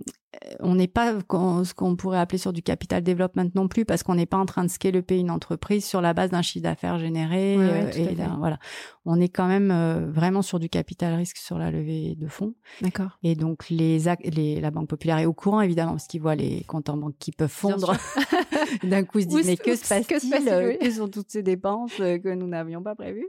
on 0.60 0.76
n'est 0.76 0.88
pas 0.88 1.14
ce 1.20 1.74
qu'on 1.74 1.96
pourrait 1.96 2.20
appeler 2.20 2.38
sur 2.38 2.54
du 2.54 2.62
capital 2.62 3.04
development 3.04 3.50
non 3.56 3.68
plus 3.68 3.86
parce 3.86 4.04
qu'on 4.04 4.16
n'est 4.16 4.26
pas 4.26 4.38
en 4.38 4.46
train 4.46 4.64
de 4.64 4.70
scale-up 4.70 5.12
une 5.12 5.32
entreprise 5.32 5.86
sur 5.86 6.02
la 6.02 6.14
base 6.14 6.32
d'un 6.32 6.42
chiffre 6.42 6.64
d'affaires 6.64 7.00
généré. 7.00 7.56
Euh, 7.58 7.92
et 7.92 8.16
voilà, 8.38 8.58
on 9.06 9.20
est 9.20 9.30
quand 9.30 9.48
même 9.48 9.72
euh, 9.72 10.06
vraiment 10.10 10.42
sur 10.42 10.60
du 10.60 10.70
capital 10.70 11.14
risque 11.14 11.38
sur 11.38 11.58
la 11.58 11.72
levée 11.72 12.16
de 12.16 12.28
fonds. 12.28 12.56
D'accord. 12.82 13.20
Et 13.24 13.36
donc 13.36 13.70
les, 13.70 14.00
les 14.24 14.60
la 14.60 14.72
Banque 14.72 14.88
Populaire 14.88 15.18
est 15.20 15.26
au 15.26 15.34
courant 15.34 15.62
évidemment 15.62 15.92
parce 15.92 16.08
qu'ils 16.08 16.22
voient 16.22 16.36
les 16.36 16.64
comptes 16.64 16.90
en 16.90 16.98
banque 16.98 17.16
qui 17.20 17.32
peuvent 17.32 17.50
fondre. 17.50 17.96
D'un 18.84 19.04
coup, 19.04 19.20
ils 19.20 19.24
se 19.24 19.28
disent 19.30 19.46
mais 19.46 19.58
que 19.58 19.76
se 19.76 19.88
passe-t-il 19.88 20.48
euh, 20.48 20.76
Quelles 20.80 20.94
sont 20.94 21.08
toutes 21.08 21.30
ces 21.30 21.44
dépenses 21.44 21.96
que 21.98 22.34
nous 22.34 22.48
n'avions 22.48 22.82
pas 22.82 22.96
prévues? 22.96 23.28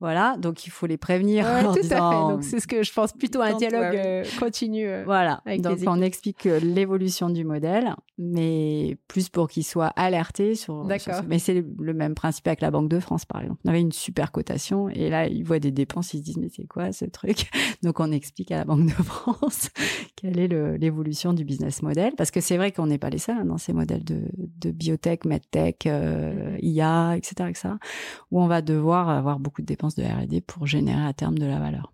Voilà, 0.00 0.36
donc 0.38 0.66
il 0.66 0.70
faut 0.70 0.86
les 0.86 0.98
prévenir. 0.98 1.46
tout 1.74 1.80
à 1.80 1.82
fait. 1.82 1.98
Donc 1.98 2.44
c'est 2.44 2.60
ce 2.60 2.66
que 2.66 2.82
je 2.82 2.92
pense 2.92 3.12
plutôt 3.12 3.40
un 3.40 3.54
dialogue 3.54 4.24
continu. 4.38 4.86
voilà. 5.04 5.17
Donc 5.58 5.78
on 5.86 6.00
explique 6.00 6.44
l'évolution 6.44 7.30
du 7.30 7.44
modèle, 7.44 7.94
mais 8.18 8.96
plus 9.08 9.28
pour 9.28 9.48
qu'il 9.48 9.64
soit 9.64 9.92
alerté 9.96 10.54
sur. 10.54 10.84
D'accord. 10.84 11.22
Mais 11.28 11.38
c'est 11.38 11.64
le 11.78 11.94
même 11.94 12.14
principe 12.14 12.46
avec 12.46 12.60
la 12.60 12.70
Banque 12.70 12.88
de 12.88 13.00
France, 13.00 13.24
par 13.24 13.40
exemple. 13.40 13.60
On 13.64 13.68
avait 13.70 13.80
une 13.80 13.92
super 13.92 14.32
cotation 14.32 14.88
et 14.88 15.08
là, 15.08 15.26
ils 15.26 15.44
voient 15.44 15.58
des 15.58 15.70
dépenses, 15.70 16.14
ils 16.14 16.18
se 16.18 16.24
disent 16.24 16.38
mais 16.38 16.48
c'est 16.48 16.66
quoi 16.66 16.92
ce 16.92 17.04
truc 17.04 17.50
Donc 17.82 18.00
on 18.00 18.10
explique 18.12 18.52
à 18.52 18.58
la 18.58 18.64
Banque 18.64 18.86
de 18.86 19.02
France 19.02 19.70
quelle 20.16 20.38
est 20.38 20.48
l'évolution 20.78 21.32
du 21.32 21.44
business 21.44 21.82
model, 21.82 22.14
parce 22.16 22.30
que 22.30 22.40
c'est 22.40 22.56
vrai 22.56 22.72
qu'on 22.72 22.86
n'est 22.86 22.98
pas 22.98 23.10
les 23.10 23.18
seuls 23.18 23.38
hein, 23.38 23.44
dans 23.44 23.58
ces 23.58 23.72
modèles 23.72 24.04
de, 24.04 24.22
de 24.36 24.70
biotech, 24.70 25.24
medtech, 25.24 25.86
euh. 25.86 26.56
IA, 26.60 27.16
etc., 27.16 27.48
etc., 27.48 27.68
où 28.30 28.40
on 28.40 28.46
va 28.46 28.62
devoir 28.62 29.08
avoir 29.08 29.38
beaucoup 29.38 29.62
de 29.62 29.66
dépenses 29.66 29.94
de 29.94 30.02
R&D 30.02 30.40
pour 30.40 30.66
générer 30.66 31.06
à 31.06 31.12
terme 31.12 31.38
de 31.38 31.46
la 31.46 31.58
valeur. 31.58 31.92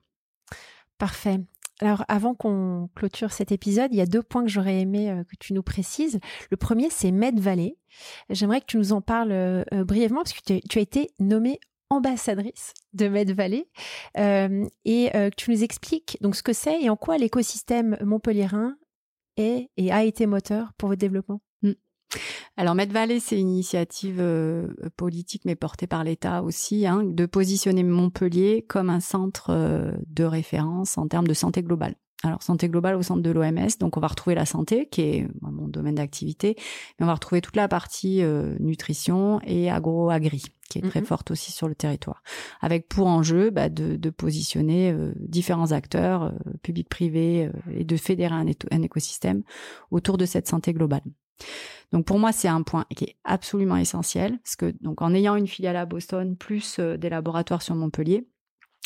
Parfait. 0.98 1.40
Alors, 1.80 2.04
avant 2.08 2.34
qu'on 2.34 2.88
clôture 2.94 3.32
cet 3.32 3.50
épisode, 3.50 3.92
il 3.92 3.98
y 3.98 4.00
a 4.00 4.06
deux 4.06 4.22
points 4.22 4.42
que 4.42 4.50
j'aurais 4.50 4.80
aimé 4.80 5.10
euh, 5.10 5.24
que 5.24 5.36
tu 5.40 5.52
nous 5.54 5.62
précises. 5.62 6.20
Le 6.50 6.56
premier, 6.56 6.88
c'est 6.90 7.10
Med 7.10 7.40
Valley. 7.40 7.76
J'aimerais 8.30 8.60
que 8.60 8.66
tu 8.66 8.76
nous 8.76 8.92
en 8.92 9.00
parles 9.00 9.32
euh, 9.32 9.64
euh, 9.72 9.84
brièvement 9.84 10.22
parce 10.22 10.32
que 10.32 10.60
tu 10.60 10.78
as, 10.78 10.82
été 10.82 11.10
nommée 11.18 11.58
ambassadrice 11.90 12.74
de 12.92 13.08
Med 13.08 13.30
Valley 13.32 13.66
et 14.16 15.10
que 15.12 15.34
tu 15.36 15.50
nous 15.50 15.62
expliques 15.62 16.18
donc 16.20 16.34
ce 16.34 16.42
que 16.42 16.52
c'est 16.52 16.82
et 16.82 16.90
en 16.90 16.96
quoi 16.96 17.18
l'écosystème 17.18 17.96
montpelliérain 18.02 18.76
est 19.36 19.70
et 19.76 19.92
a 19.92 20.02
été 20.02 20.26
moteur 20.26 20.72
pour 20.76 20.88
votre 20.88 20.98
développement. 20.98 21.40
Alors, 22.56 22.74
Med 22.74 22.92
Valley, 22.92 23.20
c'est 23.20 23.38
une 23.38 23.50
initiative 23.50 24.18
euh, 24.20 24.68
politique, 24.96 25.42
mais 25.44 25.56
portée 25.56 25.86
par 25.86 26.04
l'État 26.04 26.42
aussi, 26.42 26.86
hein, 26.86 27.02
de 27.04 27.26
positionner 27.26 27.82
Montpellier 27.82 28.64
comme 28.68 28.90
un 28.90 29.00
centre 29.00 29.50
euh, 29.50 29.92
de 30.06 30.24
référence 30.24 30.96
en 30.98 31.08
termes 31.08 31.26
de 31.26 31.34
santé 31.34 31.62
globale. 31.62 31.96
Alors, 32.22 32.42
santé 32.42 32.68
globale 32.68 32.94
au 32.94 33.02
centre 33.02 33.22
de 33.22 33.30
l'OMS, 33.30 33.68
donc 33.80 33.98
on 33.98 34.00
va 34.00 34.06
retrouver 34.06 34.34
la 34.34 34.46
santé, 34.46 34.88
qui 34.88 35.02
est 35.02 35.28
mon 35.42 35.68
domaine 35.68 35.96
d'activité, 35.96 36.54
mais 36.98 37.04
on 37.04 37.06
va 37.06 37.14
retrouver 37.14 37.42
toute 37.42 37.56
la 37.56 37.68
partie 37.68 38.22
euh, 38.22 38.56
nutrition 38.60 39.40
et 39.44 39.68
agro-agri, 39.68 40.42
qui 40.70 40.78
est 40.78 40.82
très 40.82 41.00
mm-hmm. 41.00 41.04
forte 41.04 41.30
aussi 41.32 41.52
sur 41.52 41.68
le 41.68 41.74
territoire, 41.74 42.22
avec 42.62 42.88
pour 42.88 43.08
enjeu 43.08 43.50
bah, 43.50 43.68
de, 43.68 43.96
de, 43.96 44.10
positionner 44.10 44.96
différents 45.16 45.72
acteurs, 45.72 46.32
publics, 46.62 46.88
privés, 46.88 47.50
et 47.70 47.84
de 47.84 47.96
fédérer 47.98 48.34
un, 48.34 48.46
un 48.70 48.82
écosystème 48.82 49.42
autour 49.90 50.16
de 50.16 50.24
cette 50.24 50.48
santé 50.48 50.72
globale. 50.72 51.02
Donc 51.92 52.06
pour 52.06 52.18
moi, 52.18 52.32
c'est 52.32 52.48
un 52.48 52.62
point 52.62 52.86
qui 52.96 53.04
est 53.04 53.16
absolument 53.24 53.76
essentiel, 53.76 54.38
parce 54.38 54.56
que 54.56 54.74
donc 54.80 55.02
en 55.02 55.14
ayant 55.14 55.36
une 55.36 55.46
filiale 55.46 55.76
à 55.76 55.86
Boston 55.86 56.36
plus 56.36 56.78
euh, 56.78 56.96
des 56.96 57.08
laboratoires 57.08 57.62
sur 57.62 57.74
Montpellier, 57.74 58.26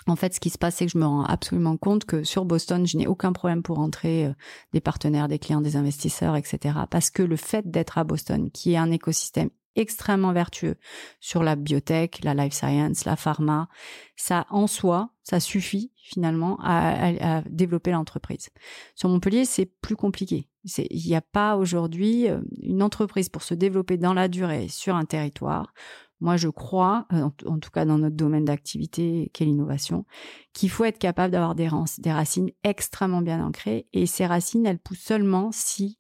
en 0.07 0.17
fait, 0.17 0.35
ce 0.35 0.41
qui 0.41 0.51
se 0.51 0.59
passe, 0.59 0.77
c'est 0.77 0.87
que 0.87 0.93
je 0.93 0.99
me 0.99 1.05
rends 1.07 1.25
absolument 1.25 1.77
compte 1.77 2.05
que 2.05 2.25
sur 2.25 2.45
Boston, 2.45 2.87
je 2.87 2.97
n'ai 2.97 3.07
aucun 3.07 3.33
problème 3.33 3.63
pour 3.63 3.79
entrer 3.79 4.27
euh, 4.27 4.33
des 4.73 4.81
partenaires, 4.81 5.29
des 5.29 5.39
clients, 5.39 5.61
des 5.61 5.77
investisseurs, 5.77 6.37
etc. 6.37 6.77
Parce 6.91 7.11
que 7.11 7.23
le 7.23 7.37
fait 7.37 7.71
d'être 7.71 7.99
à 7.99 8.05
Boston, 8.05 8.51
qui 8.51 8.73
est 8.73 8.79
un 8.79 8.91
écosystème 8.91 9.51
extrêmement 9.77 10.33
vertueux 10.33 10.77
sur 11.21 11.43
la 11.43 11.57
biotech, 11.57 12.25
la 12.25 12.35
life 12.35 12.53
science, 12.53 13.05
la 13.05 13.17
pharma. 13.17 13.69
Ça, 14.17 14.47
en 14.51 14.67
soi, 14.67 15.11
ça 15.23 15.41
suffit 15.41 15.93
finalement 15.97 16.59
à, 16.63 17.43
développer 17.49 17.93
l'entreprise. 17.93 18.49
Sur 18.95 19.09
Montpellier, 19.09 19.45
c'est 19.45 19.67
plus 19.67 19.95
compliqué. 19.95 20.49
Il 20.91 21.07
n'y 21.07 21.15
a 21.15 21.21
pas 21.21 21.57
aujourd'hui 21.57 22.29
euh, 22.29 22.41
une 22.63 22.83
entreprise 22.83 23.29
pour 23.29 23.43
se 23.43 23.55
développer 23.55 23.97
dans 23.97 24.15
la 24.15 24.29
durée 24.29 24.69
sur 24.69 24.97
un 24.97 25.05
territoire. 25.05 25.73
Moi, 26.21 26.37
je 26.37 26.49
crois, 26.49 27.07
euh, 27.13 27.29
en, 27.47 27.59
tout 27.59 27.71
cas 27.71 27.85
dans 27.85 27.99
notre 27.99 28.17
domaine 28.17 28.45
d'activité, 28.45 29.31
qu'est 29.33 29.45
l'innovation, 29.45 30.05
qu'il 30.53 30.71
faut 30.71 30.85
être 30.85 30.99
capable 30.99 31.33
d'avoir 31.33 31.55
des, 31.55 31.69
des 31.99 32.13
racines 32.13 32.51
extrêmement 32.65 33.23
bien 33.23 33.45
ancrées. 33.45 33.87
Et 33.93 34.07
ces 34.07 34.27
racines, 34.27 34.67
elles 34.67 34.81
poussent 34.81 34.99
seulement 34.99 35.51
si 35.53 35.99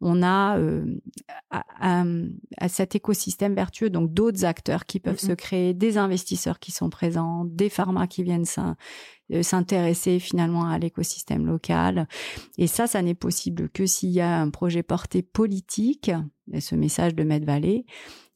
on 0.00 0.22
a 0.22 0.58
euh, 0.58 0.84
à, 1.50 2.68
cet 2.68 2.94
écosystème 2.94 3.54
vertueux 3.54 3.90
donc 3.90 4.12
d'autres 4.12 4.44
acteurs 4.44 4.86
qui 4.86 4.98
peuvent 4.98 5.18
se 5.18 5.32
créer, 5.32 5.74
des 5.74 5.98
investisseurs 5.98 6.58
qui 6.58 6.72
sont 6.72 6.90
présents, 6.90 7.44
des 7.44 7.68
pharma 7.68 8.06
qui 8.06 8.22
viennent 8.22 8.46
euh, 9.32 9.42
s'intéresser 9.42 10.18
finalement 10.18 10.66
à 10.66 10.78
l'écosystème 10.78 11.46
local. 11.46 12.08
Et 12.56 12.66
ça, 12.66 12.86
ça 12.86 13.02
n'est 13.02 13.14
possible 13.14 13.68
que 13.68 13.86
s'il 13.86 14.10
y 14.10 14.20
a 14.20 14.40
un 14.40 14.50
projet 14.50 14.82
porté 14.82 15.22
politique, 15.22 16.10
ce 16.58 16.74
message 16.74 17.14
de 17.14 17.22
Med 17.22 17.44
Valley, 17.44 17.84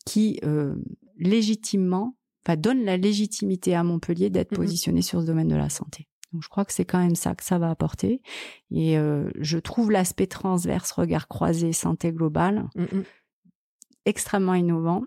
qui 0.05 0.38
euh, 0.44 0.74
légitimement, 1.18 2.16
enfin, 2.44 2.57
donne 2.57 2.85
la 2.85 2.96
légitimité 2.96 3.74
à 3.74 3.83
Montpellier 3.85 4.29
d'être 4.31 4.55
positionné 4.55 5.03
sur 5.03 5.20
ce 5.22 5.27
domaine 5.27 5.48
de 5.48 5.57
la 5.57 5.70
santé. 5.70 6.09
Donc 6.35 6.42
je 6.42 6.49
crois 6.49 6.64
que 6.64 6.73
c'est 6.73 6.85
quand 6.85 6.99
même 6.99 7.14
ça 7.14 7.37
que 7.37 7.44
ça 7.44 7.59
va 7.59 7.70
apporter. 7.70 8.20
Et 8.73 8.99
euh, 8.99 9.31
je 9.38 9.57
trouve 9.57 9.92
l'aspect 9.92 10.27
transverse, 10.27 10.90
regard 10.90 11.29
croisé, 11.29 11.73
santé 11.73 12.12
globale, 12.12 12.68
mm, 12.75 12.83
mm. 12.83 13.05
extrêmement 14.05 14.55
innovant 14.55 15.05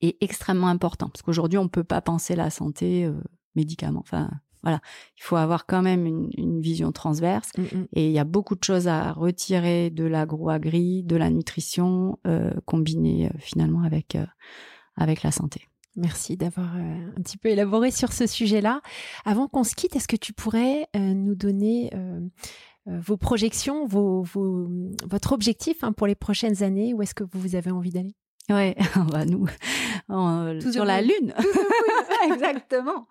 et 0.00 0.16
extrêmement 0.24 0.68
important. 0.68 1.10
Parce 1.10 1.20
qu'aujourd'hui, 1.20 1.58
on 1.58 1.64
ne 1.64 1.68
peut 1.68 1.84
pas 1.84 2.00
penser 2.00 2.34
la 2.34 2.48
santé 2.48 3.04
euh, 3.04 3.12
médicament. 3.54 4.00
Enfin, 4.00 4.30
voilà, 4.62 4.80
il 5.18 5.22
faut 5.22 5.36
avoir 5.36 5.66
quand 5.66 5.82
même 5.82 6.06
une, 6.06 6.60
vision 6.62 6.90
transverse. 6.90 7.50
Mm, 7.58 7.84
et 7.92 8.06
il 8.06 8.12
y 8.12 8.18
a 8.18 8.24
beaucoup 8.24 8.54
de 8.54 8.64
choses 8.64 8.88
à 8.88 9.12
retirer 9.12 9.90
de 9.90 10.04
l'agro-agri, 10.04 11.02
de 11.02 11.16
la 11.16 11.28
nutrition, 11.28 12.18
euh, 12.26 12.52
combinée 12.64 13.28
euh, 13.28 13.38
finalement 13.38 13.82
avec, 13.82 14.16
avec 14.96 15.22
la 15.22 15.32
santé. 15.32 15.69
Merci 15.96 16.36
d'avoir 16.36 16.76
euh, 16.76 17.10
un 17.16 17.22
petit 17.22 17.36
peu 17.36 17.48
élaboré 17.48 17.90
sur 17.90 18.12
ce 18.12 18.26
sujet-là. 18.26 18.80
Avant 19.24 19.48
qu'on 19.48 19.64
se 19.64 19.74
quitte, 19.74 19.96
est-ce 19.96 20.08
que 20.08 20.16
tu 20.16 20.32
pourrais 20.32 20.86
euh, 20.94 20.98
nous 20.98 21.34
donner 21.34 21.90
euh, 21.94 22.20
vos 22.86 23.16
projections, 23.16 23.86
votre 23.86 25.32
objectif 25.32 25.82
hein, 25.82 25.92
pour 25.92 26.06
les 26.06 26.14
prochaines 26.14 26.62
années? 26.62 26.94
Où 26.94 27.02
est-ce 27.02 27.14
que 27.14 27.24
vous 27.32 27.56
avez 27.56 27.70
envie 27.70 27.90
d'aller? 27.90 28.14
Ouais, 28.48 28.76
nous, 29.26 29.46
sur 30.72 30.84
la 30.84 31.00
lune. 31.00 31.34
Exactement. 32.32 33.06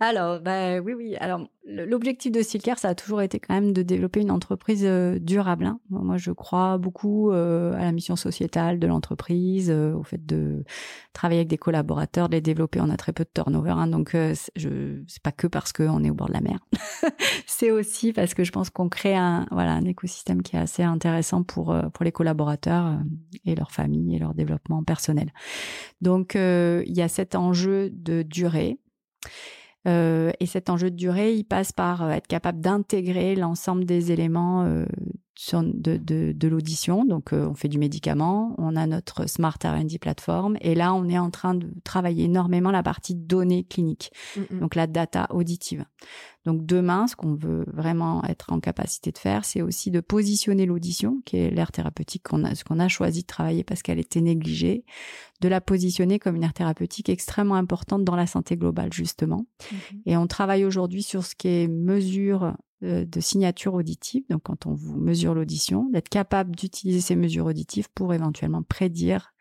Alors, 0.00 0.40
bah, 0.40 0.80
oui, 0.80 0.94
oui. 0.94 1.16
Alors, 1.16 1.46
l'objectif 1.66 2.32
de 2.32 2.42
Silker, 2.42 2.74
ça 2.78 2.88
a 2.88 2.94
toujours 2.94 3.22
été 3.22 3.38
quand 3.38 3.54
même 3.54 3.72
de 3.72 3.82
développer 3.82 4.20
une 4.20 4.30
entreprise 4.30 4.84
euh, 4.84 5.18
durable. 5.18 5.66
Hein. 5.66 5.80
Moi, 5.90 6.16
je 6.16 6.32
crois 6.32 6.78
beaucoup 6.78 7.30
euh, 7.30 7.74
à 7.74 7.84
la 7.84 7.92
mission 7.92 8.16
sociétale 8.16 8.78
de 8.78 8.86
l'entreprise, 8.86 9.70
euh, 9.70 9.94
au 9.94 10.02
fait 10.02 10.24
de 10.24 10.64
travailler 11.12 11.40
avec 11.40 11.48
des 11.48 11.58
collaborateurs, 11.58 12.28
de 12.28 12.34
les 12.34 12.40
développer. 12.40 12.80
On 12.80 12.90
a 12.90 12.96
très 12.96 13.12
peu 13.12 13.24
de 13.24 13.30
turnover, 13.32 13.70
hein, 13.70 13.86
donc 13.86 14.16
je 14.56 15.02
c'est 15.06 15.22
pas 15.22 15.32
que 15.32 15.46
parce 15.46 15.72
qu'on 15.72 16.02
est 16.04 16.10
au 16.10 16.14
bord 16.14 16.28
de 16.28 16.32
la 16.32 16.40
mer. 16.40 16.58
c'est 17.46 17.70
aussi 17.70 18.12
parce 18.12 18.34
que 18.34 18.44
je 18.44 18.52
pense 18.52 18.70
qu'on 18.70 18.88
crée 18.88 19.16
un 19.16 19.46
voilà 19.50 19.72
un 19.72 19.84
écosystème 19.84 20.42
qui 20.42 20.56
est 20.56 20.58
assez 20.58 20.82
intéressant 20.82 21.42
pour 21.42 21.76
pour 21.92 22.04
les 22.04 22.12
collaborateurs 22.12 22.98
et 23.44 23.54
leurs 23.54 23.72
familles 23.72 24.16
et 24.16 24.18
leur 24.18 24.34
développement 24.34 24.82
personnel. 24.82 25.32
Donc 26.00 26.19
il 26.34 26.96
y 26.96 27.02
a 27.02 27.08
cet 27.08 27.34
enjeu 27.34 27.90
de 27.90 28.22
durée. 28.22 28.78
Euh, 29.88 30.30
et 30.40 30.46
cet 30.46 30.68
enjeu 30.68 30.90
de 30.90 30.96
durée, 30.96 31.34
il 31.34 31.44
passe 31.44 31.72
par 31.72 32.02
euh, 32.02 32.10
être 32.10 32.26
capable 32.26 32.60
d'intégrer 32.60 33.34
l'ensemble 33.34 33.84
des 33.84 34.12
éléments 34.12 34.64
euh, 34.64 34.84
de, 35.52 35.96
de, 35.96 36.32
de 36.32 36.48
l'audition. 36.48 37.04
Donc, 37.04 37.30
on 37.32 37.54
fait 37.54 37.68
du 37.68 37.78
médicament, 37.78 38.54
on 38.58 38.76
a 38.76 38.86
notre 38.86 39.28
Smart 39.28 39.58
R&D 39.62 39.98
plateforme, 39.98 40.56
et 40.60 40.74
là, 40.74 40.94
on 40.94 41.08
est 41.08 41.18
en 41.18 41.30
train 41.30 41.54
de 41.54 41.68
travailler 41.84 42.24
énormément 42.24 42.70
la 42.70 42.82
partie 42.82 43.14
données 43.14 43.64
cliniques, 43.64 44.12
mm, 44.36 44.40
mm. 44.56 44.60
donc 44.60 44.74
la 44.74 44.86
data 44.86 45.26
auditive. 45.30 45.84
Donc 46.46 46.64
demain, 46.64 47.06
ce 47.06 47.16
qu'on 47.16 47.34
veut 47.34 47.64
vraiment 47.72 48.24
être 48.24 48.52
en 48.52 48.60
capacité 48.60 49.12
de 49.12 49.18
faire, 49.18 49.44
c'est 49.44 49.60
aussi 49.60 49.90
de 49.90 50.00
positionner 50.00 50.64
l'audition, 50.64 51.20
qui 51.26 51.36
est 51.36 51.50
l'aire 51.50 51.70
thérapeutique 51.70 52.22
qu'on 52.22 52.44
a, 52.44 52.54
ce 52.54 52.64
qu'on 52.64 52.78
a 52.78 52.88
choisi 52.88 53.22
de 53.22 53.26
travailler 53.26 53.62
parce 53.62 53.82
qu'elle 53.82 53.98
était 53.98 54.22
négligée, 54.22 54.84
de 55.42 55.48
la 55.48 55.60
positionner 55.60 56.18
comme 56.18 56.36
une 56.36 56.42
aire 56.42 56.54
thérapeutique 56.54 57.10
extrêmement 57.10 57.56
importante 57.56 58.04
dans 58.04 58.16
la 58.16 58.26
santé 58.26 58.56
globale 58.56 58.92
justement. 58.92 59.44
Mhm. 59.70 60.00
Et 60.06 60.16
on 60.16 60.26
travaille 60.26 60.64
aujourd'hui 60.64 61.02
sur 61.02 61.24
ce 61.24 61.34
qui 61.34 61.48
est 61.48 61.68
mesure 61.68 62.44
euh, 62.44 62.52
de 62.82 63.20
signature 63.20 63.74
auditive. 63.74 64.24
Donc 64.30 64.42
quand 64.44 64.66
on 64.66 64.74
vous 64.74 64.98
mesure 64.98 65.34
l'audition, 65.34 65.88
d'être 65.90 66.08
capable 66.08 66.56
d'utiliser 66.56 67.00
ces 67.00 67.16
mesures 67.16 67.46
auditives 67.46 67.88
pour 67.94 68.14
éventuellement 68.14 68.62
prédire 68.62 69.34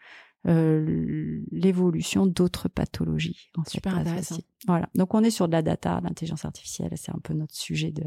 euh, 0.47 1.41
l'évolution 1.51 2.25
d'autres 2.25 2.69
pathologies. 2.69 3.49
En 3.57 3.65
Super 3.65 3.97
intéressant. 3.97 4.37
Voilà. 4.67 4.89
Donc 4.95 5.13
on 5.13 5.23
est 5.23 5.31
sur 5.31 5.47
de 5.47 5.51
la 5.51 5.61
data, 5.61 5.99
l'intelligence 6.01 6.45
artificielle, 6.45 6.91
c'est 6.95 7.11
un 7.11 7.19
peu 7.21 7.33
notre 7.33 7.55
sujet 7.55 7.91
de, 7.91 8.05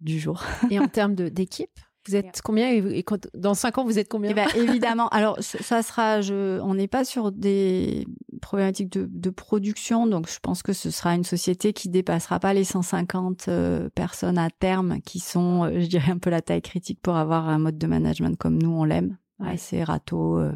du 0.00 0.20
jour. 0.20 0.42
Et 0.70 0.78
en 0.78 0.88
termes 0.88 1.14
d'équipe 1.14 1.80
vous 2.06 2.16
êtes 2.16 2.40
combien 2.42 2.70
et 2.70 3.04
dans 3.34 3.54
cinq 3.54 3.78
ans 3.78 3.84
vous 3.84 3.98
êtes 3.98 4.08
combien 4.08 4.30
eh 4.30 4.34
ben, 4.34 4.48
Évidemment. 4.56 5.08
Alors 5.10 5.36
ça 5.40 5.82
sera, 5.82 6.20
je, 6.20 6.60
on 6.60 6.74
n'est 6.74 6.88
pas 6.88 7.04
sur 7.04 7.32
des 7.32 8.06
problématiques 8.40 8.90
de, 8.90 9.06
de, 9.10 9.30
production, 9.30 10.06
donc 10.06 10.28
je 10.28 10.38
pense 10.40 10.62
que 10.62 10.72
ce 10.72 10.90
sera 10.90 11.14
une 11.14 11.24
société 11.24 11.72
qui 11.72 11.88
dépassera 11.88 12.40
pas 12.40 12.54
les 12.54 12.64
150 12.64 13.48
euh, 13.48 13.88
personnes 13.94 14.38
à 14.38 14.50
terme, 14.50 15.00
qui 15.04 15.18
sont, 15.18 15.64
euh, 15.64 15.80
je 15.80 15.86
dirais, 15.86 16.10
un 16.12 16.18
peu 16.18 16.30
la 16.30 16.40
taille 16.40 16.62
critique 16.62 17.00
pour 17.02 17.16
avoir 17.16 17.48
un 17.48 17.58
mode 17.58 17.78
de 17.78 17.86
management 17.86 18.36
comme 18.38 18.60
nous 18.60 18.70
on 18.70 18.84
l'aime 18.84 19.16
assez 19.42 19.82
râteau, 19.82 20.38
euh, 20.38 20.52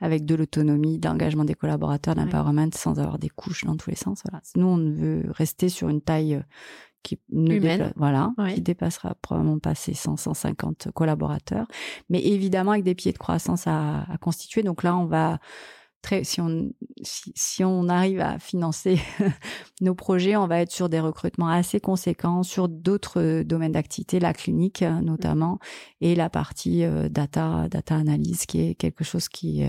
avec 0.00 0.24
de 0.24 0.34
l'autonomie, 0.34 0.98
d'engagement 0.98 1.44
des 1.44 1.54
collaborateurs, 1.54 2.14
d'empowerment, 2.14 2.70
sans 2.72 2.98
avoir 2.98 3.18
des 3.18 3.28
couches 3.28 3.64
dans 3.64 3.76
tous 3.76 3.90
les 3.90 3.96
sens. 3.96 4.22
Voilà. 4.24 4.42
Nous, 4.56 4.66
on 4.66 4.76
veut 4.76 5.24
rester 5.30 5.68
sur 5.68 5.88
une 5.88 6.00
taille 6.00 6.40
euh, 7.00 7.16
qui 7.16 7.18
Humaine. 7.32 7.92
voilà, 7.96 8.32
qui 8.54 8.60
dépassera 8.60 9.14
probablement 9.22 9.58
pas 9.58 9.74
ces 9.74 9.94
100, 9.94 10.16
150 10.16 10.88
collaborateurs, 10.94 11.66
mais 12.08 12.24
évidemment 12.24 12.72
avec 12.72 12.84
des 12.84 12.94
pieds 12.94 13.12
de 13.12 13.18
croissance 13.18 13.66
à, 13.66 14.02
à 14.02 14.18
constituer. 14.18 14.62
Donc 14.62 14.82
là, 14.82 14.96
on 14.96 15.06
va 15.06 15.38
très, 16.02 16.24
si 16.24 16.40
on, 16.40 16.72
si, 17.02 17.64
on 17.64 17.88
arrive 17.88 18.20
à 18.20 18.38
financer 18.38 19.00
nos 19.80 19.94
projets, 19.94 20.36
on 20.36 20.46
va 20.46 20.60
être 20.60 20.72
sur 20.72 20.88
des 20.88 21.00
recrutements 21.00 21.48
assez 21.48 21.80
conséquents 21.80 22.42
sur 22.42 22.68
d'autres 22.68 23.20
euh, 23.20 23.44
domaines 23.44 23.72
d'activité, 23.72 24.20
la 24.20 24.32
clinique 24.32 24.82
euh, 24.82 25.00
notamment, 25.00 25.58
et 26.00 26.14
la 26.14 26.30
partie 26.30 26.84
euh, 26.84 27.08
data, 27.08 27.68
data 27.68 27.96
analyse, 27.96 28.46
qui 28.46 28.60
est 28.60 28.74
quelque 28.74 29.04
chose 29.04 29.28
qui, 29.28 29.64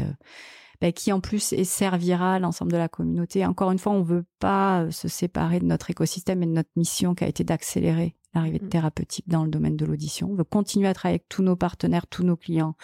ben, 0.81 0.91
qui 0.91 1.13
en 1.13 1.21
plus 1.21 1.55
servira 1.63 2.39
l'ensemble 2.39 2.71
de 2.71 2.77
la 2.77 2.89
communauté. 2.89 3.45
Encore 3.45 3.71
une 3.71 3.79
fois, 3.79 3.93
on 3.93 4.01
veut 4.01 4.25
pas 4.39 4.89
se 4.91 5.07
séparer 5.07 5.59
de 5.59 5.65
notre 5.65 5.89
écosystème 5.89 6.43
et 6.43 6.47
de 6.47 6.51
notre 6.51 6.71
mission 6.75 7.15
qui 7.15 7.23
a 7.23 7.27
été 7.27 7.43
d'accélérer 7.43 8.15
l'arrivée 8.33 8.59
de 8.59 8.65
mmh. 8.65 8.69
thérapeutiques 8.69 9.29
dans 9.29 9.43
le 9.43 9.49
domaine 9.49 9.77
de 9.77 9.85
l'audition. 9.85 10.29
On 10.31 10.35
veut 10.35 10.43
continuer 10.43 10.87
à 10.87 10.93
travailler 10.93 11.15
avec 11.15 11.29
tous 11.29 11.43
nos 11.43 11.55
partenaires, 11.55 12.07
tous 12.07 12.23
nos 12.23 12.37
clients 12.37 12.75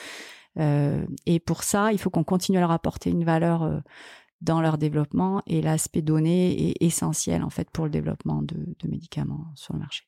euh, 0.60 1.06
et 1.26 1.40
pour 1.40 1.64
ça, 1.64 1.92
il 1.92 2.00
faut 2.00 2.10
qu'on 2.10 2.24
continue 2.24 2.58
à 2.58 2.62
leur 2.62 2.72
apporter 2.72 3.10
une 3.10 3.24
valeur 3.24 3.64
euh, 3.64 3.80
dans 4.42 4.62
leur 4.62 4.78
développement 4.78 5.42
et 5.48 5.62
l'aspect 5.62 6.02
donné 6.02 6.70
est 6.70 6.84
essentiel 6.84 7.44
en 7.44 7.50
fait 7.50 7.70
pour 7.70 7.86
le 7.86 7.92
développement 7.92 8.42
de, 8.42 8.76
médicaments 8.88 9.46
sur 9.56 9.74
le 9.74 9.80
marché. 9.80 10.06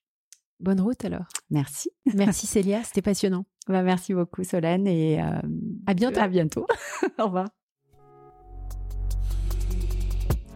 Bonne 0.59 0.81
route 0.81 1.03
alors. 1.05 1.25
Merci. 1.49 1.91
Merci 2.15 2.47
Célia, 2.47 2.83
c'était 2.83 3.01
passionnant. 3.01 3.45
Bah, 3.67 3.83
merci 3.83 4.15
beaucoup 4.15 4.43
Solène 4.43 4.87
et 4.87 5.21
euh, 5.21 5.39
à 5.85 5.93
bientôt. 5.93 6.19
À 6.19 6.27
bientôt. 6.27 6.65
Au 7.19 7.25
revoir. 7.25 7.49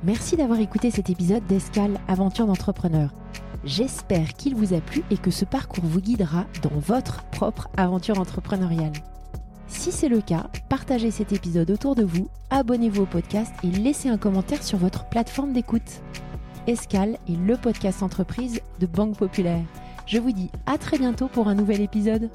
Merci 0.05 0.35
d'avoir 0.35 0.59
écouté 0.59 0.91
cet 0.91 1.09
épisode 1.09 1.45
d'Escale 1.47 1.97
Aventure 2.09 2.45
d'entrepreneur. 2.45 3.13
J'espère 3.63 4.33
qu'il 4.33 4.53
vous 4.53 4.73
a 4.73 4.81
plu 4.81 5.01
et 5.09 5.17
que 5.17 5.31
ce 5.31 5.45
parcours 5.45 5.85
vous 5.85 6.01
guidera 6.01 6.45
dans 6.61 6.77
votre 6.77 7.23
propre 7.27 7.69
aventure 7.77 8.19
entrepreneuriale. 8.19 8.91
Si 9.67 9.93
c'est 9.93 10.09
le 10.09 10.19
cas, 10.19 10.47
partagez 10.67 11.09
cet 11.09 11.31
épisode 11.31 11.71
autour 11.71 11.95
de 11.95 12.03
vous, 12.03 12.27
abonnez-vous 12.49 13.03
au 13.03 13.05
podcast 13.05 13.53
et 13.63 13.67
laissez 13.67 14.09
un 14.09 14.17
commentaire 14.17 14.61
sur 14.61 14.77
votre 14.77 15.07
plateforme 15.07 15.53
d'écoute. 15.53 16.01
Escale 16.67 17.17
est 17.29 17.37
le 17.37 17.55
podcast 17.55 18.03
entreprise 18.03 18.59
de 18.81 18.85
Banque 18.85 19.17
Populaire. 19.17 19.63
Je 20.05 20.19
vous 20.19 20.33
dis 20.33 20.51
à 20.65 20.77
très 20.77 20.97
bientôt 20.97 21.29
pour 21.29 21.47
un 21.47 21.55
nouvel 21.55 21.79
épisode. 21.79 22.29